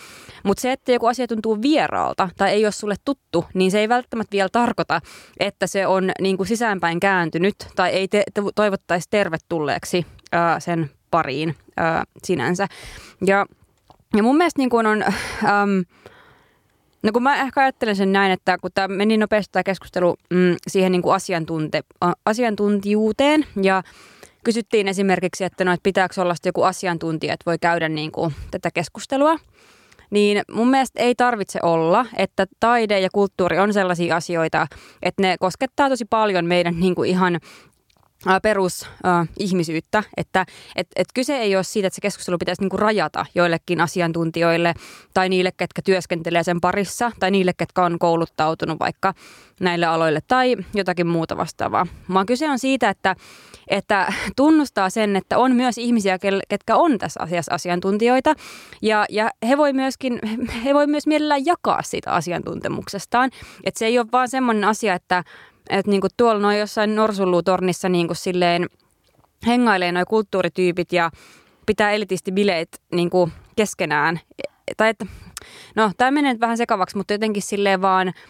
Mutta 0.44 0.60
se, 0.60 0.72
että 0.72 0.92
joku 0.92 1.06
asia 1.06 1.26
tuntuu 1.26 1.62
vieraalta 1.62 2.28
tai 2.36 2.50
ei 2.50 2.64
ole 2.66 2.72
sulle 2.72 2.94
tuttu, 3.04 3.44
niin 3.54 3.70
se 3.70 3.80
ei 3.80 3.88
välttämättä 3.88 4.32
vielä 4.32 4.48
tarkoita, 4.52 5.00
että 5.40 5.66
se 5.66 5.86
on 5.86 6.10
niin 6.20 6.36
kuin 6.36 6.46
sisäänpäin 6.46 7.00
kääntynyt 7.00 7.25
tai 7.76 7.90
ei 7.90 8.08
te, 8.08 8.22
te 8.34 8.42
toivottaisi 8.54 9.08
tervetulleeksi 9.10 10.06
ää, 10.32 10.60
sen 10.60 10.90
pariin 11.10 11.56
ää, 11.76 12.04
sinänsä. 12.24 12.66
Ja, 13.26 13.46
ja 14.16 14.22
mun 14.22 14.36
mielestä 14.36 14.60
niin 14.60 14.70
kuin 14.70 14.86
on... 14.86 15.02
Äm, 15.02 15.84
No 17.02 17.12
kun 17.12 17.22
mä 17.22 17.42
ehkä 17.42 17.60
ajattelen 17.60 17.96
sen 17.96 18.12
näin, 18.12 18.32
että 18.32 18.58
kun 18.58 18.70
tämä 18.74 18.88
meni 18.88 19.16
nopeasti 19.16 19.52
tämä 19.52 19.62
keskustelu 19.62 20.16
mm, 20.30 20.56
siihen 20.68 20.92
niin 20.92 21.02
kuin 21.02 21.14
asiantunte, 21.14 21.82
asiantuntijuuteen 22.24 23.46
ja 23.62 23.82
kysyttiin 24.44 24.88
esimerkiksi, 24.88 25.44
että, 25.44 25.64
no, 25.64 25.72
että 25.72 25.82
pitääkö 25.82 26.22
olla 26.22 26.34
joku 26.44 26.62
asiantuntija, 26.62 27.34
että 27.34 27.46
voi 27.46 27.58
käydä 27.58 27.88
niin 27.88 28.12
kuin 28.12 28.34
tätä 28.50 28.70
keskustelua, 28.70 29.36
niin 30.10 30.42
mun 30.52 30.68
mielestä 30.68 31.02
ei 31.02 31.14
tarvitse 31.14 31.58
olla, 31.62 32.06
että 32.16 32.46
taide 32.60 33.00
ja 33.00 33.08
kulttuuri 33.12 33.58
on 33.58 33.72
sellaisia 33.72 34.16
asioita, 34.16 34.66
että 35.02 35.22
ne 35.22 35.36
koskettaa 35.40 35.88
tosi 35.88 36.04
paljon 36.04 36.46
meidän 36.46 36.80
niin 36.80 36.94
kuin 36.94 37.10
ihan 37.10 37.40
perusihmisyyttä, 38.42 40.02
että 40.16 40.46
et, 40.76 40.86
et 40.96 41.06
kyse 41.14 41.36
ei 41.36 41.56
ole 41.56 41.64
siitä, 41.64 41.86
että 41.86 41.94
se 41.94 42.00
keskustelu 42.00 42.38
pitäisi 42.38 42.62
niinku 42.62 42.76
rajata 42.76 43.26
joillekin 43.34 43.80
asiantuntijoille 43.80 44.74
tai 45.14 45.28
niille, 45.28 45.52
ketkä 45.56 45.82
työskentelee 45.82 46.42
sen 46.42 46.60
parissa 46.60 47.10
tai 47.20 47.30
niille, 47.30 47.52
ketkä 47.56 47.84
on 47.84 47.98
kouluttautunut 47.98 48.80
vaikka 48.80 49.14
näille 49.60 49.86
aloille 49.86 50.20
tai 50.28 50.56
jotakin 50.74 51.06
muuta 51.06 51.36
vastaavaa. 51.36 51.86
Vaan 52.12 52.26
kyse 52.26 52.50
on 52.50 52.58
siitä, 52.58 52.88
että, 52.90 53.16
että 53.68 54.12
tunnustaa 54.36 54.90
sen, 54.90 55.16
että 55.16 55.38
on 55.38 55.56
myös 55.56 55.78
ihmisiä, 55.78 56.18
ketkä 56.48 56.76
on 56.76 56.98
tässä 56.98 57.20
asiassa 57.22 57.54
asiantuntijoita 57.54 58.34
ja, 58.82 59.06
ja 59.10 59.30
he 59.48 59.56
voi 59.56 59.72
myöskin, 59.72 60.20
he 60.64 60.74
voi 60.74 60.86
myös 60.86 61.06
mielellään 61.06 61.46
jakaa 61.46 61.82
siitä 61.82 62.12
asiantuntemuksestaan. 62.12 63.30
Että 63.64 63.78
se 63.78 63.86
ei 63.86 63.98
ole 63.98 64.06
vaan 64.12 64.28
semmoinen 64.28 64.64
asia, 64.64 64.94
että 64.94 65.24
että 65.70 65.90
niinku 65.90 66.08
tuolla 66.16 66.40
noin 66.40 66.58
jossain 66.58 66.94
norsulluutornissa 66.94 67.88
niinku 67.88 68.14
silleen 68.14 68.66
hengailee 69.46 69.92
noin 69.92 70.06
kulttuurityypit 70.06 70.92
ja 70.92 71.10
pitää 71.66 71.90
elitisti 71.90 72.32
bileet 72.32 72.82
niinku 72.92 73.30
keskenään. 73.56 74.20
Tai 74.76 74.88
että, 74.88 75.06
no 75.74 75.90
tämä 75.96 76.10
menee 76.10 76.40
vähän 76.40 76.56
sekavaksi, 76.56 76.96
mutta 76.96 77.14
jotenkin 77.14 77.42
silleen 77.42 77.82
vaan– 77.82 78.12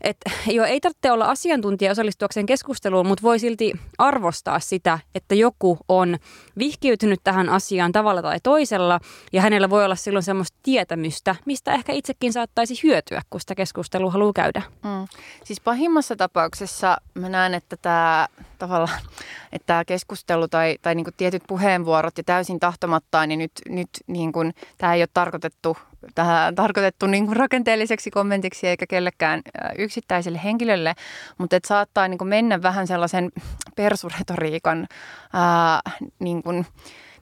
että 0.00 0.30
jo 0.56 0.64
ei 0.64 0.80
tarvitse 0.80 1.12
olla 1.12 1.24
asiantuntija 1.24 1.90
osallistuakseen 1.90 2.46
keskusteluun, 2.46 3.06
mutta 3.06 3.22
voi 3.22 3.38
silti 3.38 3.72
arvostaa 3.98 4.60
sitä, 4.60 4.98
että 5.14 5.34
joku 5.34 5.78
on 5.88 6.18
vihkiytynyt 6.58 7.20
tähän 7.24 7.48
asiaan 7.48 7.92
tavalla 7.92 8.22
tai 8.22 8.38
toisella 8.42 9.00
ja 9.32 9.42
hänellä 9.42 9.70
voi 9.70 9.84
olla 9.84 9.94
silloin 9.94 10.22
semmoista 10.22 10.58
tietämystä, 10.62 11.36
mistä 11.44 11.72
ehkä 11.72 11.92
itsekin 11.92 12.32
saattaisi 12.32 12.80
hyötyä, 12.82 13.22
kun 13.30 13.40
sitä 13.40 13.54
keskustelua 13.54 14.10
haluaa 14.10 14.32
käydä. 14.32 14.62
Mm. 14.84 15.08
Siis 15.44 15.60
pahimmassa 15.60 16.16
tapauksessa 16.16 16.96
mä 17.14 17.28
näen, 17.28 17.54
että 17.54 17.76
tämä 17.76 18.28
tavallaan 18.58 19.00
että 19.52 19.66
tämä 19.66 19.84
keskustelu 19.84 20.48
tai, 20.48 20.76
tai 20.82 20.94
niin 20.94 21.04
kuin 21.04 21.14
tietyt 21.16 21.42
puheenvuorot 21.46 22.18
ja 22.18 22.24
täysin 22.24 22.60
tahtomattaan, 22.60 23.28
niin 23.28 23.38
nyt, 23.38 23.52
nyt 23.68 23.90
niin 24.06 24.32
kuin, 24.32 24.54
tämä 24.78 24.94
ei 24.94 25.02
ole 25.02 25.08
tarkoitettu, 25.14 25.76
tähän, 26.14 26.54
tarkoitettu 26.54 27.06
niin 27.06 27.26
kuin 27.26 27.36
rakenteelliseksi 27.36 28.10
kommentiksi 28.10 28.66
eikä 28.66 28.86
kellekään 28.86 29.42
yksittäiselle 29.78 30.40
henkilölle, 30.44 30.94
mutta 31.38 31.56
että 31.56 31.68
saattaa 31.68 32.08
niin 32.08 32.18
kuin 32.18 32.28
mennä 32.28 32.62
vähän 32.62 32.86
sellaisen 32.86 33.32
persuretoriikan 33.76 34.86
ää, 35.32 35.80
niin 36.18 36.42
kuin, 36.42 36.66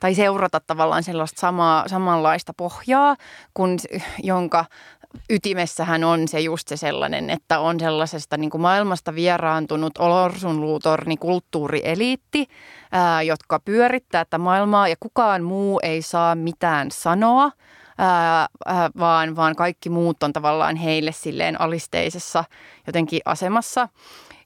tai 0.00 0.14
seurata 0.14 0.60
tavallaan 0.60 1.02
sellaista 1.02 1.40
samaa, 1.40 1.88
samanlaista 1.88 2.52
pohjaa, 2.56 3.16
kun, 3.54 3.78
jonka 4.22 4.64
ytimessähän 5.30 6.04
on 6.04 6.28
se 6.28 6.40
just 6.40 6.68
se 6.68 6.76
sellainen, 6.76 7.30
että 7.30 7.60
on 7.60 7.80
sellaisesta 7.80 8.36
niin 8.36 8.50
kuin 8.50 8.60
maailmasta 8.60 9.14
vieraantunut 9.14 9.98
olorsunluutorni 9.98 11.16
kulttuurieliitti, 11.16 12.46
ää, 12.92 13.22
jotka 13.22 13.60
pyörittää 13.60 14.24
tätä 14.24 14.38
maailmaa 14.38 14.88
ja 14.88 14.96
kukaan 15.00 15.42
muu 15.42 15.80
ei 15.82 16.02
saa 16.02 16.34
mitään 16.34 16.90
sanoa, 16.90 17.50
ää, 17.98 18.46
ää, 18.66 18.90
vaan, 18.98 19.36
vaan 19.36 19.56
kaikki 19.56 19.90
muut 19.90 20.22
on 20.22 20.32
tavallaan 20.32 20.76
heille 20.76 21.12
silleen 21.12 21.60
alisteisessa 21.60 22.44
jotenkin 22.86 23.20
asemassa. 23.24 23.88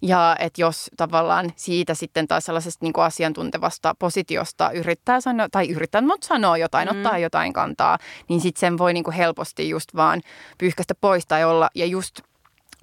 Ja 0.02 0.36
että 0.38 0.60
jos 0.60 0.90
tavallaan 0.96 1.52
siitä 1.56 1.94
sitten 1.94 2.28
taas 2.28 2.44
sellaisesta 2.44 2.84
niin 2.84 2.92
kuin 2.92 3.04
asiantuntevasta 3.04 3.94
positiosta 3.98 4.70
yrittää 4.70 5.20
sanoa, 5.20 5.48
tai 5.52 5.68
yrittää 5.68 6.00
mutta 6.00 6.26
sanoa 6.26 6.56
jotain, 6.56 6.88
mm. 6.88 6.96
ottaa 6.96 7.18
jotain 7.18 7.52
kantaa, 7.52 7.98
niin 8.28 8.40
sitten 8.40 8.60
sen 8.60 8.78
voi 8.78 8.92
niin 8.92 9.04
kuin 9.04 9.14
helposti 9.14 9.68
just 9.68 9.96
vaan 9.96 10.20
pyyhkästä 10.58 10.94
pois 11.00 11.26
tai 11.26 11.44
olla, 11.44 11.70
ja 11.74 11.86
just 11.86 12.20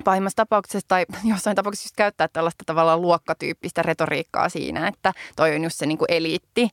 pahimmassa 0.03 0.35
tapauksessa 0.35 0.87
tai 0.87 1.05
jossain 1.33 1.55
tapauksessa 1.55 1.85
just 1.85 1.95
käyttää 1.95 2.27
tällaista 2.27 2.63
tavallaan 2.65 3.01
luokkatyyppistä 3.01 3.81
retoriikkaa 3.81 4.49
siinä, 4.49 4.87
että 4.87 5.13
toi 5.35 5.55
on 5.55 5.63
just 5.63 5.77
se 5.77 5.85
niin 5.85 5.97
kuin 5.97 6.11
eliitti 6.11 6.69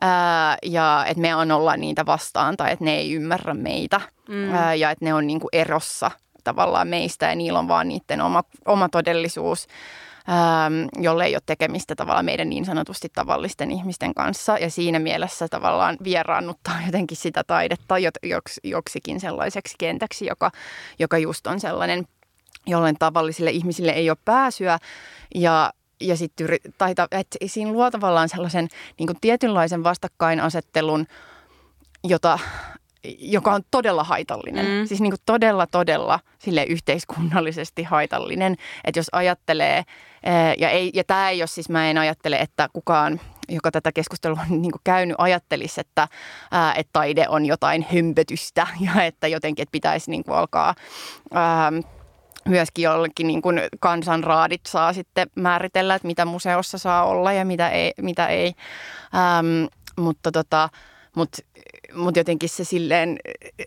ää, 0.00 0.56
ja 0.62 1.04
että 1.08 1.20
me 1.20 1.36
on 1.36 1.50
olla 1.50 1.76
niitä 1.76 2.06
vastaan 2.06 2.56
tai 2.56 2.72
että 2.72 2.84
ne 2.84 2.94
ei 2.94 3.12
ymmärrä 3.12 3.54
meitä 3.54 4.00
mm. 4.28 4.54
ää, 4.54 4.74
ja 4.74 4.90
että 4.90 5.04
ne 5.04 5.14
on 5.14 5.26
niin 5.26 5.40
kuin 5.40 5.48
erossa 5.52 6.10
tavallaan 6.44 6.88
meistä 6.88 7.26
ja 7.26 7.34
niillä 7.34 7.58
on 7.58 7.68
vaan 7.68 7.88
niiden 7.88 8.20
oma, 8.20 8.44
oma 8.66 8.88
todellisuus, 8.88 9.66
ähm, 10.28 11.02
jolle 11.02 11.24
ei 11.24 11.34
ole 11.34 11.42
tekemistä 11.46 11.94
tavallaan 11.94 12.24
meidän 12.24 12.50
niin 12.50 12.64
sanotusti 12.64 13.08
tavallisten 13.14 13.70
ihmisten 13.70 14.14
kanssa. 14.14 14.58
Ja 14.58 14.70
siinä 14.70 14.98
mielessä 14.98 15.48
tavallaan 15.48 15.96
vieraannuttaa 16.04 16.74
jotenkin 16.86 17.16
sitä 17.16 17.44
taidetta 17.46 17.94
joks, 18.22 18.60
joksikin 18.64 19.20
sellaiseksi 19.20 19.74
kentäksi, 19.78 20.26
joka, 20.26 20.50
joka 20.98 21.18
just 21.18 21.46
on 21.46 21.60
sellainen, 21.60 22.06
jollen 22.66 22.96
tavallisille 22.98 23.50
ihmisille 23.50 23.92
ei 23.92 24.10
ole 24.10 24.18
pääsyä. 24.24 24.78
Ja 25.34 25.72
ja 26.00 26.16
sitten 26.16 26.48
taita, 26.78 27.08
että 27.10 27.38
siinä 27.46 27.72
luo 27.72 27.90
tavallaan 27.90 28.28
sellaisen 28.28 28.68
niin 28.98 29.06
kuin 29.06 29.20
tietynlaisen 29.20 29.84
vastakkainasettelun, 29.84 31.06
jota 32.04 32.38
joka 33.18 33.52
on 33.52 33.62
todella 33.70 34.04
haitallinen. 34.04 34.66
Mm. 34.66 34.86
Siis 34.86 35.00
niin 35.00 35.10
kuin 35.10 35.20
todella, 35.26 35.66
todella 35.66 36.20
sille 36.38 36.64
yhteiskunnallisesti 36.64 37.82
haitallinen. 37.82 38.56
Että 38.84 38.98
jos 38.98 39.08
ajattelee, 39.12 39.78
eh, 39.78 40.54
ja, 40.58 40.70
ei, 40.70 40.90
ja 40.94 41.04
tämä 41.04 41.30
ei 41.30 41.40
ole 41.40 41.46
siis, 41.46 41.68
mä 41.68 41.90
en 41.90 41.98
ajattele, 41.98 42.36
että 42.36 42.68
kukaan 42.72 43.20
joka 43.48 43.70
tätä 43.70 43.92
keskustelua 43.92 44.40
on 44.50 44.62
niin 44.62 44.72
käynyt, 44.84 45.14
ajattelisi, 45.18 45.80
että, 45.80 46.08
ää, 46.50 46.74
että 46.74 46.90
taide 46.92 47.26
on 47.28 47.46
jotain 47.46 47.86
hömpötystä 47.92 48.66
ja 48.94 49.04
että 49.04 49.28
jotenkin 49.28 49.62
että 49.62 49.72
pitäisi 49.72 50.10
niin 50.10 50.24
kuin 50.24 50.36
alkaa 50.36 50.74
ää, 51.32 51.72
myöskin 52.48 52.82
jollekin 52.82 53.26
niin 53.26 53.42
kuin 53.42 53.60
kansanraadit 53.80 54.66
saa 54.66 54.92
sitten 54.92 55.28
määritellä, 55.34 55.94
että 55.94 56.06
mitä 56.06 56.24
museossa 56.24 56.78
saa 56.78 57.04
olla 57.04 57.32
ja 57.32 57.44
mitä 57.44 57.68
ei. 57.68 57.92
Mitä 58.00 58.26
ei. 58.26 58.54
Ähm, 59.14 59.64
mutta 59.96 60.32
tota, 60.32 60.68
mutta 61.14 61.38
mut 61.94 62.16
jotenkin 62.16 62.48
se 62.48 62.64
silleen, 62.64 63.18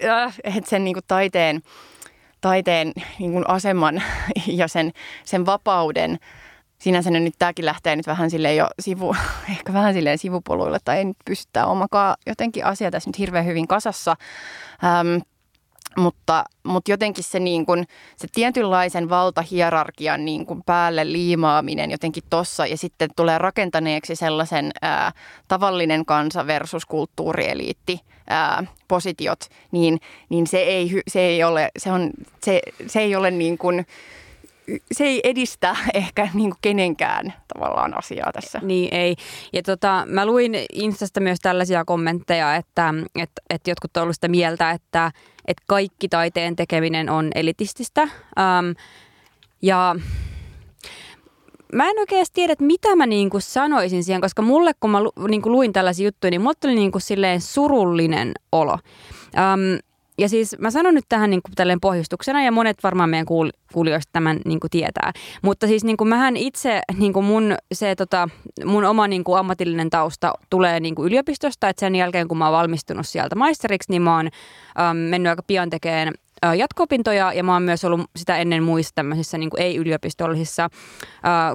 äh, 0.05 0.36
että 0.43 0.69
sen 0.69 0.84
niinku 0.84 0.99
taiteen, 1.07 1.61
taiteen 2.41 2.91
niinku 3.19 3.43
aseman 3.47 4.01
ja 4.47 4.67
sen, 4.67 4.91
sen 5.23 5.45
vapauden, 5.45 6.19
sinänsä 6.80 7.09
nyt 7.09 7.34
tämäkin 7.39 7.65
lähtee 7.65 7.95
nyt 7.95 8.07
vähän 8.07 8.30
sille 8.30 8.55
jo 8.55 8.67
sivu, 8.80 9.15
ehkä 9.51 9.73
vähän 9.73 9.93
silleen 9.93 10.17
sivupoluille, 10.17 10.80
tai 10.86 10.97
ei 10.97 11.05
nyt 11.05 11.17
pystytä 11.25 11.65
omakaan 11.65 12.15
jotenkin 12.25 12.65
asia 12.65 12.91
tässä 12.91 13.09
nyt 13.09 13.19
hirveän 13.19 13.45
hyvin 13.45 13.67
kasassa. 13.67 14.15
Ähm, 14.84 15.21
mutta, 15.98 16.43
mutta 16.64 16.91
jotenkin 16.91 17.24
se, 17.24 17.39
niin 17.39 17.66
kuin, 17.66 17.88
se 18.16 18.28
tietynlaisen 18.34 19.10
valtahierarkian 19.10 20.26
niin 20.26 20.45
kuin 20.45 20.64
päälle 20.66 21.12
liimaaminen 21.12 21.91
jotenkin 21.91 22.24
tossa 22.30 22.66
ja 22.66 22.78
sitten 22.78 23.10
tulee 23.16 23.38
rakentaneeksi 23.38 24.16
sellaisen 24.16 24.72
ää, 24.82 25.12
tavallinen 25.48 26.06
kansa 26.06 26.48
versus 26.48 26.86
kulttuurieliitti 26.86 28.02
ää, 28.30 28.64
positiot, 28.88 29.39
niin, 29.72 30.00
niin 30.30 30.48
se, 30.48 30.58
ei, 30.58 31.02
se 31.08 31.20
ei 31.20 31.43
ole, 31.43 31.70
se 31.78 31.91
on, 31.91 32.12
se, 32.43 32.62
se 32.88 33.00
ei 33.00 33.16
ole 33.16 33.32
niin 33.32 33.58
kuin, 33.58 33.86
se 34.91 35.03
ei 35.03 35.22
edistä 35.24 35.76
ehkä 35.93 36.30
niin 36.34 36.49
kuin 36.49 36.59
kenenkään 36.61 37.34
tavallaan 37.53 37.97
asiaa 37.97 38.32
tässä. 38.34 38.59
Niin 38.63 38.93
ei. 38.93 39.15
Ja 39.53 39.63
tota, 39.63 40.03
mä 40.09 40.26
luin 40.26 40.53
Instasta 40.74 41.20
myös 41.20 41.39
tällaisia 41.39 41.86
kommentteja, 41.86 42.55
että, 42.55 42.93
että, 43.15 43.41
että 43.49 43.72
jotkut 43.72 43.97
on 43.97 44.03
ollut 44.03 44.15
sitä 44.15 44.28
mieltä, 44.28 44.72
että, 44.72 45.11
että 45.47 45.63
kaikki 45.68 46.09
taiteen 46.09 46.55
tekeminen 46.55 47.09
on 47.09 47.32
elitististä. 47.36 48.01
Um, 48.03 48.76
ja 49.61 49.95
mä 51.74 51.89
en 51.89 51.99
oikeasti 51.99 52.34
tiedä, 52.34 52.53
että 52.53 52.65
mitä 52.65 52.95
mä 52.95 53.05
niinku 53.05 53.39
sanoisin 53.39 54.03
siihen, 54.03 54.22
koska 54.22 54.41
mulle 54.41 54.72
kun 54.80 54.89
mä 54.89 55.03
lu, 55.03 55.11
niinku 55.28 55.51
luin 55.51 55.74
tällaisia 55.74 56.05
juttuja, 56.05 56.32
niin 56.32 56.41
mulle 56.41 56.55
tuli 56.59 56.76
niinku 56.76 56.99
silleen 56.99 57.41
surullinen 57.41 58.32
olo. 58.51 58.74
Um, 58.74 59.80
ja 60.18 60.30
siis 60.30 60.55
mä 60.59 60.72
sanon 60.72 60.93
nyt 60.93 61.05
tähän 61.09 61.30
niin 61.30 61.41
kuin 61.41 61.80
pohjustuksena 61.82 62.43
ja 62.43 62.51
monet 62.51 62.78
varmaan 62.84 63.09
meidän 63.09 63.28
kuul- 63.28 63.51
kuulijoista 63.74 64.09
tämän 64.13 64.39
niin 64.45 64.59
kuin 64.59 64.72
tietää. 64.72 65.11
Mutta 65.41 65.68
siis 65.68 65.84
niin 65.84 65.97
kuin 65.97 66.07
mähän 66.07 66.38
itse, 66.38 66.82
niin 66.97 67.13
kuin 67.13 67.26
mun, 67.26 67.55
se, 67.74 67.95
tota, 67.95 68.30
mun 68.65 68.86
oma 68.86 69.07
niin 69.07 69.24
kuin 69.24 69.39
ammatillinen 69.39 69.89
tausta 69.89 70.34
tulee 70.49 70.80
niin 70.80 70.95
kuin 70.95 71.07
yliopistosta. 71.07 71.70
Että 71.70 71.80
sen 71.80 71.95
jälkeen 71.95 72.28
kun 72.28 72.38
mä 72.38 72.45
oon 72.45 72.57
valmistunut 72.57 73.07
sieltä 73.07 73.36
maisteriksi, 73.36 73.91
niin 73.91 74.01
mä 74.01 74.15
oon 74.15 74.30
äm, 74.80 74.97
mennyt 74.97 75.30
aika 75.30 75.43
pian 75.43 75.70
tekemään 75.70 76.13
jatko-opintoja 76.57 77.34
ja 77.34 77.43
mä 77.43 77.53
oon 77.53 77.63
myös 77.63 77.86
ollut 77.86 78.01
sitä 78.15 78.38
ennen 78.38 78.63
muissa 78.63 78.95
tämmöisissä 78.95 79.38
niin 79.38 79.49
kuin 79.49 79.61
ei-yliopistollisissa 79.61 80.63
äh, 80.63 80.70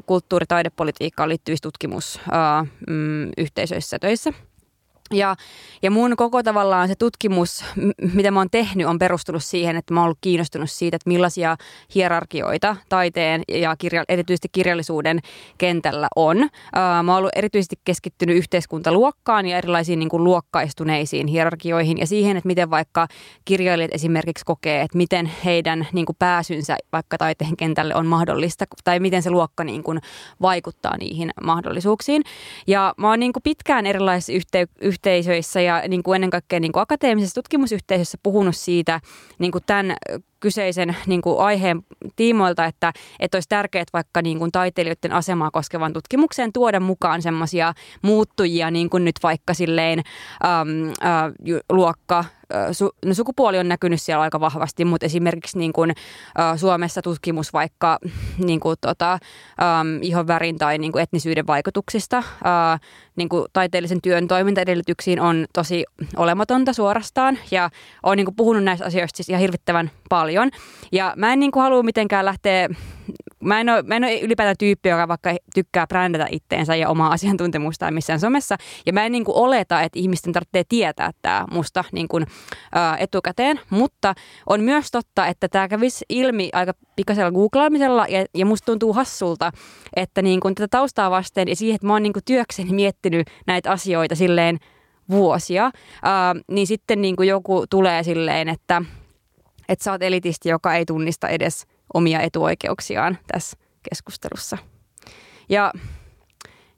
kulttuuri- 0.07 0.47
taidepolitiikkaan 0.49 1.29
liittyvissä 1.29 1.63
tutkimusyhteisöissä 1.63 3.99
töissä– 3.99 4.33
ja, 5.13 5.37
ja 5.83 5.91
mun 5.91 6.17
koko 6.17 6.43
tavallaan 6.43 6.89
se 6.89 6.95
tutkimus, 6.95 7.65
mitä 8.15 8.31
mä 8.31 8.41
oon 8.41 8.51
tehnyt, 8.51 8.87
on 8.87 8.99
perustunut 8.99 9.45
siihen, 9.45 9.77
että 9.77 9.95
mä 9.95 10.01
oon 10.01 10.05
ollut 10.05 10.19
kiinnostunut 10.21 10.71
siitä, 10.71 10.97
että 10.97 11.11
millaisia 11.11 11.57
hierarkioita 11.95 12.77
taiteen 12.89 13.43
ja 13.49 13.77
kirja, 13.77 14.05
erityisesti 14.09 14.49
kirjallisuuden 14.53 15.21
kentällä 15.59 16.09
on. 16.17 16.39
Mä 17.03 17.13
oon 17.13 17.19
ollut 17.19 17.33
erityisesti 17.37 17.77
keskittynyt 17.85 18.37
yhteiskuntaluokkaan 18.37 19.47
ja 19.47 19.59
erilaisiin 19.59 19.99
niin 19.99 20.09
kuin 20.09 20.25
luokkaistuneisiin 20.25 21.27
hierarkioihin 21.27 21.99
ja 21.99 22.07
siihen, 22.07 22.37
että 22.37 22.47
miten 22.47 22.71
vaikka 22.71 23.09
kirjailijat 23.45 23.95
esimerkiksi 23.95 24.45
kokee, 24.45 24.83
että 24.83 24.99
miten 24.99 25.31
heidän 25.45 25.87
niin 25.93 26.07
kuin 26.07 26.17
pääsynsä 26.19 26.77
vaikka 26.93 27.19
taiteen 27.19 27.57
kentälle 27.57 27.95
on 27.95 28.07
mahdollista 28.07 28.65
tai 28.85 29.01
miten 29.01 29.23
se 29.23 29.31
luokka 29.31 29.65
niin 29.65 29.83
kuin 29.83 30.01
vaikuttaa 30.43 30.97
niihin 30.97 31.31
mahdollisuuksiin. 31.43 32.23
Ja 32.67 32.95
mä 32.97 33.09
oon 33.09 33.21
niin 33.21 33.33
kuin 33.33 33.43
pitkään 33.43 33.87
erilaisissa 33.87 34.33
yhteyksissä 34.33 35.02
yhteisöissä 35.03 35.61
ja 35.61 35.83
niin 35.89 36.03
kuin 36.03 36.15
ennen 36.15 36.31
kaikkea 36.31 36.61
niin 36.61 36.73
kuin 36.73 36.83
akateemisessa 36.83 37.35
tutkimusyhteisössä 37.35 38.19
puhunut 38.23 38.57
siitä 38.57 39.01
niin 39.39 39.53
kuin 39.53 39.65
tämän 39.67 39.97
kyseisen 40.43 40.97
niin 41.07 41.23
kuin 41.23 41.41
aiheen 41.41 41.83
tiimoilta, 42.17 42.65
että, 42.65 42.93
että 43.21 43.37
olisi 43.37 43.49
tärkeää 43.49 43.85
vaikka 43.93 44.23
niin 44.23 44.39
kuin 44.39 44.53
taiteilijoiden 44.53 45.13
asemaa 45.13 45.51
koskevan 45.51 45.93
tutkimukseen 45.93 46.53
tuoda 46.53 46.81
mukaan 46.81 47.23
semmoisia 47.23 47.75
muuttujia, 48.03 48.71
niin 48.71 48.91
kuin 48.91 49.05
nyt 49.05 49.17
vaikka 49.23 49.55
silleen 49.55 50.03
äm, 50.45 50.89
ä, 50.89 51.33
luokka, 51.73 52.25
su, 52.73 52.91
no 53.05 53.15
sukupuoli 53.15 53.59
on 53.59 53.69
näkynyt 53.69 54.03
siellä 54.03 54.23
aika 54.23 54.41
vahvasti, 54.41 54.85
mutta 54.85 55.07
esimerkiksi 55.07 55.59
niin 55.59 55.73
kuin, 55.73 55.91
ä, 55.91 56.57
Suomessa 56.57 57.03
tutkimus 57.03 57.53
vaikka 57.53 57.99
niin 58.39 58.61
kuin, 58.61 58.77
tota, 58.81 59.13
äm, 59.13 60.03
ihonvärin 60.03 60.59
tai 60.59 60.79
niin 60.79 60.93
kuin 60.93 61.03
etnisyyden 61.03 61.47
vaikutuksista 61.47 62.17
ä, 62.17 62.23
niin 63.17 63.29
kuin 63.29 63.47
taiteellisen 63.53 64.03
työn 64.03 64.29
toimintaedellytyksiin 64.29 65.21
on 65.21 65.47
tosi 65.53 65.85
olematonta 66.17 66.73
suorastaan 66.73 67.39
ja 67.51 67.71
olen 68.03 68.17
niin 68.17 68.27
kuin 68.27 68.37
puhunut 68.37 68.65
näistä 68.65 68.87
asioista 68.87 69.17
siis 69.17 69.29
ihan 69.29 69.41
hirvittävän 69.41 69.91
paljon. 70.09 70.32
Ja 70.93 71.15
mä 71.17 71.33
en 71.33 71.41
niin 71.41 71.53
kuin 71.53 71.63
halua 71.63 71.83
mitenkään 71.83 72.25
lähteä 72.25 72.69
mä 73.43 73.61
en, 73.61 73.69
ole, 73.69 73.83
mä 73.83 73.97
en 73.97 74.05
ole 74.05 74.21
ylipäätään 74.21 74.57
tyyppi, 74.59 74.89
joka 74.89 75.09
vaikka 75.09 75.35
tykkää 75.55 75.87
brändätä 75.87 76.27
itteensä 76.31 76.77
ja 76.77 76.89
omaa 76.89 77.13
asiantuntemustaan 77.13 77.95
missään 77.95 78.21
somessa. 78.21 78.57
Ja 78.87 78.93
mä 78.93 79.07
en 79.07 79.13
niin 79.13 79.25
kuin 79.25 79.37
oleta, 79.37 79.83
että 79.83 79.99
ihmisten 79.99 80.33
tarvitsee 80.33 80.65
tietää 80.69 81.11
tämä 81.23 81.45
musta 81.51 81.85
niin 81.93 82.09
kuin, 82.09 82.27
ää, 82.75 82.97
etukäteen. 82.97 83.61
Mutta 83.71 84.15
on 84.47 84.61
myös 84.61 84.91
totta, 84.91 85.27
että 85.27 85.49
tämä 85.49 85.69
kävisi 85.69 86.05
ilmi 86.09 86.51
aika 86.53 86.73
pikaisella 86.97 87.31
googlaamisella 87.31 88.07
ja, 88.09 88.27
ja 88.35 88.47
musta 88.47 88.67
tuntuu 88.67 88.93
hassulta, 88.93 89.53
että 89.97 90.23
niin 90.23 90.41
kuin 90.41 90.55
tätä 90.55 90.69
taustaa 90.69 91.11
vasten 91.11 91.49
ja 91.49 91.57
siihen, 91.57 91.75
että 91.75 91.87
mä 91.87 91.93
oon 91.93 92.03
niin 92.03 92.13
kuin 92.13 92.25
työkseni 92.25 92.73
miettinyt 92.73 93.27
näitä 93.47 93.71
asioita 93.71 94.15
silleen 94.15 94.59
vuosia, 95.11 95.71
ää, 96.03 96.35
niin 96.49 96.67
sitten 96.67 97.03
niin 97.03 97.17
kuin 97.17 97.29
joku 97.29 97.65
tulee 97.71 98.03
silleen, 98.03 98.49
että, 98.49 98.83
että 99.73 99.85
sä 99.85 99.93
oot 99.93 100.03
elitisti, 100.03 100.49
joka 100.49 100.75
ei 100.75 100.85
tunnista 100.85 101.29
edes 101.29 101.67
omia 101.95 102.21
etuoikeuksiaan 102.21 103.19
tässä 103.33 103.57
keskustelussa. 103.91 104.59
Ja 105.49 105.73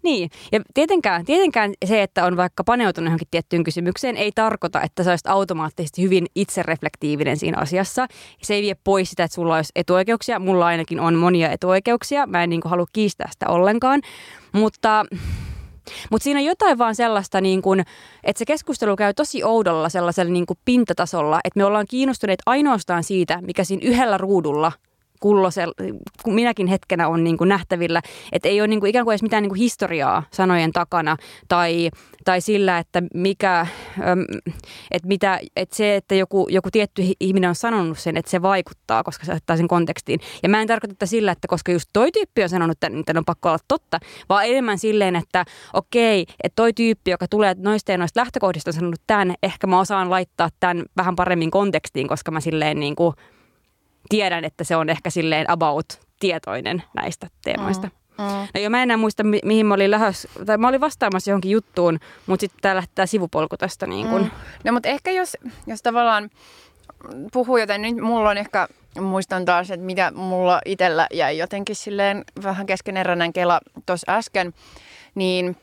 niin, 0.05 0.30
ja 0.53 0.61
tietenkään, 0.74 1.24
tietenkään 1.24 1.72
se, 1.84 2.03
että 2.03 2.24
on 2.24 2.36
vaikka 2.36 2.64
paneutunut 2.64 3.07
johonkin 3.07 3.28
tiettyyn 3.30 3.64
kysymykseen, 3.64 4.16
ei 4.16 4.32
tarkoita, 4.34 4.82
että 4.82 5.03
sä 5.03 5.11
olisit 5.11 5.26
automaattisesti 5.26 6.03
hyvin 6.03 6.26
itsereflektiivinen 6.34 7.36
siinä 7.36 7.59
asiassa. 7.59 8.07
Se 8.42 8.55
ei 8.55 8.62
vie 8.62 8.74
pois 8.84 9.11
sitä, 9.11 9.24
että 9.24 9.34
sulla 9.34 9.57
olisi 9.57 9.72
etuoikeuksia. 9.76 10.38
Mulla 10.38 10.66
ainakin 10.66 11.01
on 11.01 11.14
monia 11.14 11.51
etuoikeuksia. 11.51 12.26
Mä 12.26 12.42
en 12.42 12.51
niin 12.51 12.61
kuin 12.61 12.70
halua 12.70 12.86
kiistää 12.92 13.28
sitä 13.32 13.49
ollenkaan. 13.49 14.01
Mutta 14.53 15.07
mutta 16.11 16.24
siinä 16.24 16.41
on 16.41 16.45
jotain 16.47 16.78
vaan 16.78 16.95
sellaista, 16.95 17.41
niin 17.41 17.62
kun, 17.62 17.80
että 18.24 18.39
se 18.39 18.45
keskustelu 18.45 18.97
käy 18.97 19.14
tosi 19.14 19.45
oudolla 19.45 19.89
sellaisella 19.89 20.32
niin 20.32 20.47
kuin 20.47 20.59
pintatasolla, 20.64 21.41
että 21.45 21.59
me 21.59 21.64
ollaan 21.64 21.87
kiinnostuneet 21.89 22.43
ainoastaan 22.47 23.05
siitä, 23.05 23.39
mikä 23.43 23.64
siinä 23.64 23.87
yhdellä 23.87 24.18
ruudulla 24.18 24.72
kullosel, 25.25 25.75
minäkin 26.27 26.66
hetkenä 26.66 27.09
on 27.09 27.25
niin 27.25 27.37
kuin 27.37 27.49
nähtävillä, 27.49 28.03
että 28.33 28.49
ei 28.49 28.61
ole 28.61 28.68
niin 28.68 28.81
kuin 28.81 28.91
ikään 28.91 29.05
kuin 29.05 29.12
edes 29.12 29.22
mitään 29.22 29.43
niin 29.43 29.51
kuin 29.51 29.59
historiaa 29.59 30.22
sanojen 30.31 30.72
takana 30.72 31.16
tai, 31.49 31.91
tai 32.25 32.41
sillä, 32.41 32.79
että 32.79 33.03
mikä, 33.14 33.66
että, 34.91 35.09
mitä, 35.09 35.41
että 35.57 35.77
se, 35.77 35.97
että 35.97 36.14
joku, 36.14 36.47
joku 36.51 36.70
tietty 36.70 37.03
ihminen 37.20 37.49
on 37.49 37.55
sanonut 37.55 37.99
sen, 37.99 38.16
että 38.16 38.31
se 38.31 38.43
vaikuttaa, 38.43 39.03
koska 39.03 39.25
se 39.25 39.33
ottaa 39.33 39.57
sen 39.57 39.68
kontekstiin. 39.68 40.20
Ja 40.43 40.49
mä 40.49 40.61
en 40.61 40.68
tarkoita 40.68 40.93
että 40.93 41.07
sillä, 41.07 41.33
että 41.33 41.49
koska 41.49 41.72
just 41.72 41.91
toi 41.93 42.12
tyyppi 42.12 42.43
on 42.43 42.49
sanonut, 42.49 42.75
että 42.75 42.89
niin 42.89 43.18
on 43.18 43.25
pakko 43.25 43.49
olla 43.49 43.59
totta, 43.68 44.01
vaan 44.29 44.47
enemmän 44.47 44.79
silleen, 44.79 45.16
että 45.16 45.45
okei, 45.72 46.27
että 46.43 46.57
toi 46.57 46.72
tyyppi, 46.72 47.11
joka 47.11 47.29
tulee 47.29 47.55
noista 47.59 47.93
ja 47.93 47.99
noista 47.99 48.20
lähtökohdista 48.20 48.70
on 48.70 48.75
sanonut 48.75 49.01
tämän, 49.07 49.35
ehkä 49.43 49.66
mä 49.66 49.81
osaan 49.81 50.11
laittaa 50.11 50.49
tämän 50.61 50.85
vähän 50.97 51.16
paremmin 51.16 51.51
kontekstiin, 51.51 52.09
koska 52.09 52.31
mä 52.31 52.41
silleen 52.41 52.81
niin 52.81 52.97
kuin 52.97 53.14
tiedän, 54.09 54.44
että 54.44 54.64
se 54.64 54.76
on 54.76 54.90
ehkä 54.90 55.11
silleen 55.11 55.50
about 55.50 55.86
tietoinen 56.20 56.82
näistä 56.94 57.26
teemoista. 57.44 57.86
Mm. 57.86 58.05
Mm. 58.18 58.48
No 58.55 58.61
jo 58.61 58.70
mä 58.70 58.76
en 58.76 58.82
enää 58.82 58.96
muista, 58.96 59.24
mi- 59.24 59.40
mihin 59.44 59.66
mä 59.66 59.74
olin 59.74 59.90
lähes, 59.90 60.28
tai 60.46 60.59
mä 60.59 60.68
olin 60.68 60.80
vastaamassa 60.80 61.30
johonkin 61.30 61.50
juttuun, 61.50 62.00
mutta 62.26 62.40
sitten 62.40 62.59
tää 62.62 62.74
lähtee 62.74 63.07
sivupolku 63.07 63.57
tästä 63.57 63.86
niin 63.86 64.09
kun. 64.09 64.22
Mm. 64.22 64.30
No 64.64 64.72
mutta 64.72 64.88
ehkä 64.88 65.11
jos, 65.11 65.36
jos 65.66 65.82
tavallaan 65.82 66.30
puhuu 67.32 67.57
joten 67.57 67.82
nyt 67.82 67.96
mulla 67.96 68.30
on 68.30 68.38
ehkä, 68.38 68.68
muistan 69.00 69.44
taas, 69.44 69.70
että 69.70 69.86
mitä 69.86 70.12
mulla 70.14 70.61
itsellä 70.64 71.07
jäi 71.12 71.38
jotenkin 71.38 71.76
silleen 71.76 72.24
vähän 72.42 72.66
keskeneräinen 72.66 73.32
kela 73.32 73.61
tuossa 73.86 74.12
äsken, 74.12 74.55
niin 75.14 75.57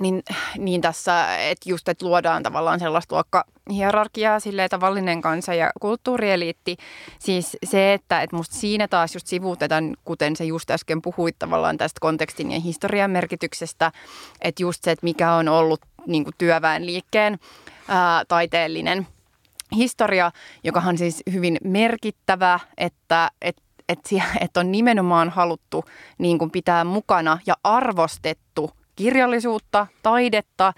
niin, 0.00 0.22
niin 0.58 0.80
tässä, 0.80 1.36
että 1.38 1.70
just, 1.70 1.88
että 1.88 2.06
luodaan 2.06 2.42
tavallaan 2.42 2.78
sellaista 2.80 3.14
luokkahierarkiaa, 3.14 4.40
silleen 4.40 4.70
tavallinen 4.70 5.20
kansa 5.20 5.54
ja 5.54 5.70
kulttuurieliitti. 5.80 6.76
Siis 7.18 7.56
se, 7.64 7.92
että, 7.92 8.22
että 8.22 8.36
musta 8.36 8.56
siinä 8.56 8.88
taas 8.88 9.14
just 9.14 9.26
sivuutetaan, 9.26 9.96
kuten 10.04 10.36
se 10.36 10.44
just 10.44 10.70
äsken 10.70 11.02
puhuit 11.02 11.38
tavallaan 11.38 11.78
tästä 11.78 11.98
kontekstin 12.00 12.52
ja 12.52 12.60
historian 12.60 13.10
merkityksestä, 13.10 13.92
että 14.40 14.62
just 14.62 14.84
se, 14.84 14.90
että 14.90 15.04
mikä 15.04 15.32
on 15.32 15.48
ollut 15.48 15.80
niin 16.06 16.24
kuin 16.24 16.34
työväenliikkeen 16.38 17.38
ää, 17.88 18.24
taiteellinen 18.28 19.06
historia, 19.76 20.32
joka 20.64 20.82
on 20.86 20.98
siis 20.98 21.22
hyvin 21.32 21.58
merkittävä, 21.64 22.60
että, 22.78 23.30
että 23.42 23.62
että, 23.88 24.22
että 24.40 24.60
on 24.60 24.72
nimenomaan 24.72 25.30
haluttu 25.30 25.84
niin 26.18 26.38
kuin 26.38 26.50
pitää 26.50 26.84
mukana 26.84 27.38
ja 27.46 27.54
arvostettu 27.64 28.70
kirjallisuutta, 28.96 29.86
taidetta 30.02 30.72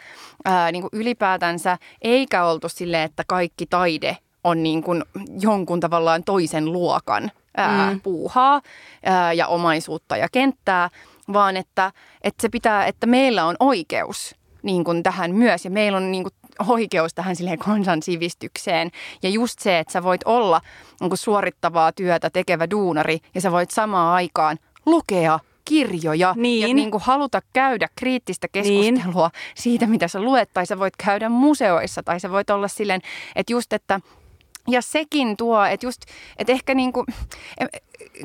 ää, 0.45 0.73
niin 0.73 0.83
kuin 0.83 0.91
ylipäätänsä, 0.93 1.79
eikä 2.03 2.45
oltu 2.45 2.69
silleen, 2.69 3.03
että 3.03 3.25
kaikki 3.27 3.66
taide 3.66 4.16
on 4.45 4.62
niin 4.62 4.83
kuin 4.83 5.05
jonkun 5.41 5.81
tavallaan 5.81 6.25
toisen 6.25 6.73
luokan 6.73 7.31
ää, 7.57 7.91
mm. 7.91 8.01
puuhaa 8.01 8.61
ää, 9.05 9.33
ja 9.33 9.47
omaisuutta 9.47 10.16
ja 10.16 10.29
kenttää, 10.33 10.91
vaan 11.33 11.57
että, 11.57 11.93
että 12.23 12.43
se 12.43 12.49
pitää, 12.49 12.87
että 12.87 13.07
meillä 13.07 13.45
on 13.45 13.57
oikeus 13.61 14.35
niin 14.62 14.85
kuin 14.85 15.03
tähän 15.03 15.35
myös 15.35 15.64
ja 15.64 15.71
meillä 15.71 15.99
on 15.99 16.12
niin 16.12 16.25
kuin 16.25 16.35
oikeus 16.69 17.14
tähän 17.14 17.37
silleen 17.37 17.59
kansansivistykseen. 17.59 18.91
Ja 19.23 19.29
just 19.29 19.59
se, 19.59 19.79
että 19.79 19.93
sä 19.93 20.03
voit 20.03 20.21
olla 20.25 20.61
niin 21.01 21.11
kuin 21.11 21.19
suorittavaa 21.19 21.93
työtä 21.93 22.31
tekevä 22.31 22.71
duunari 22.71 23.19
ja 23.35 23.41
sä 23.41 23.53
voit 23.53 23.71
samaan 23.71 24.14
aikaan 24.14 24.59
lukea 24.87 25.39
kirjoja 25.69 26.35
niin. 26.37 26.69
ja 26.69 26.75
niin 26.75 26.91
kuin 26.91 27.03
haluta 27.03 27.43
käydä 27.53 27.89
kriittistä 27.97 28.49
keskustelua 28.49 29.31
niin. 29.33 29.55
siitä, 29.55 29.87
mitä 29.87 30.09
sä 30.09 30.21
luet, 30.21 30.51
tai 30.55 30.66
sä 30.66 30.79
voit 30.79 30.95
käydä 31.05 31.29
museoissa, 31.29 32.03
tai 32.03 32.21
sä 32.21 32.31
voit 32.31 32.51
olla 32.51 32.69
silleen, 32.69 33.01
että 33.37 33.53
just, 33.53 33.73
että 33.73 34.01
ja 34.69 34.83
sekin 34.83 35.37
tuo, 35.37 35.64
että 35.64 35.87
just, 35.87 36.03
että 36.39 36.53
ehkä 36.53 36.75
niin 36.75 36.93
kuin, 36.93 37.07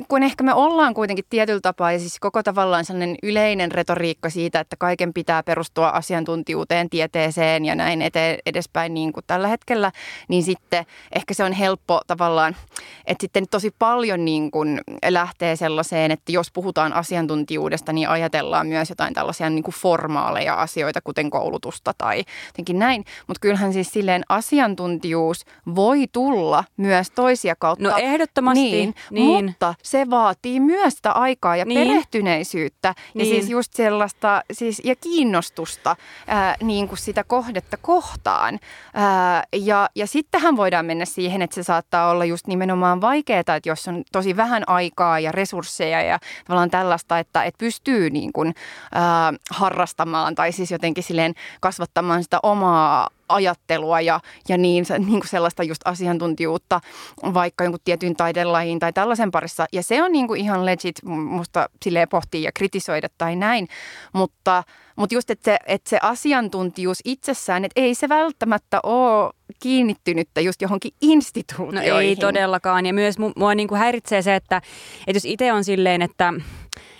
kun 0.08 0.22
ehkä 0.22 0.44
me 0.44 0.54
ollaan 0.54 0.94
kuitenkin 0.94 1.24
tietyllä 1.30 1.60
tapaa 1.60 1.92
ja 1.92 1.98
siis 1.98 2.20
koko 2.20 2.42
tavallaan 2.42 2.84
sellainen 2.84 3.16
yleinen 3.22 3.72
retoriikka 3.72 4.30
siitä, 4.30 4.60
että 4.60 4.76
kaiken 4.78 5.12
pitää 5.12 5.42
perustua 5.42 5.88
asiantuntijuuteen, 5.88 6.90
tieteeseen 6.90 7.64
ja 7.64 7.74
näin 7.74 8.02
ete, 8.02 8.38
edespäin 8.46 8.94
niin 8.94 9.12
kuin 9.12 9.24
tällä 9.26 9.48
hetkellä, 9.48 9.92
niin 10.28 10.42
sitten 10.42 10.86
ehkä 11.14 11.34
se 11.34 11.44
on 11.44 11.52
helppo 11.52 12.00
tavallaan, 12.06 12.56
että 13.06 13.22
sitten 13.22 13.44
tosi 13.50 13.70
paljon 13.78 14.24
niin 14.24 14.50
kuin 14.50 14.80
lähtee 15.08 15.56
sellaiseen, 15.56 16.10
että 16.10 16.32
jos 16.32 16.50
puhutaan 16.50 16.92
asiantuntijuudesta, 16.92 17.92
niin 17.92 18.08
ajatellaan 18.08 18.66
myös 18.66 18.88
jotain 18.88 19.14
tällaisia 19.14 19.50
niin 19.50 19.64
kuin 19.64 19.74
formaaleja 19.74 20.54
asioita, 20.54 21.00
kuten 21.00 21.30
koulutusta 21.30 21.92
tai 21.98 22.24
jotenkin 22.46 22.78
näin. 22.78 23.04
Mutta 23.26 23.40
kyllähän 23.40 23.72
siis 23.72 23.92
silleen 23.92 24.22
asiantuntijuus 24.28 25.44
voi 25.74 26.06
tulla 26.12 26.33
myös 26.76 27.10
toisia 27.10 27.56
kautta. 27.58 27.88
No 27.88 27.96
ehdottomasti. 27.96 28.60
Niin, 28.60 28.94
niin. 29.10 29.44
mutta 29.44 29.74
se 29.82 30.10
vaatii 30.10 30.60
myös 30.60 30.94
sitä 30.94 31.12
aikaa 31.12 31.56
ja 31.56 31.64
niin. 31.64 31.88
perehtyneisyyttä 31.88 32.94
niin. 33.14 33.28
ja 33.28 33.34
siis 33.34 33.50
just 33.50 33.72
sellaista 33.72 34.42
siis, 34.52 34.80
ja 34.84 34.96
kiinnostusta 34.96 35.96
ää, 36.26 36.56
niin 36.62 36.88
kuin 36.88 36.98
sitä 36.98 37.24
kohdetta 37.24 37.76
kohtaan. 37.76 38.58
Ää, 38.94 39.44
ja, 39.52 39.88
ja 39.94 40.06
sittenhän 40.06 40.56
voidaan 40.56 40.86
mennä 40.86 41.04
siihen, 41.04 41.42
että 41.42 41.54
se 41.54 41.62
saattaa 41.62 42.10
olla 42.10 42.24
just 42.24 42.46
nimenomaan 42.46 43.00
vaikeaa, 43.00 43.40
että 43.40 43.60
jos 43.66 43.88
on 43.88 44.02
tosi 44.12 44.36
vähän 44.36 44.62
aikaa 44.66 45.20
ja 45.20 45.32
resursseja 45.32 46.02
ja 46.02 46.18
tavallaan 46.44 46.70
tällaista, 46.70 47.18
että, 47.18 47.44
että 47.44 47.58
pystyy 47.58 48.10
niin 48.10 48.32
kuin, 48.32 48.54
ää, 48.92 49.32
harrastamaan 49.50 50.34
tai 50.34 50.52
siis 50.52 50.70
jotenkin 50.70 51.04
silleen 51.04 51.34
kasvattamaan 51.60 52.22
sitä 52.22 52.38
omaa 52.42 53.08
ajattelua 53.28 54.00
ja, 54.00 54.20
ja 54.48 54.58
niin, 54.58 54.84
niin 54.98 55.20
kuin 55.20 55.28
sellaista 55.28 55.62
just 55.62 55.82
asiantuntijuutta 55.84 56.80
vaikka 57.34 57.64
jonkun 57.64 57.80
tietyn 57.84 58.16
taidelajiin 58.16 58.78
tai 58.78 58.92
tällaisen 58.92 59.30
parissa. 59.30 59.66
Ja 59.72 59.82
se 59.82 60.02
on 60.02 60.12
niin 60.12 60.26
kuin 60.26 60.40
ihan 60.40 60.66
legit 60.66 61.02
musta 61.04 61.68
silleen 61.84 62.08
pohtia 62.08 62.40
ja 62.40 62.52
kritisoida 62.52 63.08
tai 63.18 63.36
näin, 63.36 63.68
mutta, 64.12 64.62
mutta 64.96 65.14
just, 65.14 65.30
että 65.30 65.44
se, 65.44 65.56
että 65.66 65.90
se 65.90 65.98
asiantuntijuus 66.02 66.98
itsessään, 67.04 67.64
että 67.64 67.80
ei 67.80 67.94
se 67.94 68.08
välttämättä 68.08 68.80
ole 68.82 69.32
kiinnittynyttä 69.60 70.40
just 70.40 70.62
johonkin 70.62 70.92
instituutioihin. 71.00 71.90
No 71.90 72.00
ei 72.00 72.16
todellakaan. 72.16 72.86
Ja 72.86 72.92
myös 72.92 73.16
mua 73.36 73.54
niin 73.54 73.68
kuin 73.68 73.78
häiritsee 73.78 74.22
se, 74.22 74.34
että, 74.34 74.56
että 75.06 75.16
jos 75.16 75.24
itse 75.24 75.52
on 75.52 75.64
silleen, 75.64 76.02
että 76.02 76.32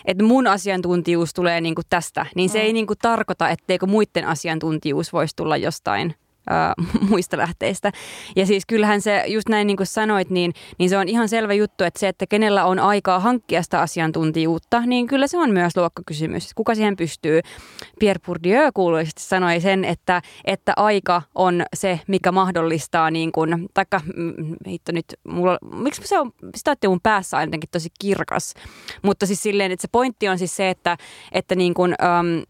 että 0.04 0.24
mun 0.24 0.46
asiantuntijuus 0.46 1.34
tulee 1.34 1.60
niin 1.60 1.74
kuin 1.74 1.84
tästä, 1.90 2.26
niin 2.34 2.50
se 2.50 2.58
mm. 2.58 2.64
ei 2.64 2.72
niin 2.72 2.86
kuin 2.86 2.98
tarkoita, 3.02 3.48
etteikö 3.48 3.86
muiden 3.86 4.26
asiantuntijuus 4.26 5.12
voisi 5.12 5.36
tulla 5.36 5.56
jostain 5.56 6.14
äh, 6.50 6.86
muista 7.10 7.36
lähteistä. 7.36 7.92
Ja 8.36 8.46
siis 8.46 8.66
kyllähän 8.66 9.00
se, 9.00 9.24
just 9.26 9.48
näin 9.48 9.66
niin 9.66 9.76
kuin 9.76 9.86
sanoit, 9.86 10.30
niin, 10.30 10.52
niin 10.78 10.90
se 10.90 10.98
on 10.98 11.08
ihan 11.08 11.28
selvä 11.28 11.54
juttu, 11.54 11.84
että 11.84 12.00
se, 12.00 12.08
että 12.08 12.26
kenellä 12.26 12.64
on 12.64 12.78
aikaa 12.78 13.20
hankkia 13.20 13.62
sitä 13.62 13.80
asiantuntijuutta, 13.80 14.80
niin 14.80 15.06
kyllä 15.06 15.26
se 15.26 15.38
on 15.38 15.50
myös 15.50 15.76
luokkakysymys. 15.76 16.50
Kuka 16.54 16.74
siihen 16.74 16.96
pystyy? 16.96 17.40
Pierre 17.98 18.20
Bourdieu 18.26 18.70
kuuluisesti 18.74 19.22
sanoi 19.22 19.60
sen, 19.60 19.84
että, 19.84 20.22
että 20.44 20.72
aika 20.76 21.22
on 21.34 21.62
se, 21.76 22.00
mikä 22.06 22.32
mahdollistaa 22.32 23.10
niin 23.10 23.32
kuin, 23.32 23.68
taikka 23.74 24.00
mm, 24.16 24.56
hitto 24.68 24.92
nyt, 24.92 25.04
mulla, 25.28 25.58
miksi 25.74 26.02
se 26.04 26.18
on, 26.18 26.32
sitä 26.56 26.76
mun 26.88 27.00
päässä 27.00 27.36
ainakin 27.36 27.70
tosi 27.72 27.88
kirkas, 28.00 28.54
mutta 29.02 29.26
siis 29.26 29.42
silleen, 29.42 29.72
että 29.72 29.82
se 29.82 29.88
pointti 29.92 30.28
on 30.28 30.38
siis 30.38 30.56
se, 30.56 30.70
että, 30.70 30.96
että 31.32 31.54
niin 31.54 31.74
kuin, 31.74 31.94
um, 32.20 32.42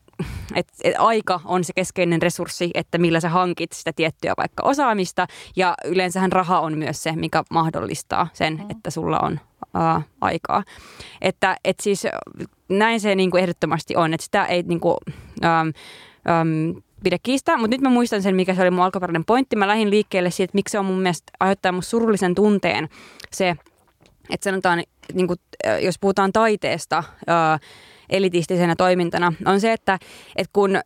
et, 0.54 0.66
et 0.84 0.94
aika 0.98 1.40
on 1.44 1.64
se 1.64 1.72
keskeinen 1.72 2.22
resurssi, 2.22 2.70
että 2.74 2.98
millä 2.98 3.20
sä 3.20 3.28
hankit 3.28 3.72
sitä 3.72 3.92
tiettyä 3.96 4.34
vaikka 4.36 4.62
osaamista 4.66 5.26
ja 5.56 5.74
yleensähän 5.84 6.32
raha 6.32 6.60
on 6.60 6.78
myös 6.78 7.02
se, 7.02 7.12
mikä 7.12 7.42
mahdollistaa 7.50 8.28
sen, 8.32 8.54
mm. 8.54 8.70
että 8.70 8.90
sulla 8.90 9.18
on 9.18 9.40
ää, 9.74 10.02
aikaa. 10.20 10.64
Että 11.20 11.56
et 11.64 11.80
siis 11.80 12.06
näin 12.68 13.00
se 13.00 13.14
niin 13.14 13.30
kuin 13.30 13.42
ehdottomasti 13.42 13.96
on, 13.96 14.14
että 14.14 14.24
sitä 14.24 14.44
ei 14.44 14.62
niin 14.62 14.80
kuin, 14.80 14.96
äm, 15.44 15.72
äm, 16.30 16.82
pidä 17.02 17.18
kiistää, 17.22 17.56
mutta 17.56 17.76
nyt 17.76 17.80
mä 17.80 17.90
muistan 17.90 18.22
sen, 18.22 18.36
mikä 18.36 18.54
se 18.54 18.62
oli 18.62 18.70
mun 18.70 18.84
alkuperäinen 18.84 19.24
pointti. 19.24 19.56
Mä 19.56 19.68
lähdin 19.68 19.90
liikkeelle 19.90 20.30
siitä, 20.30 20.44
että 20.44 20.56
miksi 20.56 20.72
se 20.72 20.78
on 20.78 20.84
mun 20.84 21.00
mielestä 21.00 21.32
aiheuttaa 21.40 21.72
mun 21.72 21.82
surullisen 21.82 22.34
tunteen 22.34 22.88
se, 23.32 23.56
että 24.30 24.44
sanotaan, 24.44 24.82
niin 25.12 25.26
kuin, 25.26 25.38
jos 25.80 25.98
puhutaan 25.98 26.32
taiteesta, 26.32 27.04
ää, 27.26 27.58
elitistisenä 28.10 28.76
toimintana, 28.76 29.32
on 29.46 29.60
se, 29.60 29.72
että, 29.72 29.98
että 30.36 30.50
kun 30.52 30.76
äm, 30.76 30.82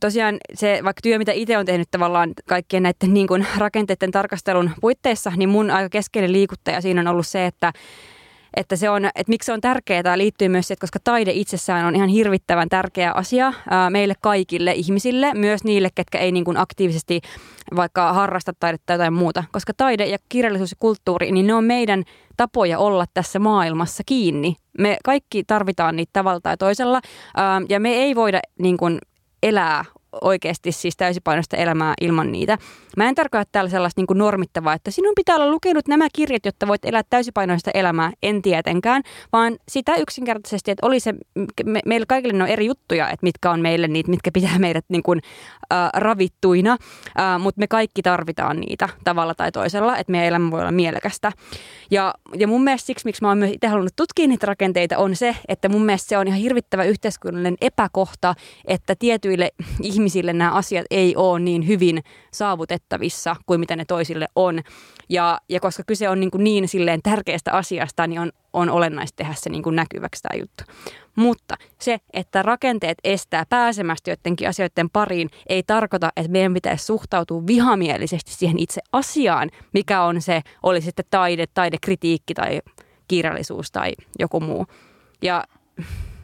tosiaan 0.00 0.36
se 0.54 0.80
vaikka 0.84 1.02
työ, 1.02 1.18
mitä 1.18 1.32
itse 1.32 1.58
on 1.58 1.66
tehnyt 1.66 1.88
tavallaan 1.90 2.32
kaikkien 2.48 2.82
näiden 2.82 3.14
niin 3.14 3.26
kuin 3.26 3.46
rakenteiden 3.58 4.10
tarkastelun 4.10 4.70
puitteissa, 4.80 5.32
niin 5.36 5.48
mun 5.48 5.70
aika 5.70 5.88
keskeinen 5.88 6.32
liikuttaja 6.32 6.80
siinä 6.80 7.00
on 7.00 7.08
ollut 7.08 7.26
se, 7.26 7.46
että 7.46 7.72
että, 8.56 8.76
se 8.76 8.90
on, 8.90 9.04
että 9.04 9.30
miksi 9.30 9.46
se 9.46 9.52
on 9.52 9.60
tärkeää, 9.60 10.18
liittyy 10.18 10.48
myös 10.48 10.66
siihen, 10.66 10.78
koska 10.80 10.98
taide 11.04 11.30
itsessään 11.32 11.86
on 11.86 11.96
ihan 11.96 12.08
hirvittävän 12.08 12.68
tärkeä 12.68 13.12
asia 13.12 13.52
ää, 13.70 13.90
meille 13.90 14.14
kaikille 14.20 14.72
ihmisille, 14.72 15.34
myös 15.34 15.64
niille, 15.64 15.88
ketkä 15.94 16.18
ei 16.18 16.32
niin 16.32 16.44
kuin 16.44 16.56
aktiivisesti 16.56 17.20
vaikka 17.76 18.12
harrasta 18.12 18.52
taidetta 18.60 18.86
tai 18.86 18.94
jotain 18.94 19.12
muuta. 19.12 19.44
Koska 19.52 19.72
taide 19.76 20.06
ja 20.06 20.18
kirjallisuus 20.28 20.70
ja 20.70 20.76
kulttuuri, 20.80 21.32
niin 21.32 21.46
ne 21.46 21.54
on 21.54 21.64
meidän 21.64 22.04
tapoja 22.36 22.78
olla 22.78 23.04
tässä 23.14 23.38
maailmassa 23.38 24.02
kiinni. 24.06 24.56
Me 24.78 24.96
kaikki 25.04 25.44
tarvitaan 25.44 25.96
niitä 25.96 26.10
tavalla 26.12 26.40
tai 26.40 26.56
toisella 26.56 27.00
ää, 27.36 27.62
ja 27.68 27.80
me 27.80 27.90
ei 27.90 28.16
voida 28.16 28.40
niin 28.58 28.76
kuin 28.76 28.98
elää 29.42 29.84
oikeasti 30.20 30.72
siis 30.72 30.96
täysipainoista 30.96 31.56
elämää 31.56 31.94
ilman 32.00 32.32
niitä. 32.32 32.58
Mä 32.96 33.08
en 33.08 33.14
tarkoita 33.14 33.48
täällä 33.52 33.70
sellaista 33.70 34.00
niin 34.00 34.06
kuin 34.06 34.18
normittavaa, 34.18 34.74
että 34.74 34.90
sinun 34.90 35.12
pitää 35.16 35.36
olla 35.36 35.50
lukenut 35.50 35.88
nämä 35.88 36.06
kirjat, 36.12 36.46
jotta 36.46 36.66
voit 36.66 36.84
elää 36.84 37.02
täysipainoista 37.10 37.70
elämää, 37.74 38.12
en 38.22 38.42
tietenkään, 38.42 39.02
vaan 39.32 39.56
sitä 39.68 39.94
yksinkertaisesti, 39.94 40.70
että 40.70 40.86
oli 40.86 41.00
se, 41.00 41.14
me, 41.64 41.80
meillä 41.86 42.06
kaikille 42.08 42.42
on 42.42 42.48
eri 42.48 42.66
juttuja, 42.66 43.10
että 43.10 43.24
mitkä 43.24 43.50
on 43.50 43.60
meille 43.60 43.88
niitä, 43.88 44.10
mitkä 44.10 44.30
pitää 44.32 44.58
meidät 44.58 44.84
niin 44.88 45.02
kuin, 45.02 45.20
äh, 45.72 45.90
ravittuina, 45.94 46.76
äh, 47.20 47.40
mutta 47.40 47.58
me 47.58 47.66
kaikki 47.66 48.02
tarvitaan 48.02 48.60
niitä 48.60 48.88
tavalla 49.04 49.34
tai 49.34 49.52
toisella, 49.52 49.96
että 49.98 50.10
meidän 50.10 50.28
elämä 50.28 50.50
voi 50.50 50.60
olla 50.60 50.72
mielekästä. 50.72 51.32
Ja, 51.90 52.14
ja 52.34 52.48
mun 52.48 52.64
mielestä 52.64 52.86
siksi, 52.86 53.04
miksi 53.04 53.22
mä 53.22 53.28
oon 53.28 53.38
myös 53.38 53.52
itse 53.52 53.66
halunnut 53.66 53.96
tutkia 53.96 54.26
niitä 54.26 54.46
rakenteita, 54.46 54.98
on 54.98 55.16
se, 55.16 55.36
että 55.48 55.68
mun 55.68 55.84
mielestä 55.84 56.08
se 56.08 56.18
on 56.18 56.28
ihan 56.28 56.40
hirvittävä 56.40 56.84
yhteiskunnallinen 56.84 57.56
epäkohta, 57.60 58.34
että 58.64 58.94
tietyille 58.98 59.50
ihmisille 59.82 60.05
nämä 60.32 60.52
asiat 60.52 60.86
ei 60.90 61.16
ole 61.16 61.40
niin 61.40 61.66
hyvin 61.66 62.02
saavutettavissa 62.32 63.36
kuin 63.46 63.60
mitä 63.60 63.76
ne 63.76 63.84
toisille 63.84 64.26
on. 64.36 64.62
Ja, 65.08 65.40
ja 65.48 65.60
koska 65.60 65.82
kyse 65.86 66.08
on 66.08 66.20
niin, 66.20 66.30
kuin 66.30 66.44
niin 66.44 66.68
silleen 66.68 67.02
tärkeästä 67.02 67.52
asiasta, 67.52 68.06
niin 68.06 68.20
on, 68.20 68.32
on 68.52 68.70
olennaista 68.70 69.16
tehdä 69.16 69.34
se 69.36 69.50
niin 69.50 69.62
kuin 69.62 69.76
näkyväksi 69.76 70.22
tämä 70.22 70.40
juttu. 70.40 70.64
Mutta 71.16 71.54
se, 71.80 71.98
että 72.12 72.42
rakenteet 72.42 72.98
estää 73.04 73.44
pääsemästä 73.48 74.10
joidenkin 74.10 74.48
asioiden 74.48 74.90
pariin, 74.90 75.30
ei 75.48 75.62
tarkoita, 75.62 76.10
että 76.16 76.32
meidän 76.32 76.54
pitäisi 76.54 76.84
suhtautua 76.84 77.46
vihamielisesti 77.46 78.34
siihen 78.34 78.58
itse 78.58 78.80
asiaan, 78.92 79.50
mikä 79.72 80.02
on 80.02 80.22
se, 80.22 80.40
oli 80.62 80.80
sitten 80.80 81.04
taide, 81.10 81.44
taidekritiikki 81.54 82.34
tai 82.34 82.60
kirjallisuus 83.08 83.70
tai 83.70 83.92
joku 84.18 84.40
muu. 84.40 84.66
Ja 85.22 85.44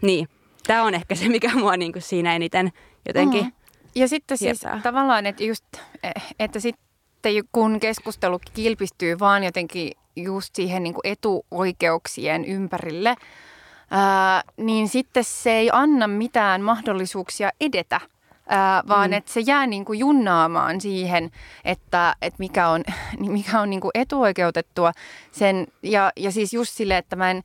niin, 0.03 0.29
tämä 0.67 0.83
on 0.83 0.95
ehkä 0.95 1.15
se, 1.15 1.29
mikä 1.29 1.55
mua 1.55 1.77
niin 1.77 1.93
kuin 1.93 2.03
siinä 2.03 2.37
eniten 2.37 2.73
jotenkin 3.07 3.45
mm. 3.45 3.53
Ja 3.95 4.09
sitten 4.09 4.39
siis 4.39 4.61
tavallaan, 4.83 5.27
että 5.27 5.45
just, 5.45 5.65
että 6.39 6.61
sitten 6.61 7.45
kun 7.53 7.81
keskustelu 7.81 8.41
kilpistyy 8.55 9.19
vaan 9.19 9.45
jotenkin 9.45 9.93
just 10.17 10.55
siihen 10.55 10.83
niin 10.83 10.95
kuin 10.95 11.07
etuoikeuksien 11.07 12.45
ympärille, 12.45 13.17
ää, 13.91 14.43
niin 14.57 14.89
sitten 14.89 15.25
se 15.25 15.51
ei 15.53 15.71
anna 15.73 16.09
mitään 16.09 16.63
mahdollisuuksia 16.63 17.51
edetä 17.61 18.01
ää, 18.53 18.83
vaan 18.89 19.11
mm. 19.11 19.13
että 19.13 19.33
se 19.33 19.41
jää 19.41 19.67
niin 19.67 19.85
kuin 19.85 19.99
junnaamaan 19.99 20.81
siihen, 20.81 21.31
että, 21.65 22.17
että 22.23 22.37
mikä 22.39 22.69
on, 22.69 22.85
mikä 23.19 23.61
on 23.61 23.71
niin 23.71 23.81
kuin 23.81 23.91
etuoikeutettua. 23.95 24.93
Sen, 25.33 25.67
ja, 25.83 26.13
ja 26.17 26.33
siis 26.33 26.53
just 26.53 26.73
sille, 26.73 26.97
että 26.97 27.17
mä 27.17 27.31
en, 27.31 27.43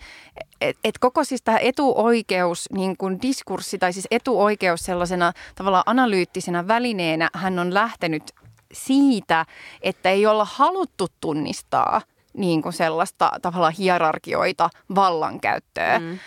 et, 0.61 0.77
et 0.83 0.97
koko 0.97 1.23
siis 1.23 1.41
tämä 1.41 1.57
etuoikeus 1.57 2.69
niin 2.71 2.97
kuin 2.97 3.21
diskurssi 3.21 3.77
tai 3.77 3.93
siis 3.93 4.07
etuoikeus 4.11 4.79
sellaisena 4.79 5.33
tavallaan 5.55 5.83
analyyttisenä 5.85 6.67
välineenä 6.67 7.29
hän 7.33 7.59
on 7.59 7.73
lähtenyt 7.73 8.23
siitä, 8.73 9.45
että 9.81 10.09
ei 10.09 10.25
olla 10.25 10.45
haluttu 10.45 11.07
tunnistaa– 11.21 12.01
niin 12.37 12.61
kuin 12.61 12.73
sellaista 12.73 13.31
tavallaan 13.41 13.73
hierarkioita 13.73 14.69
vallankäyttöä. 14.95 15.99
Mm. 15.99 16.09
Öö, 16.09 16.17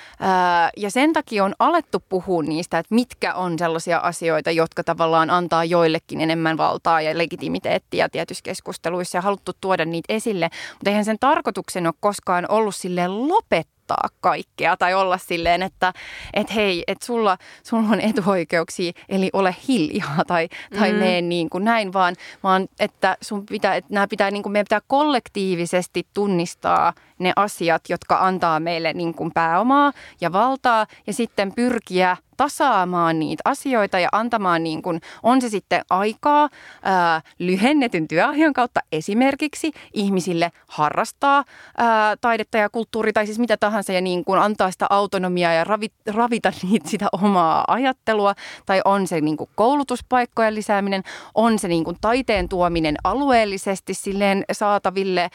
ja 0.77 0.91
sen 0.91 1.13
takia 1.13 1.45
on 1.45 1.55
alettu 1.59 2.03
puhua 2.09 2.43
niistä, 2.43 2.79
että 2.79 2.95
mitkä 2.95 3.35
on 3.35 3.59
sellaisia 3.59 3.99
asioita, 3.99 4.51
jotka 4.51 4.85
tavallaan 4.85 5.31
antaa 5.31 5.65
joillekin 5.65 6.21
enemmän 6.21 6.57
valtaa 6.57 7.01
ja 7.01 7.19
legitimiteettiä 7.19 8.09
tietyissä 8.09 8.43
keskusteluissa 8.43 9.19
ja 9.19 9.23
haluttu 9.23 9.53
tuoda 9.61 9.85
niitä 9.85 10.15
esille. 10.15 10.51
Mutta 10.73 10.91
eihän 10.91 11.05
sen 11.05 11.17
tarkoituksen 11.21 11.87
ole 11.87 11.95
koskaan 12.01 12.47
ollut 12.49 12.75
silleen 12.75 13.29
lopettaa 13.29 13.80
muuttaa 13.91 14.09
kaikkea 14.21 14.77
tai 14.77 14.95
olla 14.95 15.19
silleen, 15.19 15.63
että 15.63 15.93
et 16.35 16.55
hei, 16.55 16.85
että 16.87 17.07
sulla, 17.07 17.39
sulla 17.63 17.89
on 17.89 18.01
etuoikeuksia, 18.01 18.93
eli 19.09 19.31
ole 19.33 19.57
hiljaa 19.69 20.25
tai, 20.27 20.49
tai 20.79 20.93
mm. 20.93 20.99
mene 20.99 21.21
niin 21.21 21.51
kuin 21.51 21.65
näin, 21.65 21.93
vaan, 21.93 22.17
vaan 22.43 22.69
että 22.81 23.17
sun 23.21 23.47
pitää, 23.47 23.75
että 23.75 23.95
nämä 23.95 24.09
pitää, 24.09 24.31
niin 24.31 24.43
kuin 24.43 24.53
meidän 24.53 24.65
pitää 24.65 24.81
kollektiivisesti 24.87 26.07
tunnistaa 26.15 26.93
ne 27.21 27.33
asiat, 27.37 27.83
jotka 27.89 28.19
antaa 28.21 28.61
meille 28.61 28.93
niin 28.93 29.15
kuin 29.15 29.31
pääomaa 29.35 29.93
ja 30.21 30.33
valtaa 30.33 30.87
ja 31.07 31.13
sitten 31.13 31.53
pyrkiä 31.55 32.17
tasaamaan 32.41 33.19
niitä 33.19 33.43
asioita 33.45 33.99
ja 33.99 34.09
antamaan 34.13 34.65
niin 34.65 34.83
kuin, 34.83 35.01
on 35.23 35.41
se 35.41 35.49
sitten 35.49 35.83
aikaa 35.91 36.49
ää, 36.83 37.23
lyhennetyn 37.39 38.09
työajan 38.09 38.53
kautta 38.53 38.81
esimerkiksi 38.93 39.73
ihmisille 39.95 40.53
harrastaa 40.69 41.45
ää, 41.77 42.17
taidetta 42.21 42.59
ja 42.59 42.69
kulttuuri 42.71 43.13
tai 43.13 43.27
siis 43.27 43.39
mitä 43.39 43.57
tahansa 43.57 43.93
ja 43.93 44.01
niin 44.01 44.25
kuin 44.25 44.41
antaa 44.41 44.71
sitä 44.71 44.87
autonomiaa 44.91 45.53
ja 45.53 45.65
ravi, 45.65 45.87
ravita 46.07 46.53
niitä 46.71 46.91
sitä 46.91 47.07
omaa 47.13 47.65
ajattelua. 47.69 48.35
Tai 48.67 48.81
on 48.85 49.07
se 49.07 49.21
niin 49.21 49.37
kuin 49.37 49.51
koulutuspaikkojen 49.55 50.55
lisääminen, 50.55 51.03
on 51.35 51.59
se 51.59 51.69
niin 51.69 51.85
kuin 51.85 51.97
taiteen 52.01 52.49
tuominen 52.49 52.97
alueellisesti 53.05 53.95
silleen 53.95 54.45
saataville 54.53 55.31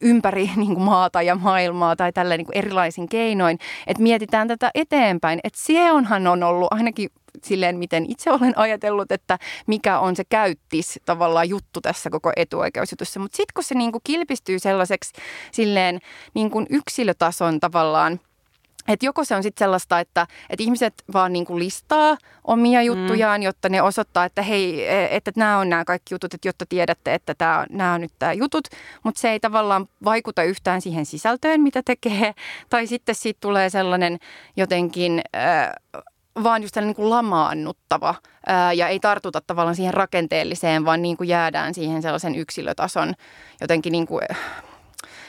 ympäri 0.00 0.50
niin 0.56 0.74
kuin 0.74 0.84
maata 0.84 1.22
ja 1.24 1.34
maailmaa 1.34 1.96
tai 1.96 2.12
tällä 2.12 2.36
niin 2.36 2.46
erilaisin 2.52 3.08
keinoin, 3.08 3.58
että 3.86 4.02
mietitään 4.02 4.48
tätä 4.48 4.70
eteenpäin, 4.74 5.40
että 5.44 5.58
se 5.62 5.92
onhan 5.92 6.26
on 6.26 6.42
ollut 6.42 6.68
ainakin 6.70 7.10
silleen, 7.42 7.78
miten 7.78 8.06
itse 8.08 8.30
olen 8.30 8.58
ajatellut, 8.58 9.12
että 9.12 9.38
mikä 9.66 9.98
on 9.98 10.16
se 10.16 10.24
käyttis 10.28 11.00
tavallaan 11.04 11.48
juttu 11.48 11.80
tässä 11.80 12.10
koko 12.10 12.32
etuoikeusjutussa. 12.36 13.20
Mutta 13.20 13.36
sitten 13.36 13.54
kun 13.54 13.64
se 13.64 13.74
niin 13.74 13.92
kuin 13.92 14.02
kilpistyy 14.04 14.58
sellaiseksi 14.58 15.12
silleen 15.52 16.00
niin 16.34 16.50
kuin 16.50 16.66
yksilötason 16.70 17.60
tavallaan– 17.60 18.20
et 18.88 19.02
joko 19.02 19.24
se 19.24 19.34
on 19.34 19.42
sitten 19.42 19.64
sellaista, 19.64 20.00
että, 20.00 20.26
että 20.50 20.62
ihmiset 20.62 20.94
vaan 21.12 21.32
niin 21.32 21.44
kuin 21.44 21.58
listaa 21.58 22.16
omia 22.44 22.80
mm. 22.80 22.86
juttujaan, 22.86 23.40
mm. 23.40 23.44
jotta 23.44 23.68
ne 23.68 23.82
osoittaa, 23.82 24.24
että 24.24 24.42
hei, 24.42 24.88
e, 24.88 25.16
että 25.16 25.32
nämä 25.36 25.58
on 25.58 25.68
nämä 25.68 25.84
kaikki 25.84 26.14
jutut, 26.14 26.34
että 26.34 26.48
jotta 26.48 26.66
tiedätte, 26.68 27.14
että 27.14 27.66
nämä 27.70 27.94
on 27.94 28.00
nyt 28.00 28.12
tämä 28.18 28.32
jutut, 28.32 28.68
mutta 29.02 29.20
se 29.20 29.30
ei 29.30 29.40
tavallaan 29.40 29.88
vaikuta 30.04 30.42
yhtään 30.42 30.80
siihen 30.80 31.06
sisältöön, 31.06 31.60
mitä 31.60 31.82
tekee. 31.84 32.34
Tai 32.70 32.86
sitten 32.86 33.14
siitä 33.14 33.38
tulee 33.40 33.70
sellainen 33.70 34.18
jotenkin... 34.56 35.20
Äh, 35.36 35.70
vaan 36.42 36.62
just 36.62 36.76
niin 36.76 36.94
kuin 36.94 37.10
lamaannuttava 37.10 38.14
ää, 38.46 38.72
ja 38.72 38.88
ei 38.88 39.00
tartuta 39.00 39.40
tavallaan 39.40 39.76
siihen 39.76 39.94
rakenteelliseen, 39.94 40.84
vaan 40.84 41.02
niin 41.02 41.16
kuin 41.16 41.28
jäädään 41.28 41.74
siihen 41.74 42.02
sellaisen 42.02 42.34
yksilötason 42.34 43.14
jotenkin 43.60 43.92
niin 43.92 44.06
kuin, 44.06 44.22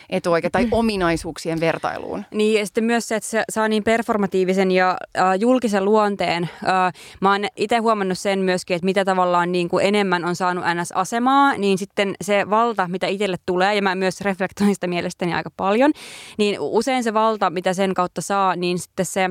etuoike 0.09 0.49
tai 0.49 0.67
ominaisuuksien 0.71 1.59
vertailuun. 1.59 2.25
Niin 2.31 2.59
ja 2.59 2.65
sitten 2.65 2.83
myös 2.83 3.07
se, 3.07 3.15
että 3.15 3.29
se 3.29 3.43
saa 3.49 3.67
niin 3.67 3.83
performatiivisen 3.83 4.71
ja 4.71 4.97
äh, 5.17 5.39
julkisen 5.39 5.85
luonteen. 5.85 6.43
Äh, 6.43 6.93
mä 7.21 7.31
oon 7.31 7.45
itse 7.55 7.77
huomannut 7.77 8.17
sen 8.17 8.39
myöskin, 8.39 8.75
että 8.75 8.85
mitä 8.85 9.05
tavallaan 9.05 9.51
niin 9.51 9.69
kuin 9.69 9.85
enemmän 9.85 10.25
on 10.25 10.35
saanut 10.35 10.63
NS-asemaa, 10.63 11.57
niin 11.57 11.77
sitten 11.77 12.15
se 12.21 12.49
valta, 12.49 12.87
mitä 12.87 13.07
itselle 13.07 13.37
tulee, 13.45 13.75
ja 13.75 13.81
mä 13.81 13.95
myös 13.95 14.21
reflektoin 14.21 14.75
sitä 14.75 14.87
mielestäni 14.87 15.33
aika 15.33 15.49
paljon, 15.57 15.91
niin 16.37 16.57
usein 16.59 17.03
se 17.03 17.13
valta, 17.13 17.49
mitä 17.49 17.73
sen 17.73 17.93
kautta 17.93 18.21
saa, 18.21 18.55
niin 18.55 18.79
sitten 18.79 19.05
se 19.05 19.29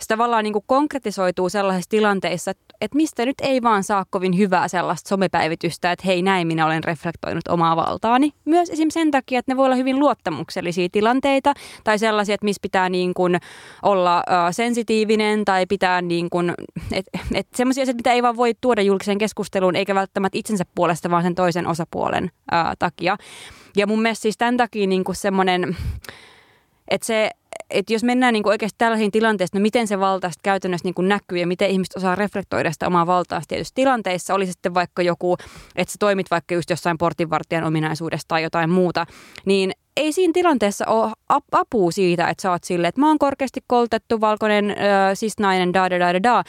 se 0.00 0.06
tavallaan 0.08 0.44
niin 0.44 0.52
kuin 0.52 0.64
konkretisoituu 0.66 1.48
sellaisissa 1.48 1.90
tilanteissa, 1.90 2.50
että, 2.50 2.64
että 2.80 2.96
mistä 2.96 3.26
nyt 3.26 3.40
ei 3.40 3.62
vaan 3.62 3.84
saa 3.84 4.04
kovin 4.10 4.38
hyvää 4.38 4.68
sellaista 4.68 5.08
somepäivitystä, 5.08 5.92
että 5.92 6.06
hei 6.06 6.22
näin 6.22 6.46
minä 6.46 6.66
olen 6.66 6.84
reflektoinut 6.84 7.48
omaa 7.48 7.76
valtaani. 7.76 8.32
Myös 8.44 8.70
esim. 8.70 8.90
sen 8.90 9.10
takia, 9.10 9.38
että 9.38 9.52
ne 9.52 9.56
voi 9.56 9.66
olla 9.66 9.76
hyvin 9.76 9.98
luottamuksellisia 9.98 10.88
tilanteita 10.92 11.54
tai 11.84 11.98
sellaisia, 11.98 12.34
että 12.34 12.44
missä 12.44 12.60
pitää 12.62 12.88
niin 12.88 13.14
kuin 13.14 13.38
olla 13.82 14.18
uh, 14.18 14.34
sensitiivinen 14.50 15.44
tai 15.44 15.66
pitää 15.66 16.02
niin 16.02 16.30
kuin, 16.30 16.54
että 16.92 17.18
et 17.34 17.48
sellaisia 17.54 17.82
asioita, 17.82 17.98
mitä 17.98 18.12
ei 18.12 18.22
vaan 18.22 18.36
voi 18.36 18.52
tuoda 18.60 18.82
julkiseen 18.82 19.18
keskusteluun 19.18 19.76
eikä 19.76 19.94
välttämättä 19.94 20.38
itsensä 20.38 20.64
puolesta, 20.74 21.10
vaan 21.10 21.22
sen 21.22 21.34
toisen 21.34 21.66
osapuolen 21.66 22.24
uh, 22.24 22.76
takia. 22.78 23.16
Ja 23.76 23.86
mun 23.86 24.02
mielestä 24.02 24.22
siis 24.22 24.36
tämän 24.36 24.56
takia 24.56 24.86
niin 24.86 25.04
kuin 25.04 25.16
semmoinen 25.16 25.76
Että 26.88 27.06
se, 27.06 27.30
että 27.70 27.92
jos 27.92 28.04
mennään 28.04 28.32
niin 28.32 28.42
kuin 28.42 28.50
oikeasti 28.50 28.78
tällaisiin 28.78 29.10
tilanteisiin, 29.10 29.58
no 29.58 29.62
miten 29.62 29.86
se 29.86 30.00
valta 30.00 30.30
käytännössä 30.42 30.86
niin 30.86 30.94
kuin 30.94 31.08
näkyy 31.08 31.38
ja 31.38 31.46
miten 31.46 31.70
ihmiset 31.70 31.96
osaa 31.96 32.14
reflektoida 32.14 32.72
sitä 32.72 32.86
omaa 32.86 33.06
valtaa 33.06 33.42
tietyissä 33.48 33.74
tilanteissa, 33.74 34.34
oli 34.34 34.46
sitten 34.46 34.74
vaikka 34.74 35.02
joku, 35.02 35.36
että 35.76 35.92
sä 35.92 35.96
toimit 35.98 36.30
vaikka 36.30 36.54
just 36.54 36.70
jossain 36.70 36.98
portinvartijan 36.98 37.64
ominaisuudesta 37.64 38.28
tai 38.28 38.42
jotain 38.42 38.70
muuta, 38.70 39.06
niin 39.44 39.72
ei 39.98 40.12
siinä 40.12 40.32
tilanteessa 40.32 40.86
ole 40.86 41.12
apua 41.52 41.90
siitä, 41.90 42.28
että 42.28 42.42
sä 42.42 42.50
oot 42.50 42.64
silleen, 42.64 42.88
että 42.88 43.00
mä 43.00 43.08
oon 43.08 43.18
korkeasti 43.18 43.60
koulutettu 43.66 44.20
valkoinen 44.20 44.70
äh, 44.70 44.76
siis 45.14 45.38
nainen, 45.38 45.74
da 45.74 45.90
da 45.90 45.98
da 45.98 46.22
da. 46.22 46.44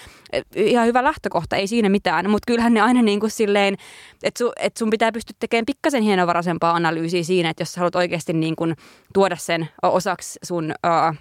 Ihan 0.56 0.88
hyvä 0.88 1.04
lähtökohta, 1.04 1.56
ei 1.56 1.68
siinä 1.68 1.90
mitään, 1.90 2.30
mutta 2.30 2.48
kyllähän 2.48 2.74
ne 2.74 2.82
aina 2.82 3.02
niin 3.02 3.20
kuin 3.20 3.32
silleen, 3.32 3.76
että, 4.24 4.38
su, 4.38 4.52
että 4.60 4.80
sun 4.80 4.90
pitää 4.90 5.12
pystyä 5.12 5.36
tekemään 5.40 5.66
pikkasen 5.66 6.04
hienovaraisempaa 6.04 6.72
analyysiä 6.72 7.24
siinä, 7.24 7.50
että 7.50 7.62
jos 7.62 7.72
sä 7.72 7.80
haluat 7.80 7.96
oikeasti 7.96 8.34
niin 8.34 8.56
kuin 8.56 8.76
tuoda 9.14 9.36
sen 9.36 9.70
osaksi 9.82 10.40
sun 10.44 10.74
äh, 10.86 11.18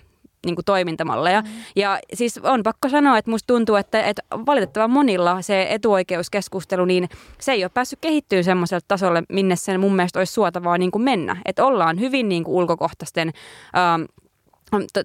niin 0.47 0.55
kuin 0.55 0.65
toimintamalleja. 0.65 1.41
Mm. 1.41 1.49
Ja 1.77 1.99
siis 2.15 2.41
on 2.43 2.63
pakko 2.63 2.89
sanoa, 2.89 3.19
että 3.19 3.31
musta 3.31 3.47
tuntuu, 3.47 3.77
että, 3.77 4.03
että 4.03 4.23
valitettavan 4.47 4.91
monilla 4.91 5.43
se 5.43 5.67
etuoikeuskeskustelu, 5.71 6.85
niin 6.85 7.09
se 7.41 7.53
ei 7.53 7.65
ole 7.65 7.71
päässyt 7.75 7.99
kehittyä 8.01 8.43
semmoiselle 8.43 8.85
tasolle, 8.89 9.23
minne 9.29 9.57
sen 9.57 9.81
mun 9.81 9.97
mielestä 9.97 10.19
olisi 10.19 10.33
suotavaa 10.33 10.79
niin 10.79 10.91
kuin 10.91 11.03
mennä. 11.03 11.37
Että 11.45 11.65
ollaan 11.65 12.01
hyvin 12.01 12.29
niin 12.29 12.45
kuin 12.45 12.55
ulkokohtaisten 12.55 13.33
ähm, 13.77 14.03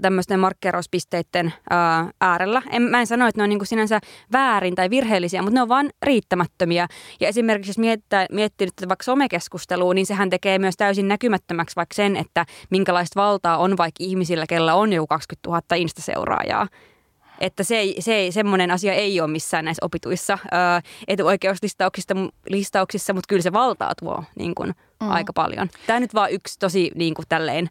tämmöisten 0.01 0.39
markkeerauspisteiden 0.39 1.53
ää, 1.69 2.09
äärellä. 2.21 2.61
En, 2.69 2.81
mä 2.81 2.99
en 2.99 3.07
sano, 3.07 3.27
että 3.27 3.39
ne 3.39 3.43
on 3.43 3.49
niinku 3.49 3.65
sinänsä 3.65 3.99
väärin 4.31 4.75
tai 4.75 4.89
virheellisiä, 4.89 5.41
mutta 5.41 5.53
ne 5.53 5.61
on 5.61 5.69
vain 5.69 5.89
riittämättömiä. 6.01 6.87
Ja 7.19 7.27
esimerkiksi 7.27 7.69
jos 7.69 7.77
miettää, 7.77 8.25
miettii 8.31 8.67
nyt 8.67 8.89
vaikka 8.89 9.03
somekeskustelua, 9.03 9.93
niin 9.93 10.05
sehän 10.05 10.29
tekee 10.29 10.59
myös 10.59 10.77
täysin 10.77 11.07
näkymättömäksi 11.07 11.75
vaikka 11.75 11.95
sen, 11.95 12.15
että 12.15 12.45
minkälaista 12.69 13.21
valtaa 13.21 13.57
on 13.57 13.77
vaikka 13.77 14.03
ihmisillä, 14.03 14.45
kellä 14.49 14.75
on 14.75 14.93
jo 14.93 15.07
20 15.07 15.49
000 15.49 15.61
Insta-seuraajaa. 15.75 16.67
Että 17.39 17.63
se, 17.63 17.93
se 17.99 18.27
semmoinen 18.31 18.71
asia 18.71 18.93
ei 18.93 19.21
ole 19.21 19.31
missään 19.31 19.65
näissä 19.65 19.85
opituissa 19.85 20.37
ää, 20.51 20.81
etuoikeuslistauksissa, 21.07 23.13
mutta 23.13 23.27
kyllä 23.27 23.41
se 23.41 23.53
valtaa 23.53 23.93
tuo 23.99 24.23
niin 24.35 24.55
kuin, 24.55 24.73
mm. 25.03 25.11
aika 25.11 25.33
paljon. 25.33 25.69
Tämä 25.87 25.99
nyt 25.99 26.13
vaan 26.13 26.31
yksi 26.31 26.59
tosi 26.59 26.91
niin 26.95 27.13
kuin 27.13 27.25
tälleen 27.29 27.69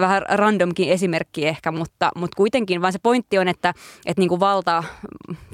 vähän 0.00 0.22
randomkin 0.28 0.88
esimerkki 0.88 1.46
ehkä, 1.46 1.72
mutta, 1.72 2.10
mutta 2.16 2.36
kuitenkin 2.36 2.82
vaan 2.82 2.92
se 2.92 2.98
pointti 3.02 3.38
on, 3.38 3.48
että, 3.48 3.74
että 4.06 4.20
niin 4.20 4.28
kuin 4.28 4.40
valta 4.40 4.84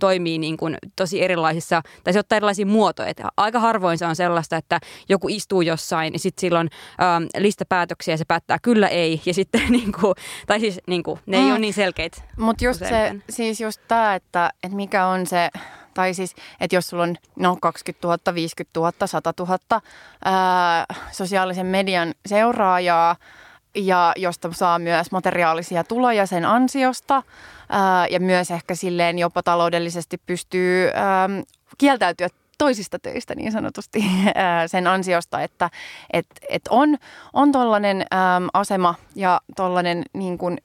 toimii 0.01 0.39
niin 0.39 0.57
kuin 0.57 0.77
tosi 0.97 1.23
erilaisissa, 1.23 1.83
tai 2.05 2.13
se 2.13 2.19
ottaa 2.19 2.37
erilaisia 2.37 2.67
muotoja. 2.67 3.09
Että 3.09 3.29
aika 3.37 3.61
harvoin 3.61 3.99
se 3.99 4.07
on 4.07 4.17
sellaista, 4.17 4.57
että 4.57 4.81
joku 5.09 5.29
istuu 5.29 5.63
jossain 5.63 6.13
ja 6.13 6.19
sitten 6.19 6.41
silloin 6.41 6.69
ähm, 7.03 7.25
listapäätöksiä 7.39 8.15
ja 8.15 8.19
se 8.19 8.25
päättää 8.25 8.59
kyllä 8.63 8.89
ei, 8.89 9.21
ja 9.27 9.35
sitten 9.35 9.63
niin 9.79 9.93
kuin, 10.01 10.15
tai 10.47 10.61
siis 10.61 10.81
niin 10.87 11.03
kuin, 11.03 11.21
ne 11.27 11.39
mm. 11.39 11.45
ei 11.45 11.51
ole 11.51 11.59
niin 11.59 11.75
selkeitä. 11.75 12.23
Mutta 12.37 12.65
just 12.65 12.79
se, 12.79 13.15
siis 13.31 13.61
just 13.61 13.81
tämä, 13.89 14.15
että, 14.15 14.51
että 14.63 14.77
mikä 14.77 15.07
on 15.07 15.27
se 15.27 15.51
tai 15.99 16.15
siis, 16.15 16.35
että 16.61 16.77
jos 16.77 16.89
sulla 16.89 17.03
on 17.03 17.17
no 17.37 17.57
20 17.63 18.09
000, 18.09 18.35
50 18.35 18.81
000, 18.81 19.07
100 19.07 19.35
000 19.39 19.59
ää, 20.25 20.85
sosiaalisen 21.13 21.67
median 21.67 22.15
seuraajaa, 22.27 23.17
ja 23.75 24.13
josta 24.17 24.53
saa 24.53 24.79
myös 24.79 25.11
materiaalisia 25.11 25.85
tuloja 25.85 26.27
sen 26.27 26.45
ansiosta. 26.45 27.23
Ja 28.11 28.21
myös 28.21 28.51
ehkä 28.51 28.75
silleen 28.75 29.19
jopa 29.19 29.43
taloudellisesti 29.43 30.19
pystyy 30.27 30.91
kieltäytyä 31.79 32.29
toisista 32.59 32.99
töistä 32.99 33.35
niin 33.35 33.53
sanotusti 33.53 34.05
sen 34.73 34.87
ansiosta, 34.87 35.43
että 35.43 35.71
et, 36.13 36.27
et 36.49 36.63
on, 36.71 36.97
on 37.33 37.53
tollainen 37.53 38.07
asema 38.53 38.95
ja 39.15 39.41
tollainen 39.57 40.03
niin 40.13 40.39
kuin 40.39 40.59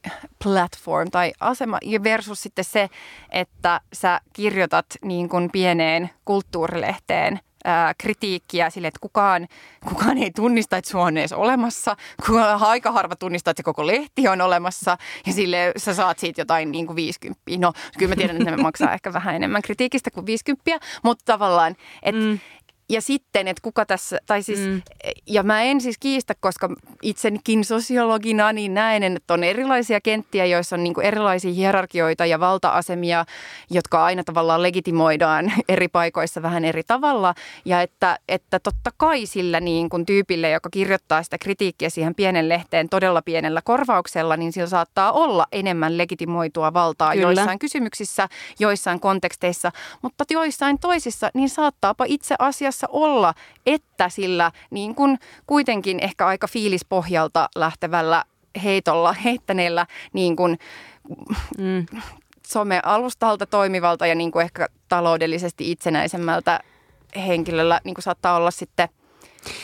platform 0.44 1.12
tai 1.12 1.34
asema 1.40 1.80
versus 2.04 2.44
sitten 2.44 2.66
se, 2.66 2.90
että 3.30 3.82
sä 3.94 4.22
kirjoitat 4.34 4.86
niin 5.02 5.30
kuin 5.30 5.50
pieneen 5.52 6.10
kulttuurilehteen 6.26 7.40
ää, 7.64 7.94
kritiikkiä 7.98 8.70
sille, 8.70 8.88
että 8.88 9.00
kukaan, 9.02 9.48
kukaan 9.88 10.18
ei 10.18 10.32
tunnista, 10.32 10.78
että 10.78 10.92
sua 10.92 11.04
on 11.04 11.18
edes 11.18 11.34
olemassa. 11.34 11.96
Kukaan, 12.26 12.64
aika 12.64 12.92
harva 12.92 13.16
tunnistaa, 13.16 13.52
että 13.52 13.60
se 13.60 13.64
koko 13.64 13.88
lehti 13.88 14.28
on 14.28 14.42
olemassa 14.42 14.98
ja 15.26 15.34
sille 15.34 15.72
sä 15.78 15.94
saat 15.94 16.20
siitä 16.20 16.42
jotain 16.42 16.72
niin 16.72 16.88
kuin 16.88 16.96
50. 16.96 17.42
No 17.60 17.74
kyllä 17.98 18.12
mä 18.12 18.16
tiedän, 18.16 18.38
että 18.38 18.52
ne 18.52 18.58
maksaa 18.58 18.94
ehkä 18.98 19.14
vähän 19.14 19.36
enemmän 19.36 19.62
kritiikistä 19.62 20.12
kuin 20.12 20.26
50, 20.26 20.80
mutta 21.04 21.24
tavallaan, 21.26 21.76
että 22.04 22.22
mm 22.22 22.40
ja 22.90 23.02
sitten, 23.02 23.48
että 23.48 23.62
kuka 23.62 23.86
tässä, 23.86 24.20
tai 24.26 24.44
siis, 24.44 24.60
mm. 24.60 24.82
ja 25.28 25.44
mä 25.44 25.62
en 25.62 25.82
siis 25.82 25.98
kiistä, 25.98 26.34
koska 26.40 26.70
itsekin 27.02 27.66
sosiologina 27.66 28.54
niin 28.54 28.74
näen, 28.74 29.04
että 29.04 29.34
on 29.34 29.44
erilaisia 29.44 30.02
kenttiä, 30.02 30.46
joissa 30.46 30.76
on 30.76 30.84
niin 30.84 31.02
erilaisia 31.02 31.54
hierarkioita 31.54 32.26
ja 32.26 32.40
valta-asemia, 32.40 33.26
jotka 33.70 34.06
aina 34.06 34.24
tavallaan 34.24 34.64
legitimoidaan 34.64 35.54
eri 35.70 35.88
paikoissa 35.88 36.42
vähän 36.42 36.66
eri 36.66 36.84
tavalla. 36.84 37.34
Ja 37.66 37.82
että, 37.82 38.20
että 38.28 38.60
totta 38.60 38.92
kai 38.98 39.26
sillä 39.26 39.60
niin 39.60 39.90
kuin 39.90 40.06
tyypille, 40.06 40.50
joka 40.50 40.70
kirjoittaa 40.70 41.24
sitä 41.24 41.38
kritiikkiä 41.38 41.90
siihen 41.90 42.16
pienen 42.16 42.50
lehteen 42.50 42.90
todella 42.90 43.22
pienellä 43.22 43.62
korvauksella, 43.62 44.38
niin 44.38 44.54
sillä 44.54 44.68
saattaa 44.68 45.12
olla 45.12 45.46
enemmän 45.52 45.98
legitimoitua 45.98 46.74
valtaa 46.74 47.12
Kyllä. 47.12 47.22
joissain 47.22 47.60
kysymyksissä, 47.60 48.30
joissain 48.60 49.00
konteksteissa, 49.00 49.72
mutta 50.02 50.24
joissain 50.30 50.80
toisissa, 50.80 51.30
niin 51.34 51.50
saattaapa 51.50 52.06
itse 52.08 52.36
asiassa 52.40 52.83
asiassa 52.84 52.98
olla, 52.98 53.34
että 53.66 54.10
sillä 54.10 54.52
niin 54.72 54.96
kuin 54.96 55.20
kuitenkin 55.48 56.00
ehkä 56.04 56.28
aika 56.28 56.48
fiilispohjalta 56.48 57.50
lähtevällä 57.56 58.24
heitolla, 58.64 59.14
heittäneellä 59.14 59.88
niin 60.14 60.36
kuin, 60.36 60.60
mm. 61.58 61.86
some-alustalta 62.48 63.46
toimivalta 63.46 64.08
ja 64.08 64.16
niin 64.16 64.32
kuin 64.32 64.44
ehkä 64.44 64.68
taloudellisesti 64.90 65.72
itsenäisemmältä 65.72 66.60
henkilöllä 67.28 67.82
niin 67.84 67.96
kuin 67.96 68.04
saattaa 68.04 68.36
olla 68.36 68.52
sitten– 68.52 68.90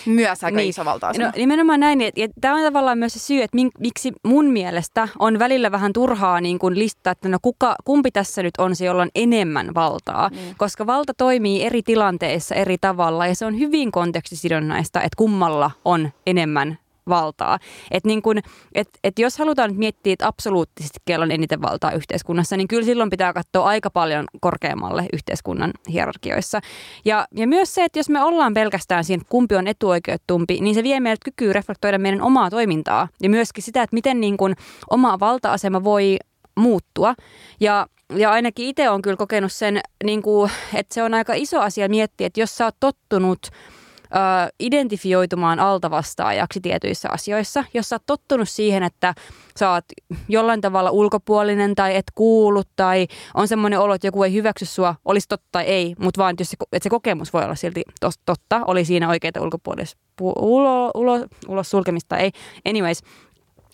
myös 0.05 0.43
aika 0.43 0.57
niin. 0.57 0.69
iso 0.69 0.85
valta 0.85 1.11
No 1.17 1.31
nimenomaan 1.35 1.79
näin. 1.79 2.01
Ja, 2.01 2.11
ja 2.15 2.27
tämä 2.41 2.55
on 2.55 2.63
tavallaan 2.63 2.97
myös 2.97 3.13
se 3.13 3.19
syy, 3.19 3.41
että 3.41 3.55
mink, 3.55 3.73
miksi 3.79 4.13
mun 4.27 4.45
mielestä 4.45 5.07
on 5.19 5.39
välillä 5.39 5.71
vähän 5.71 5.93
turhaa 5.93 6.41
niin 6.41 6.59
kuin 6.59 6.79
listaa, 6.79 7.11
että 7.11 7.29
no 7.29 7.37
kuka, 7.41 7.75
kumpi 7.85 8.11
tässä 8.11 8.43
nyt 8.43 8.53
on 8.57 8.75
se, 8.75 8.85
jolla 8.85 9.01
on 9.01 9.09
enemmän 9.15 9.75
valtaa. 9.75 10.29
Niin. 10.29 10.55
Koska 10.57 10.87
valta 10.87 11.13
toimii 11.13 11.63
eri 11.63 11.83
tilanteissa 11.83 12.55
eri 12.55 12.77
tavalla 12.81 13.27
ja 13.27 13.35
se 13.35 13.45
on 13.45 13.59
hyvin 13.59 13.91
kontekstisidonnaista, 13.91 14.99
että 14.99 15.17
kummalla 15.17 15.71
on 15.85 16.09
enemmän 16.27 16.77
valtaa. 17.09 17.59
Et 17.91 18.05
niin 18.05 18.21
kun, 18.21 18.37
et, 18.75 18.89
et 19.03 19.19
jos 19.19 19.37
halutaan 19.37 19.69
nyt 19.69 19.77
miettiä, 19.77 20.13
että 20.13 20.27
absoluuttisesti 20.27 20.99
kello 21.05 21.23
on 21.23 21.31
eniten 21.31 21.61
valtaa 21.61 21.91
yhteiskunnassa, 21.91 22.57
niin 22.57 22.67
kyllä 22.67 22.85
silloin 22.85 23.09
pitää 23.09 23.33
katsoa 23.33 23.65
aika 23.65 23.89
paljon 23.89 24.25
korkeammalle 24.41 25.05
yhteiskunnan 25.13 25.71
hierarkioissa. 25.89 26.59
Ja, 27.05 27.27
ja 27.35 27.47
myös 27.47 27.75
se, 27.75 27.83
että 27.83 27.99
jos 27.99 28.09
me 28.09 28.23
ollaan 28.23 28.53
pelkästään 28.53 29.03
siinä, 29.03 29.23
kumpi 29.29 29.55
on 29.55 29.67
etuoikeutumpi, 29.67 30.61
niin 30.61 30.75
se 30.75 30.83
vie 30.83 30.99
meidät 30.99 31.19
kykyä 31.25 31.53
reflektoida 31.53 31.97
meidän 31.97 32.21
omaa 32.21 32.49
toimintaa 32.49 33.07
ja 33.21 33.29
myöskin 33.29 33.63
sitä, 33.63 33.83
että 33.83 33.93
miten 33.93 34.21
niin 34.21 34.37
kun 34.37 34.55
oma 34.89 35.19
valta-asema 35.19 35.83
voi 35.83 36.17
muuttua. 36.55 37.15
Ja 37.59 37.87
ja 38.15 38.31
ainakin 38.31 38.67
itse 38.67 38.89
on 38.89 39.01
kyllä 39.01 39.17
kokenut 39.17 39.51
sen, 39.51 39.81
niin 40.03 40.21
kuin, 40.21 40.51
että 40.73 40.93
se 40.93 41.03
on 41.03 41.13
aika 41.13 41.33
iso 41.33 41.61
asia 41.61 41.89
miettiä, 41.89 42.27
että 42.27 42.39
jos 42.39 42.57
sä 42.57 42.65
oot 42.65 42.75
tottunut– 42.79 43.39
ö, 44.15 44.49
identifioitumaan 44.59 45.59
altavastaajaksi 45.59 46.61
tietyissä 46.61 47.09
asioissa. 47.11 47.63
Jos 47.73 47.89
sä 47.89 47.95
oot 47.95 48.05
tottunut 48.05 48.49
siihen, 48.49 48.83
että 48.83 49.13
sä 49.59 49.71
oot 49.71 49.85
jollain 50.27 50.61
tavalla 50.61 50.91
ulkopuolinen 50.91 51.75
tai 51.75 51.95
et 51.95 52.05
kuulu 52.15 52.63
tai 52.75 53.07
on 53.33 53.47
semmoinen 53.47 53.79
olo, 53.79 53.93
että 53.93 54.07
joku 54.07 54.23
ei 54.23 54.33
hyväksy 54.33 54.65
sua, 54.65 54.95
olisi 55.05 55.27
totta 55.27 55.47
tai 55.51 55.63
ei, 55.63 55.95
mutta 55.99 56.21
vaan 56.21 56.35
jos 56.39 56.49
se, 56.49 56.57
että 56.71 56.83
se 56.83 56.89
kokemus 56.89 57.33
voi 57.33 57.43
olla 57.43 57.55
silti 57.55 57.83
totta, 58.25 58.61
oli 58.67 58.85
siinä 58.85 59.09
oikeita 59.09 59.41
ulkopuolista 59.41 59.99
ulo, 60.21 60.91
ulo, 60.95 61.25
ulos 61.47 61.69
sulkemista 61.69 62.17
ei. 62.17 62.31
Anyways, 62.65 63.01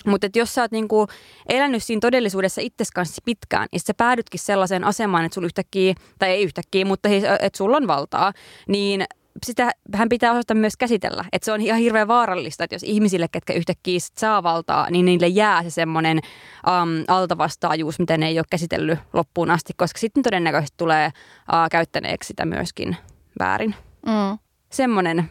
mutta 0.06 0.28
jos 0.36 0.54
sä 0.54 0.62
oot 0.62 0.72
niinku 0.72 1.08
elänyt 1.50 1.84
siinä 1.84 2.00
todellisuudessa 2.00 2.62
itses 2.62 2.92
kanssa 2.92 3.22
pitkään, 3.26 3.68
ja 3.74 3.80
sä 3.80 3.94
päädytkin 3.98 4.40
sellaiseen 4.40 4.84
asemaan, 4.84 5.26
että 5.26 5.34
sulla 5.34 5.46
yhtäkkiä, 5.46 5.94
tai 6.20 6.30
ei 6.30 6.44
yhtäkkiä, 6.44 6.86
mutta 6.86 7.10
siis, 7.10 7.24
että 7.40 7.58
sulla 7.58 7.78
on 7.78 7.88
valtaa, 7.88 8.34
niin 8.68 9.06
sitä 9.46 9.72
hän 9.94 10.10
pitää 10.10 10.32
osata 10.32 10.54
myös 10.54 10.78
käsitellä. 10.78 11.26
Että 11.32 11.46
se 11.46 11.52
on 11.52 11.62
ihan 11.62 11.80
hirveän 11.80 12.08
vaarallista, 12.08 12.64
että 12.64 12.76
jos 12.76 12.84
ihmisille, 12.84 13.28
ketkä 13.32 13.54
yhtäkkiä 13.54 14.00
saa 14.18 14.44
valtaa, 14.44 14.90
niin 14.90 15.06
niille 15.06 15.28
jää 15.28 15.64
se 15.64 15.70
semmoinen 15.70 16.20
um, 16.68 17.04
altavastaajuus, 17.08 18.00
mitä 18.00 18.18
ne 18.18 18.28
ei 18.28 18.40
ole 18.40 18.46
käsitellyt 18.50 19.00
loppuun 19.14 19.52
asti, 19.52 19.74
koska 19.78 20.00
sitten 20.00 20.24
todennäköisesti 20.24 20.78
tulee 20.78 21.08
uh, 21.08 21.70
käyttäneeksi 21.72 22.28
sitä 22.28 22.46
myöskin 22.46 22.98
väärin. 23.40 23.76
Mm. 24.06 24.38
Semmoinen 24.72 25.30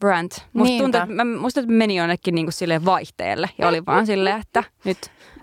brand. 0.00 0.32
Musta 0.52 0.78
tuntuu, 0.78 1.00
että, 1.00 1.24
musta 1.24 1.62
meni 1.66 1.96
jonnekin 1.96 2.34
niin 2.34 2.46
kuin 2.46 2.84
vaihteelle 2.84 3.50
ja 3.58 3.68
oli 3.68 3.86
vaan 3.86 4.06
silleen, 4.06 4.40
että 4.40 4.64
nyt... 4.84 4.98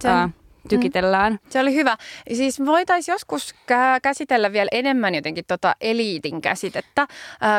Uh, 0.05 0.36
tykitellään. 0.67 1.33
Mm. 1.33 1.39
Se 1.49 1.59
oli 1.59 1.73
hyvä. 1.73 1.97
Siis 2.33 2.65
voitaisiin 2.65 3.13
joskus 3.13 3.55
käsitellä 4.01 4.53
vielä 4.53 4.69
enemmän 4.71 5.15
jotenkin 5.15 5.45
tota 5.47 5.75
eliitin 5.81 6.41
käsitettä, 6.41 7.07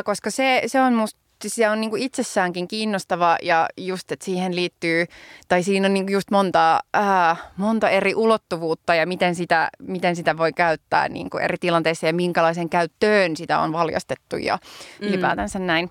koska 0.04 0.30
se, 0.30 0.62
se 0.66 0.80
on 0.80 0.94
musta 0.94 1.28
se 1.46 1.68
on 1.68 1.80
niin 1.80 1.90
kuin 1.90 2.02
itsessäänkin 2.02 2.68
kiinnostava 2.68 3.36
ja 3.42 3.68
just, 3.76 4.12
että 4.12 4.24
siihen 4.24 4.56
liittyy, 4.56 5.06
tai 5.48 5.62
siinä 5.62 5.86
on 5.86 5.94
niin 5.94 6.06
kuin 6.06 6.12
just 6.12 6.30
monta, 6.30 6.80
ää, 6.94 7.36
monta 7.56 7.90
eri 7.90 8.14
ulottuvuutta 8.14 8.94
ja 8.94 9.06
miten 9.06 9.34
sitä, 9.34 9.68
miten 9.78 10.16
sitä 10.16 10.36
voi 10.36 10.52
käyttää 10.52 11.08
niin 11.08 11.30
kuin 11.30 11.44
eri 11.44 11.56
tilanteissa 11.60 12.06
ja 12.06 12.12
minkälaisen 12.12 12.68
käyttöön 12.68 13.36
sitä 13.36 13.58
on 13.60 13.72
valjastettu 13.72 14.36
ja 14.36 14.58
mm. 15.00 15.08
ylipäätänsä 15.08 15.58
näin. 15.58 15.90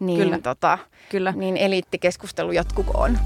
Niin, 0.00 0.22
Kyllä. 0.22 0.38
Tota, 0.38 0.78
Kyllä. 1.08 1.32
niin 1.36 1.56
eliittikeskustelu 1.56 2.52
jatkukoon. 2.52 3.18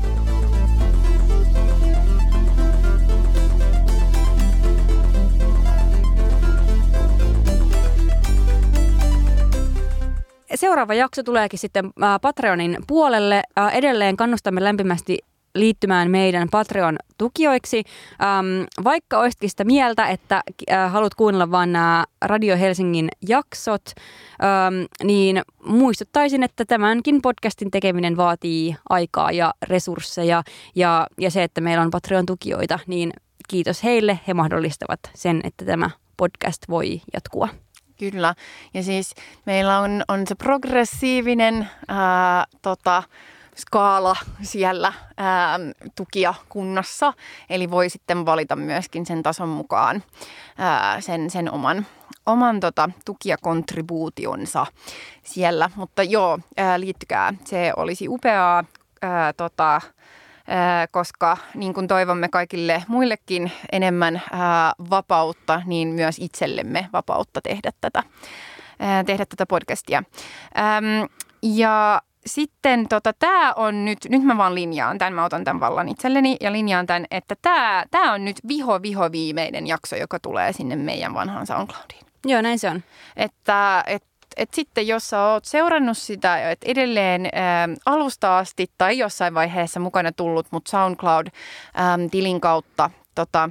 Seuraava 10.55 10.95
jakso 10.95 11.23
tuleekin 11.23 11.59
sitten 11.59 11.91
Patreonin 12.23 12.79
puolelle. 12.87 13.43
Edelleen 13.73 14.17
kannustamme 14.17 14.65
lämpimästi 14.65 15.19
liittymään 15.55 16.11
meidän 16.11 16.49
Patreon-tukijoiksi. 16.51 17.83
Ähm, 18.23 18.85
vaikka 18.85 19.19
olisikin 19.19 19.51
sitä 19.51 19.65
mieltä, 19.65 20.07
että 20.07 20.43
äh, 20.71 20.93
haluat 20.93 21.15
kuunnella 21.15 21.51
vain 21.51 21.73
nämä 21.73 22.05
Radio 22.25 22.57
Helsingin 22.57 23.09
jaksot, 23.29 23.83
ähm, 24.43 24.85
niin 25.05 25.43
muistuttaisin, 25.65 26.43
että 26.43 26.65
tämänkin 26.65 27.23
podcastin 27.23 27.71
tekeminen 27.71 28.17
vaatii 28.17 28.77
aikaa 28.89 29.33
ja 29.33 29.55
resursseja. 29.63 30.43
Ja, 30.75 31.07
ja 31.21 31.31
se, 31.31 31.43
että 31.43 31.61
meillä 31.61 31.83
on 31.83 31.91
Patreon-tukijoita, 31.91 32.79
niin 32.87 33.13
kiitos 33.49 33.85
heille. 33.85 34.21
He 34.29 34.35
mahdollistavat 34.35 35.01
sen, 35.15 35.41
että 35.45 35.65
tämä 35.65 35.91
podcast 36.17 36.63
voi 36.69 37.01
jatkua. 37.15 37.49
Kyllä. 38.11 38.35
Ja 38.75 38.83
siis 38.83 39.15
meillä 39.47 39.79
on, 39.79 40.03
on 40.09 40.27
se 40.27 40.35
progressiivinen 40.35 41.69
ää, 41.89 42.45
tota, 42.63 43.03
skaala 43.57 44.17
siellä 44.43 44.93
ää, 45.17 45.59
tukia 45.97 46.35
kunnassa. 46.49 47.13
Eli 47.51 47.71
voi 47.71 47.91
sitten 47.91 48.27
valita 48.27 48.57
myöskin 48.57 49.07
sen 49.07 49.23
tason 49.23 49.49
mukaan 49.49 50.03
ää, 50.59 51.01
sen, 51.01 51.31
sen 51.31 51.53
oman, 51.53 51.87
oman 52.27 52.61
tota, 52.61 52.91
tukijakontribuutionsa 53.05 54.67
siellä. 55.23 55.71
Mutta 55.77 56.03
joo, 56.03 56.39
ää, 56.57 56.81
liittykää. 56.81 57.35
Se 57.45 57.73
olisi 57.77 58.09
upeaa. 58.09 58.65
Ää, 59.03 59.33
tota, 59.33 59.81
koska 60.91 61.37
niin 61.55 61.75
kuin 61.75 61.89
toivomme 61.89 62.29
kaikille 62.29 62.85
muillekin 62.89 63.53
enemmän 63.73 64.23
vapautta, 64.91 65.63
niin 65.67 65.89
myös 65.89 66.19
itsellemme 66.19 66.89
vapautta 66.93 67.41
tehdä 67.41 67.71
tätä, 67.81 68.03
tehdä 69.07 69.27
tätä 69.27 69.47
podcastia. 69.47 70.03
Ja 71.43 72.03
sitten 72.27 72.89
tota, 72.89 73.13
tämä 73.13 73.53
on 73.53 73.85
nyt, 73.85 73.99
nyt 74.09 74.23
mä 74.23 74.37
vaan 74.37 74.55
linjaan 74.55 74.99
tämän, 74.99 75.13
mä 75.13 75.25
otan 75.25 75.45
tämän 75.45 75.61
vallan 75.61 75.89
itselleni 75.89 76.37
ja 76.41 76.53
linjaan 76.53 76.87
tämän, 76.87 77.07
että 77.11 77.35
tämä, 77.91 78.13
on 78.13 78.25
nyt 78.25 78.37
viho 78.49 78.83
viho 78.83 79.13
viimeinen 79.13 79.67
jakso, 79.67 79.97
joka 79.97 80.19
tulee 80.19 80.53
sinne 80.53 80.77
meidän 80.77 81.15
vanhaan 81.15 81.47
SoundCloudiin. 81.47 82.07
Joo, 82.27 82.43
näin 82.43 82.59
se 82.59 82.71
on. 82.71 82.83
Että, 83.17 83.85
et, 83.87 84.05
et 84.37 84.55
sitten 84.55 84.87
jos 84.87 85.11
sä 85.11 85.23
oot 85.23 85.45
seurannut 85.45 85.99
sitä, 85.99 86.51
että 86.51 86.67
edelleen 86.71 87.27
ä, 87.27 87.29
alusta 87.87 88.39
asti 88.39 88.71
tai 88.79 88.99
jossain 88.99 89.35
vaiheessa 89.35 89.81
mukana 89.81 90.13
tullut, 90.13 90.47
mutta 90.51 90.71
SoundCloud-tilin 90.71 92.41
kautta 92.41 92.91
tota, 93.15 93.51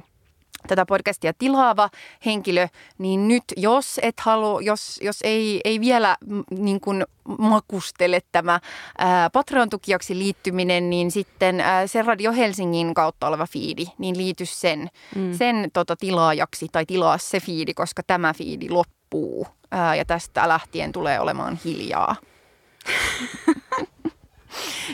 tätä 0.68 0.86
podcastia 0.86 1.32
tilaava 1.38 1.90
henkilö, 2.26 2.68
niin 2.98 3.28
nyt 3.28 3.44
jos 3.56 4.00
et 4.02 4.20
halua, 4.20 4.60
jos, 4.60 5.00
jos 5.02 5.18
ei, 5.24 5.60
ei 5.64 5.80
vielä 5.80 6.16
niin 6.50 6.80
kuin 6.80 7.04
makustele 7.38 8.20
tämä 8.32 8.60
ää, 8.98 9.30
Patreon-tukijaksi 9.30 10.18
liittyminen, 10.18 10.90
niin 10.90 11.10
sitten 11.10 11.60
ää, 11.60 11.86
se 11.86 12.02
Radio 12.02 12.32
Helsingin 12.32 12.94
kautta 12.94 13.26
oleva 13.26 13.46
fiidi, 13.46 13.86
niin 13.98 14.16
liity 14.16 14.46
sen, 14.46 14.90
mm. 15.16 15.32
sen 15.32 15.70
tota, 15.72 15.96
tilaajaksi 15.96 16.66
tai 16.72 16.86
tilaa 16.86 17.18
se 17.18 17.40
fiidi, 17.40 17.74
koska 17.74 18.02
tämä 18.02 18.32
fiidi 18.34 18.68
loppuu 18.70 19.46
ää, 19.72 19.94
ja 19.94 20.04
tästä 20.04 20.48
lähtien 20.48 20.92
tulee 20.92 21.20
olemaan 21.20 21.58
hiljaa. 21.64 22.16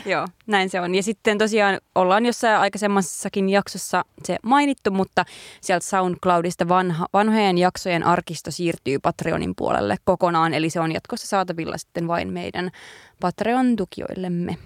Joo, 0.05 0.27
näin 0.47 0.69
se 0.69 0.81
on. 0.81 0.95
Ja 0.95 1.03
sitten 1.03 1.37
tosiaan 1.37 1.79
ollaan 1.95 2.25
jossain 2.25 2.57
aikaisemmassakin 2.57 3.49
jaksossa 3.49 4.05
se 4.25 4.37
mainittu, 4.43 4.91
mutta 4.91 5.25
sieltä 5.61 5.85
SoundCloudista 5.85 6.67
vanha, 6.67 7.07
vanhojen 7.13 7.57
jaksojen 7.57 8.03
arkisto 8.03 8.51
siirtyy 8.51 8.99
Patreonin 8.99 9.53
puolelle 9.55 9.97
kokonaan, 10.03 10.53
eli 10.53 10.69
se 10.69 10.79
on 10.79 10.91
jatkossa 10.91 11.27
saatavilla 11.27 11.77
sitten 11.77 12.07
vain 12.07 12.33
meidän 12.33 12.71
Patreon-tukijoillemme. 13.19 14.57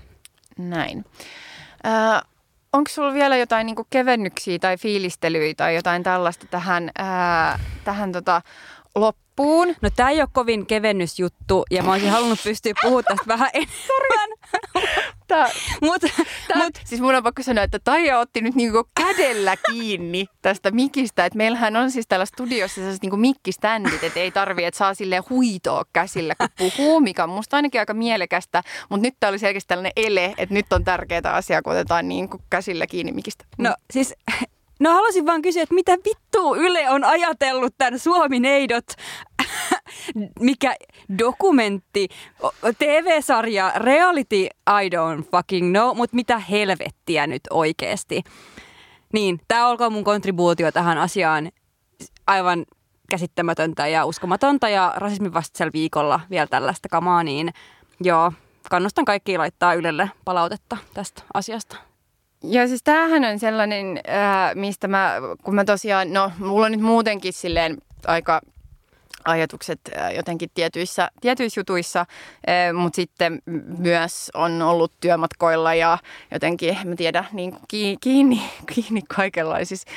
Näin. 0.58 1.06
Äh, 1.86 2.22
Onko 2.74 2.90
sulla 2.90 3.14
vielä 3.14 3.38
jotain 3.38 3.66
niin 3.66 3.76
kevennyksiä 3.90 4.60
tai 4.60 4.78
fiilistelyitä 4.78 5.58
tai 5.58 5.76
jotain 5.76 6.04
tällaista 6.04 6.46
tähän, 6.52 6.90
ää, 6.98 7.60
tähän 7.84 8.12
tota, 8.12 8.42
loppuun? 9.38 9.76
No 9.82 9.90
tämä 9.96 10.10
ei 10.10 10.22
ole 10.22 10.30
kovin 10.32 10.66
kevennysjuttu 10.66 11.66
ja 11.72 11.84
mä 11.84 11.92
olisin 11.92 12.10
halunnut 12.10 12.40
pystyä 12.44 12.74
puhumaan 12.82 13.04
tästä 13.04 13.28
vähän 13.28 13.50
enemmän. 13.54 14.30
Tää, 15.28 15.50
mut, 15.82 16.02
tää, 16.48 16.58
mut, 16.58 16.82
siis 16.86 17.02
mun 17.02 17.16
on 17.16 17.24
pakko 17.24 17.44
sanoa, 17.44 17.64
että 17.64 17.80
Taija 17.84 18.20
otti 18.20 18.42
nyt 18.42 18.56
niinku 18.56 18.84
kädellä 18.96 19.56
kiinni 19.72 20.26
tästä 20.42 20.72
mikistä. 20.72 21.26
Että 21.26 21.38
meillähän 21.38 21.76
on 21.76 21.92
siis 21.92 22.08
täällä 22.08 22.26
studiossa 22.26 22.76
sellaiset 22.76 23.02
niinku 23.02 23.18
mikkiständit, 23.18 24.04
että 24.04 24.20
ei 24.20 24.32
tarvi, 24.32 24.64
että 24.64 24.78
saa 24.78 24.94
sille 24.94 25.18
huitoa 25.30 25.84
käsillä, 25.94 26.36
kun 26.38 26.50
puhuu, 26.58 27.00
mikä 27.00 27.24
on 27.24 27.30
musta 27.30 27.56
ainakin 27.56 27.82
aika 27.82 27.94
mielekästä. 27.94 28.64
Mutta 28.90 29.02
nyt 29.02 29.16
tämä 29.20 29.30
oli 29.30 29.40
selkeästi 29.40 29.68
tällainen 29.68 29.94
ele, 29.96 30.34
että 30.38 30.54
nyt 30.54 30.74
on 30.74 30.84
tärkeää 30.84 31.22
asiaa, 31.34 31.62
kun 31.62 31.74
otetaan 31.74 32.08
niinku 32.08 32.42
käsillä 32.50 32.88
kiinni 32.88 33.12
mikistä. 33.12 33.46
No 33.58 33.76
siis 33.92 34.14
No 34.84 34.92
haluaisin 34.92 35.26
vaan 35.26 35.42
kysyä, 35.42 35.64
että 35.64 35.76
mitä 35.76 35.92
vittu 35.92 36.56
Yle 36.56 36.90
on 36.90 37.04
ajatellut 37.04 37.74
tämän 37.78 38.00
Suomi-neidot, 38.00 38.86
mikä 40.40 40.76
dokumentti, 41.20 42.08
TV-sarja, 42.80 43.72
reality, 43.76 44.36
I 44.84 44.90
don't 44.90 45.24
fucking 45.32 45.70
know, 45.78 45.98
mutta 45.98 46.16
mitä 46.16 46.40
helvettiä 46.40 47.28
nyt 47.28 47.42
oikeasti. 47.50 48.24
Niin, 49.14 49.40
tämä 49.48 49.68
olkoon 49.68 49.94
mun 49.94 50.04
kontribuutio 50.04 50.72
tähän 50.72 50.98
asiaan 50.98 51.52
aivan 52.28 52.66
käsittämätöntä 53.10 53.88
ja 53.88 54.06
uskomatonta 54.06 54.70
ja 54.70 54.94
rasismin 54.96 55.34
vastaisella 55.34 55.74
viikolla 55.74 56.20
vielä 56.30 56.48
tällaista 56.48 56.90
kamaa, 56.90 57.24
niin 57.24 57.54
joo, 58.02 58.32
kannustan 58.70 59.06
kaikki 59.06 59.38
laittaa 59.38 59.74
Ylelle 59.74 60.12
palautetta 60.26 60.78
tästä 60.94 61.24
asiasta. 61.34 61.93
Ja 62.44 62.68
siis 62.68 62.84
tämähän 62.84 63.26
on 63.26 63.40
sellainen, 63.40 64.00
äh, 64.10 64.56
mistä 64.56 64.88
mä, 64.88 65.14
kun 65.44 65.56
mä 65.56 65.66
tosiaan, 65.66 66.14
no 66.14 66.32
mulla 66.40 66.66
on 66.66 66.72
nyt 66.72 66.82
muutenkin 66.82 67.34
silleen 67.34 67.78
aika 68.08 68.42
ajatukset 69.26 69.80
äh, 69.98 70.14
jotenkin 70.16 70.50
tietyissä, 70.54 71.12
tietyissä 71.22 71.60
jutuissa, 71.60 72.00
äh, 72.00 72.74
mutta 72.74 72.96
sitten 72.96 73.42
myös 73.78 74.32
on 74.34 74.62
ollut 74.62 74.92
työmatkoilla 75.00 75.74
ja 75.74 75.98
jotenkin, 76.32 76.78
mä 76.86 76.96
tiedä, 76.96 77.26
niin 77.32 77.56
kiinni, 78.02 78.42
kiinni 78.74 79.02
kaikenlaisissa, 79.16 79.88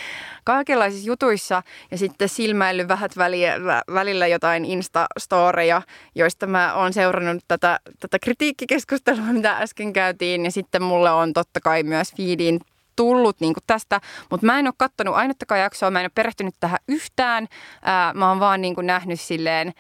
kaikenlaisissa 0.45 1.07
jutuissa. 1.07 1.63
Ja 1.91 1.99
sitten 1.99 2.29
silmäillyt 2.29 2.89
vähät 2.89 3.17
välillä, 3.17 3.83
välillä 3.95 4.27
jotain 4.27 4.65
Insta-storeja, 4.65 5.83
joista 6.15 6.47
mä 6.47 6.75
oon 6.75 6.93
seurannut 6.93 7.45
tätä, 7.49 7.81
tätä 8.01 8.19
kritiikkikeskustelua, 8.19 9.33
mitä 9.33 9.57
äsken 9.57 9.93
käytiin. 9.93 10.45
Ja 10.45 10.51
sitten 10.51 10.83
mulle 10.83 11.11
on 11.11 11.33
totta 11.33 11.61
kai 11.61 11.83
myös 11.83 12.13
feediin 12.17 12.61
tullut 12.97 13.41
niin 13.41 13.55
tästä, 13.67 14.01
mutta 14.31 14.47
mä 14.47 14.59
en 14.59 14.67
ole 14.67 14.75
katsonut 14.77 15.15
ainuttakaan 15.15 15.61
jaksoa, 15.61 15.91
mä 15.91 16.01
en 16.01 16.05
ole 16.05 16.11
perehtynyt 16.15 16.55
tähän 16.61 16.79
yhtään. 16.89 17.47
Ää, 17.83 18.15
mä 18.15 18.29
oon 18.29 18.41
vaan 18.41 18.61
niin 18.61 18.75
kuin 18.75 18.87
nähnyt 18.87 19.21
silleen 19.21 19.73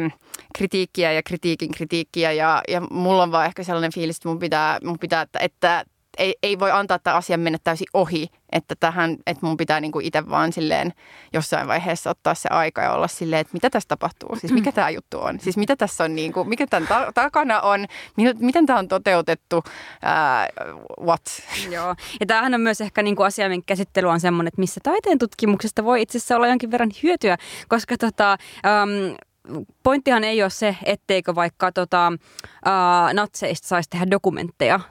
äm, 0.00 0.10
kritiikkiä 0.58 1.12
ja 1.12 1.22
kritiikin 1.22 1.70
kritiikkiä 1.70 2.32
ja, 2.32 2.62
ja 2.68 2.80
mulla 2.90 3.22
on 3.22 3.32
vaan 3.32 3.46
ehkä 3.46 3.62
sellainen 3.62 3.92
fiilis, 3.92 4.16
että 4.16 4.28
mun 4.28 4.38
pitää, 4.38 4.78
mun 4.84 4.98
pitää 4.98 5.22
että, 5.22 5.38
että 5.38 5.84
ei, 6.18 6.34
ei 6.42 6.58
voi 6.58 6.70
antaa 6.70 6.98
tämän 6.98 7.18
asian 7.18 7.40
mennä 7.40 7.58
täysin 7.64 7.86
ohi, 7.94 8.28
että 8.52 8.74
tähän, 8.80 9.16
että 9.26 9.46
mun 9.46 9.56
pitää 9.56 9.80
niinku 9.80 10.00
itse 10.00 10.30
vaan 10.30 10.52
silleen 10.52 10.92
jossain 11.32 11.68
vaiheessa 11.68 12.10
ottaa 12.10 12.34
se 12.34 12.48
aika 12.52 12.82
ja 12.82 12.92
olla 12.92 13.08
silleen, 13.08 13.40
että 13.40 13.50
mitä 13.52 13.70
tässä 13.70 13.88
tapahtuu, 13.88 14.36
siis 14.36 14.52
mikä 14.52 14.72
tämä 14.72 14.90
juttu 14.90 15.20
on, 15.20 15.40
siis 15.40 15.56
mitä 15.56 15.76
tässä 15.76 16.04
on, 16.04 16.14
niinku, 16.14 16.44
mikä 16.44 16.66
tämän 16.66 16.88
ta- 16.88 17.12
takana 17.14 17.60
on, 17.60 17.86
miten, 18.38 18.66
tämä 18.66 18.78
on 18.78 18.88
toteutettu, 18.88 19.56
uh, 19.56 21.04
what? 21.04 21.22
Joo, 21.70 21.94
ja 22.20 22.26
tämähän 22.26 22.54
on 22.54 22.60
myös 22.60 22.80
ehkä 22.80 23.02
niinku 23.02 23.22
asia, 23.22 23.48
minkä 23.48 23.66
käsittely 23.66 24.08
on 24.08 24.20
semmoinen, 24.20 24.48
että 24.48 24.60
missä 24.60 24.80
taiteen 24.82 25.18
tutkimuksesta 25.18 25.84
voi 25.84 26.02
itse 26.02 26.18
asiassa 26.18 26.36
olla 26.36 26.48
jonkin 26.48 26.70
verran 26.70 26.90
hyötyä, 27.02 27.36
koska 27.68 27.96
tota, 27.98 28.38
um, 28.82 29.16
pointtihan 29.82 30.24
ei 30.24 30.42
ole 30.42 30.50
se, 30.50 30.76
etteikö 30.84 31.34
vaikka 31.34 31.72
tota, 31.72 32.12
uh, 32.12 33.14
natseista 33.14 33.68
saisi 33.68 33.90
tehdä 33.90 34.10
dokumentteja 34.10 34.76
uh, 34.76 34.82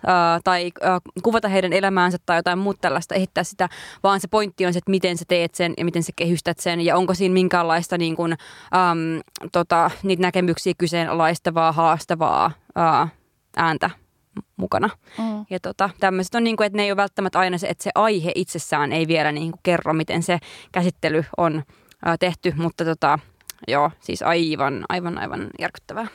tai 0.44 0.66
uh, 0.66 1.24
kuvata 1.24 1.48
heidän 1.48 1.74
elämäänsä 1.74 2.18
tai 2.26 2.38
jotain 2.38 2.60
muuta 2.60 2.82
tällaista, 2.82 3.16
ehittää 3.16 3.44
sitä, 3.44 3.70
vaan 4.04 4.20
se 4.20 4.28
pointti 4.28 4.66
on 4.66 4.74
se, 4.74 4.78
että 4.78 4.92
miten 4.92 5.18
sä 5.18 5.26
teet 5.28 5.56
sen 5.56 5.74
ja 5.78 5.86
miten 5.86 6.04
sä 6.04 6.12
kehystät 6.16 6.60
sen 6.60 6.82
ja 6.82 6.98
onko 6.98 7.14
siinä 7.14 7.34
minkäänlaista 7.34 7.98
niin 7.98 8.16
kuin, 8.16 8.32
um, 8.32 9.22
tota, 9.52 9.92
niitä 10.04 10.22
näkemyksiä 10.22 10.74
kyseenalaistavaa, 10.78 11.72
haastavaa 11.72 12.52
uh, 12.58 13.08
ääntä 13.58 13.90
mukana. 14.58 14.90
Mm. 15.18 15.46
Ja 15.50 15.60
tota, 15.60 15.90
tämmöiset 16.00 16.36
on 16.36 16.44
niin 16.44 16.58
kuin, 16.58 16.66
että 16.66 16.78
ne 16.78 16.84
ei 16.84 16.92
ole 16.92 16.98
välttämättä 16.98 17.40
aina 17.40 17.58
se, 17.58 17.68
että 17.68 17.84
se 17.84 17.92
aihe 17.96 18.32
itsessään 18.36 18.92
ei 18.92 19.08
vielä 19.08 19.32
niin 19.32 19.52
kuin 19.52 19.60
kerro, 19.64 19.94
miten 19.94 20.24
se 20.24 20.40
käsittely 20.72 21.24
on 21.38 21.64
ää, 22.06 22.18
tehty, 22.18 22.54
mutta 22.58 22.86
tota, 22.86 23.20
joo, 23.68 23.92
siis 24.00 24.22
aivan, 24.22 24.86
aivan, 24.90 25.18
aivan 25.18 25.48
järkyttävää. 25.60 26.08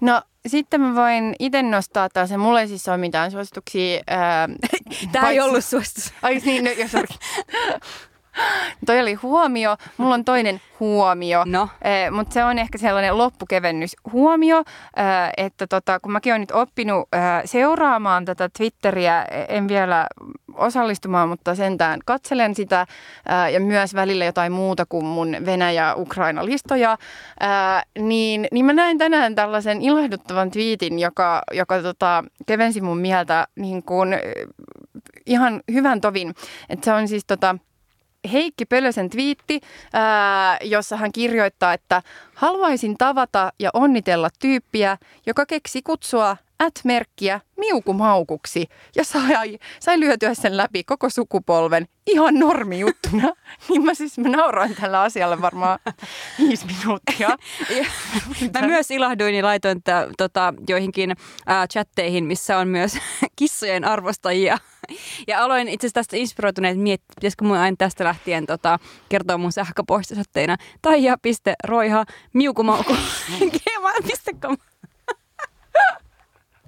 No 0.00 0.22
sitten 0.46 0.80
mä 0.80 0.94
voin 0.94 1.34
itse 1.38 1.62
nostaa 1.62 2.08
taas, 2.08 2.30
mulla 2.30 2.60
ei 2.60 2.68
siis 2.68 2.88
ole 2.88 2.96
mitään 2.96 3.30
suosituksia. 3.30 4.00
Ää, 4.06 4.48
Tämä 5.12 5.30
ei 5.30 5.36
paitsi- 5.36 5.40
ollut 5.40 5.64
suositus. 5.64 6.12
Ai 6.22 6.38
niin, 6.44 6.64
no, 6.64 6.70
jos 6.70 6.90
Toi 8.86 9.00
oli 9.00 9.14
huomio. 9.14 9.76
Mulla 9.96 10.14
on 10.14 10.24
toinen 10.24 10.60
huomio. 10.80 11.42
No. 11.46 11.68
Eh, 11.82 12.10
Mutta 12.10 12.34
se 12.34 12.44
on 12.44 12.58
ehkä 12.58 12.78
sellainen 12.78 13.18
loppukevennyshuomio, 13.18 14.58
eh, 14.58 15.44
että 15.46 15.66
tota, 15.66 16.00
kun 16.00 16.12
mäkin 16.12 16.32
olen 16.32 16.40
nyt 16.40 16.50
oppinut 16.50 17.08
eh, 17.12 17.20
seuraamaan 17.44 18.24
tätä 18.24 18.48
Twitteriä, 18.58 19.24
en 19.48 19.68
vielä 19.68 20.06
osallistumaan, 20.54 21.28
mutta 21.28 21.54
sentään 21.54 22.00
katselen 22.06 22.54
sitä 22.54 22.80
eh, 22.80 23.52
ja 23.52 23.60
myös 23.60 23.94
välillä 23.94 24.24
jotain 24.24 24.52
muuta 24.52 24.86
kuin 24.88 25.06
mun 25.06 25.36
Venäjä-Ukraina-listoja, 25.46 26.98
eh, 27.40 28.02
niin, 28.04 28.48
niin 28.52 28.64
mä 28.64 28.72
näin 28.72 28.98
tänään 28.98 29.34
tällaisen 29.34 29.82
ilahduttavan 29.82 30.50
twiitin, 30.50 30.98
joka, 30.98 31.42
joka 31.52 31.82
tota, 31.82 32.24
kevensi 32.46 32.80
mun 32.80 32.98
mieltä 32.98 33.46
niin 33.56 33.82
kuin, 33.82 34.16
ihan 35.26 35.60
hyvän 35.72 36.00
tovin. 36.00 36.34
Että 36.68 36.84
se 36.84 36.92
on 36.92 37.08
siis 37.08 37.24
tota, 37.26 37.56
Heikki 38.32 38.66
Pölösen 38.66 39.10
twiitti, 39.10 39.60
ää, 39.92 40.58
jossa 40.62 40.96
hän 40.96 41.12
kirjoittaa, 41.12 41.72
että 41.72 42.02
haluaisin 42.34 42.96
tavata 42.98 43.52
ja 43.58 43.70
onnitella 43.74 44.28
tyyppiä, 44.38 44.98
joka 45.26 45.46
keksi 45.46 45.82
kutsua 45.82 46.36
at-merkkiä 46.58 47.40
miukumaukuksi 47.56 48.66
ja 48.96 49.04
sai, 49.04 49.58
sai 49.80 50.00
lyötyä 50.00 50.34
sen 50.34 50.56
läpi 50.56 50.84
koko 50.84 51.10
sukupolven 51.10 51.86
ihan 52.06 52.34
normijuttuna. 52.34 53.32
niin 53.68 53.84
mä 53.84 53.94
siis 53.94 54.18
mä 54.18 54.28
nauroin 54.28 54.74
tällä 54.74 55.02
asialle 55.02 55.40
varmaan 55.42 55.78
viisi 56.38 56.66
minuuttia. 56.66 57.28
Mä 58.60 58.66
myös 58.66 58.90
ilahduin 58.90 59.34
ja 59.34 59.44
laitoin 59.44 59.82
tota, 60.18 60.54
joihinkin 60.68 61.16
ää, 61.46 61.66
chatteihin, 61.66 62.24
missä 62.24 62.58
on 62.58 62.68
myös 62.68 62.98
kissojen 63.38 63.84
arvostajia. 63.84 64.58
Ja 65.26 65.44
aloin 65.44 65.68
itse 65.68 65.86
asiassa 65.86 66.00
tästä 66.00 66.16
inspiroituneet 66.16 66.78
miettiä, 66.78 67.14
pitäisikö 67.14 67.44
mun 67.44 67.56
aina 67.56 67.76
tästä 67.78 68.04
lähtien 68.04 68.46
tota, 68.46 68.78
kertoa 69.08 69.38
mun 69.38 69.52
sähköpostisoitteina 69.52 70.56
taija.roiha 70.82 72.04
miukumauku 72.32 72.96
gmail.com. 73.38 74.56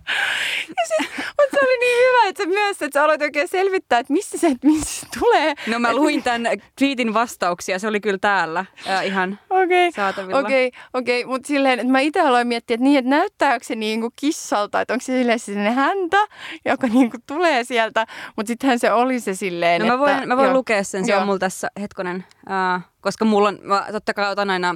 Mutta 1.27 1.51
se 1.51 1.59
oli 1.67 1.79
niin 1.79 1.99
hyvä, 2.09 2.29
että 2.29 2.43
sä 2.43 2.49
myös, 2.49 2.83
että 2.83 3.01
sä 3.01 3.05
aloit 3.05 3.23
oikein 3.23 3.49
selvittää, 3.49 3.99
että 3.99 4.13
missä 4.13 4.39
se, 4.39 4.55
missä 4.65 5.01
se 5.01 5.07
tulee. 5.21 5.55
No 5.67 5.79
mä 5.79 5.95
luin 5.95 6.23
tämän 6.23 6.43
tweetin 6.79 7.15
vastauksia, 7.15 7.79
se 7.79 7.89
oli 7.89 8.01
kyllä 8.01 8.19
täällä 8.21 8.65
ää, 8.87 9.03
ihan 9.03 9.39
Okei, 9.51 9.93
saatavilla. 9.93 10.41
okei, 10.41 10.73
okei, 10.95 11.25
mutta 11.25 11.47
silleen, 11.49 11.81
että 11.81 11.93
mä 11.93 12.01
itse 12.01 12.21
aloin 12.21 12.47
miettiä, 12.47 12.75
että 12.75 12.85
niin, 12.85 12.99
että 12.99 13.11
näyttääkö 13.11 13.65
se 13.65 13.75
niinku 13.75 14.11
kissalta, 14.17 14.81
että 14.81 14.95
onko 14.95 15.03
se 15.03 15.19
silleen 15.19 15.39
sinne 15.39 15.71
häntä, 15.71 16.17
joka 16.65 16.87
niinku 16.87 17.17
tulee 17.27 17.65
sieltä, 17.65 18.07
mutta 18.37 18.49
sittenhän 18.49 18.79
se 18.79 18.93
oli 18.93 19.21
se 19.21 19.35
silleen, 19.35 19.81
No 19.83 19.87
mä 19.87 19.99
voin, 19.99 20.15
että, 20.15 20.27
mä 20.27 20.37
voin 20.37 20.53
lukea 20.53 20.85
sen, 20.85 21.05
se 21.05 21.13
Joo. 21.13 21.21
on 21.21 21.27
mulla 21.27 21.39
tässä 21.39 21.69
hetkonen, 21.81 22.25
uh, 22.47 22.83
koska 23.01 23.25
mulla 23.25 23.49
on, 23.49 23.59
mä 23.63 23.87
totta 23.93 24.15
kai 24.15 24.31
otan 24.31 24.51
aina 24.51 24.75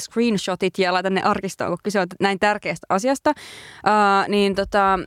screenshotit 0.00 0.78
ja 0.78 0.92
laitan 0.92 1.14
ne 1.14 1.22
arkistoon, 1.22 1.70
kun 1.70 1.78
kyse 1.84 2.00
on 2.00 2.06
näin 2.20 2.38
tärkeästä 2.38 2.86
asiasta. 2.88 3.30
Uh, 3.30 4.28
niin 4.28 4.54
tota, 4.54 4.98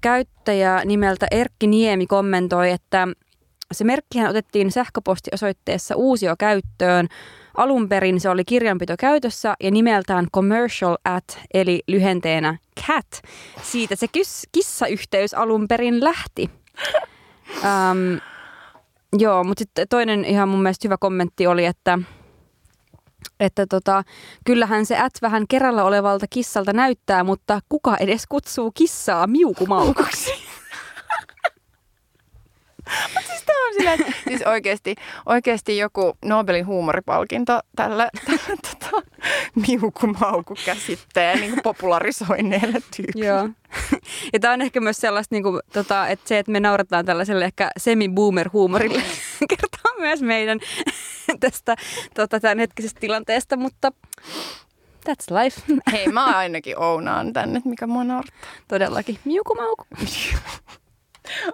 käyttäjä 0.00 0.82
nimeltä 0.84 1.26
Erkki 1.30 1.66
Niemi 1.66 2.06
kommentoi, 2.06 2.70
että 2.70 3.08
se 3.72 3.84
merkkihän 3.84 4.30
otettiin 4.30 4.72
sähköpostiosoitteessa 4.72 5.96
uusio 5.96 6.34
käyttöön. 6.38 7.08
Alun 7.56 7.88
perin 7.88 8.20
se 8.20 8.28
oli 8.28 8.44
kirjanpito 8.44 8.94
käytössä 8.98 9.54
ja 9.60 9.70
nimeltään 9.70 10.26
commercial 10.34 10.96
at, 11.04 11.40
eli 11.54 11.82
lyhenteenä 11.88 12.58
cat. 12.86 13.22
Siitä 13.62 13.96
se 13.96 14.06
kissayhteys 14.52 15.34
alun 15.34 15.68
perin 15.68 16.04
lähti. 16.04 16.50
Um, 17.62 18.20
Joo, 19.18 19.44
mutta 19.44 19.60
sitten 19.60 19.88
toinen 19.88 20.24
ihan 20.24 20.48
mun 20.48 20.62
mielestä 20.62 20.88
hyvä 20.88 20.96
kommentti 21.00 21.46
oli, 21.46 21.64
että, 21.64 21.98
että 23.40 23.66
tota, 23.66 24.02
kyllähän 24.44 24.86
se 24.86 24.98
ät 24.98 25.12
vähän 25.22 25.44
kerralla 25.48 25.84
olevalta 25.84 26.26
kissalta 26.30 26.72
näyttää, 26.72 27.24
mutta 27.24 27.60
kuka 27.68 27.96
edes 27.96 28.26
kutsuu 28.28 28.70
kissaa 28.74 29.26
miukumaukuksi? 29.26 30.30
Siis 33.26 33.42
tää 33.46 33.56
on 33.66 33.74
silleen, 33.74 34.14
siis 34.28 34.42
oikeasti, 34.42 34.94
oikeasti 35.26 35.78
joku 35.78 36.16
Nobelin 36.24 36.66
huumoripalkinto 36.66 37.60
tälle, 37.76 38.08
tälle 38.26 38.56
tota, 38.70 39.02
miukumauku 39.68 40.54
käsitteen 40.64 41.40
niin 41.40 41.62
popularisoineelle 41.62 42.82
tyypille. 42.96 43.26
Joo. 43.26 43.48
Ja 44.32 44.40
tämä 44.40 44.54
on 44.54 44.62
ehkä 44.62 44.80
myös 44.80 44.96
sellaista, 44.96 45.34
niin 45.34 45.42
kuin, 45.42 45.60
tota, 45.72 46.08
että 46.08 46.28
se, 46.28 46.38
että 46.38 46.52
me 46.52 46.60
naurataan 46.60 47.04
tällaiselle 47.04 47.44
ehkä 47.44 47.70
semi-boomer-huumorille, 47.78 49.02
kertoo 49.48 49.98
myös 49.98 50.22
meidän 50.22 50.60
tästä 51.40 51.76
tota, 52.14 52.40
tämän 52.40 52.58
hetkisestä 52.58 53.00
tilanteesta, 53.00 53.56
mutta 53.56 53.92
that's 55.08 55.42
life. 55.42 55.62
Hei, 55.92 56.08
mä 56.08 56.24
ainakin 56.24 56.78
ounaan 56.78 57.32
tänne, 57.32 57.62
mikä 57.64 57.86
mua 57.86 58.04
naurattaa. 58.04 58.38
Todellakin. 58.68 59.18
Miukumauku. 59.24 59.84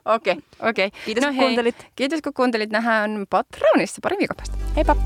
Okei, 0.04 0.36
okei. 0.68 0.90
Kiitos, 1.04 1.22
no 1.22 1.28
kun 1.28 1.36
hei, 1.36 1.44
kuuntelit. 1.44 1.86
Kiitos 1.96 2.20
kun 2.22 2.34
kuuntelit. 2.34 2.70
Nähdään 2.70 3.26
Patreonissa 3.30 3.98
pari 4.02 4.16
viikon 4.18 4.36
päästä. 4.36 4.56
Heippa! 4.76 4.96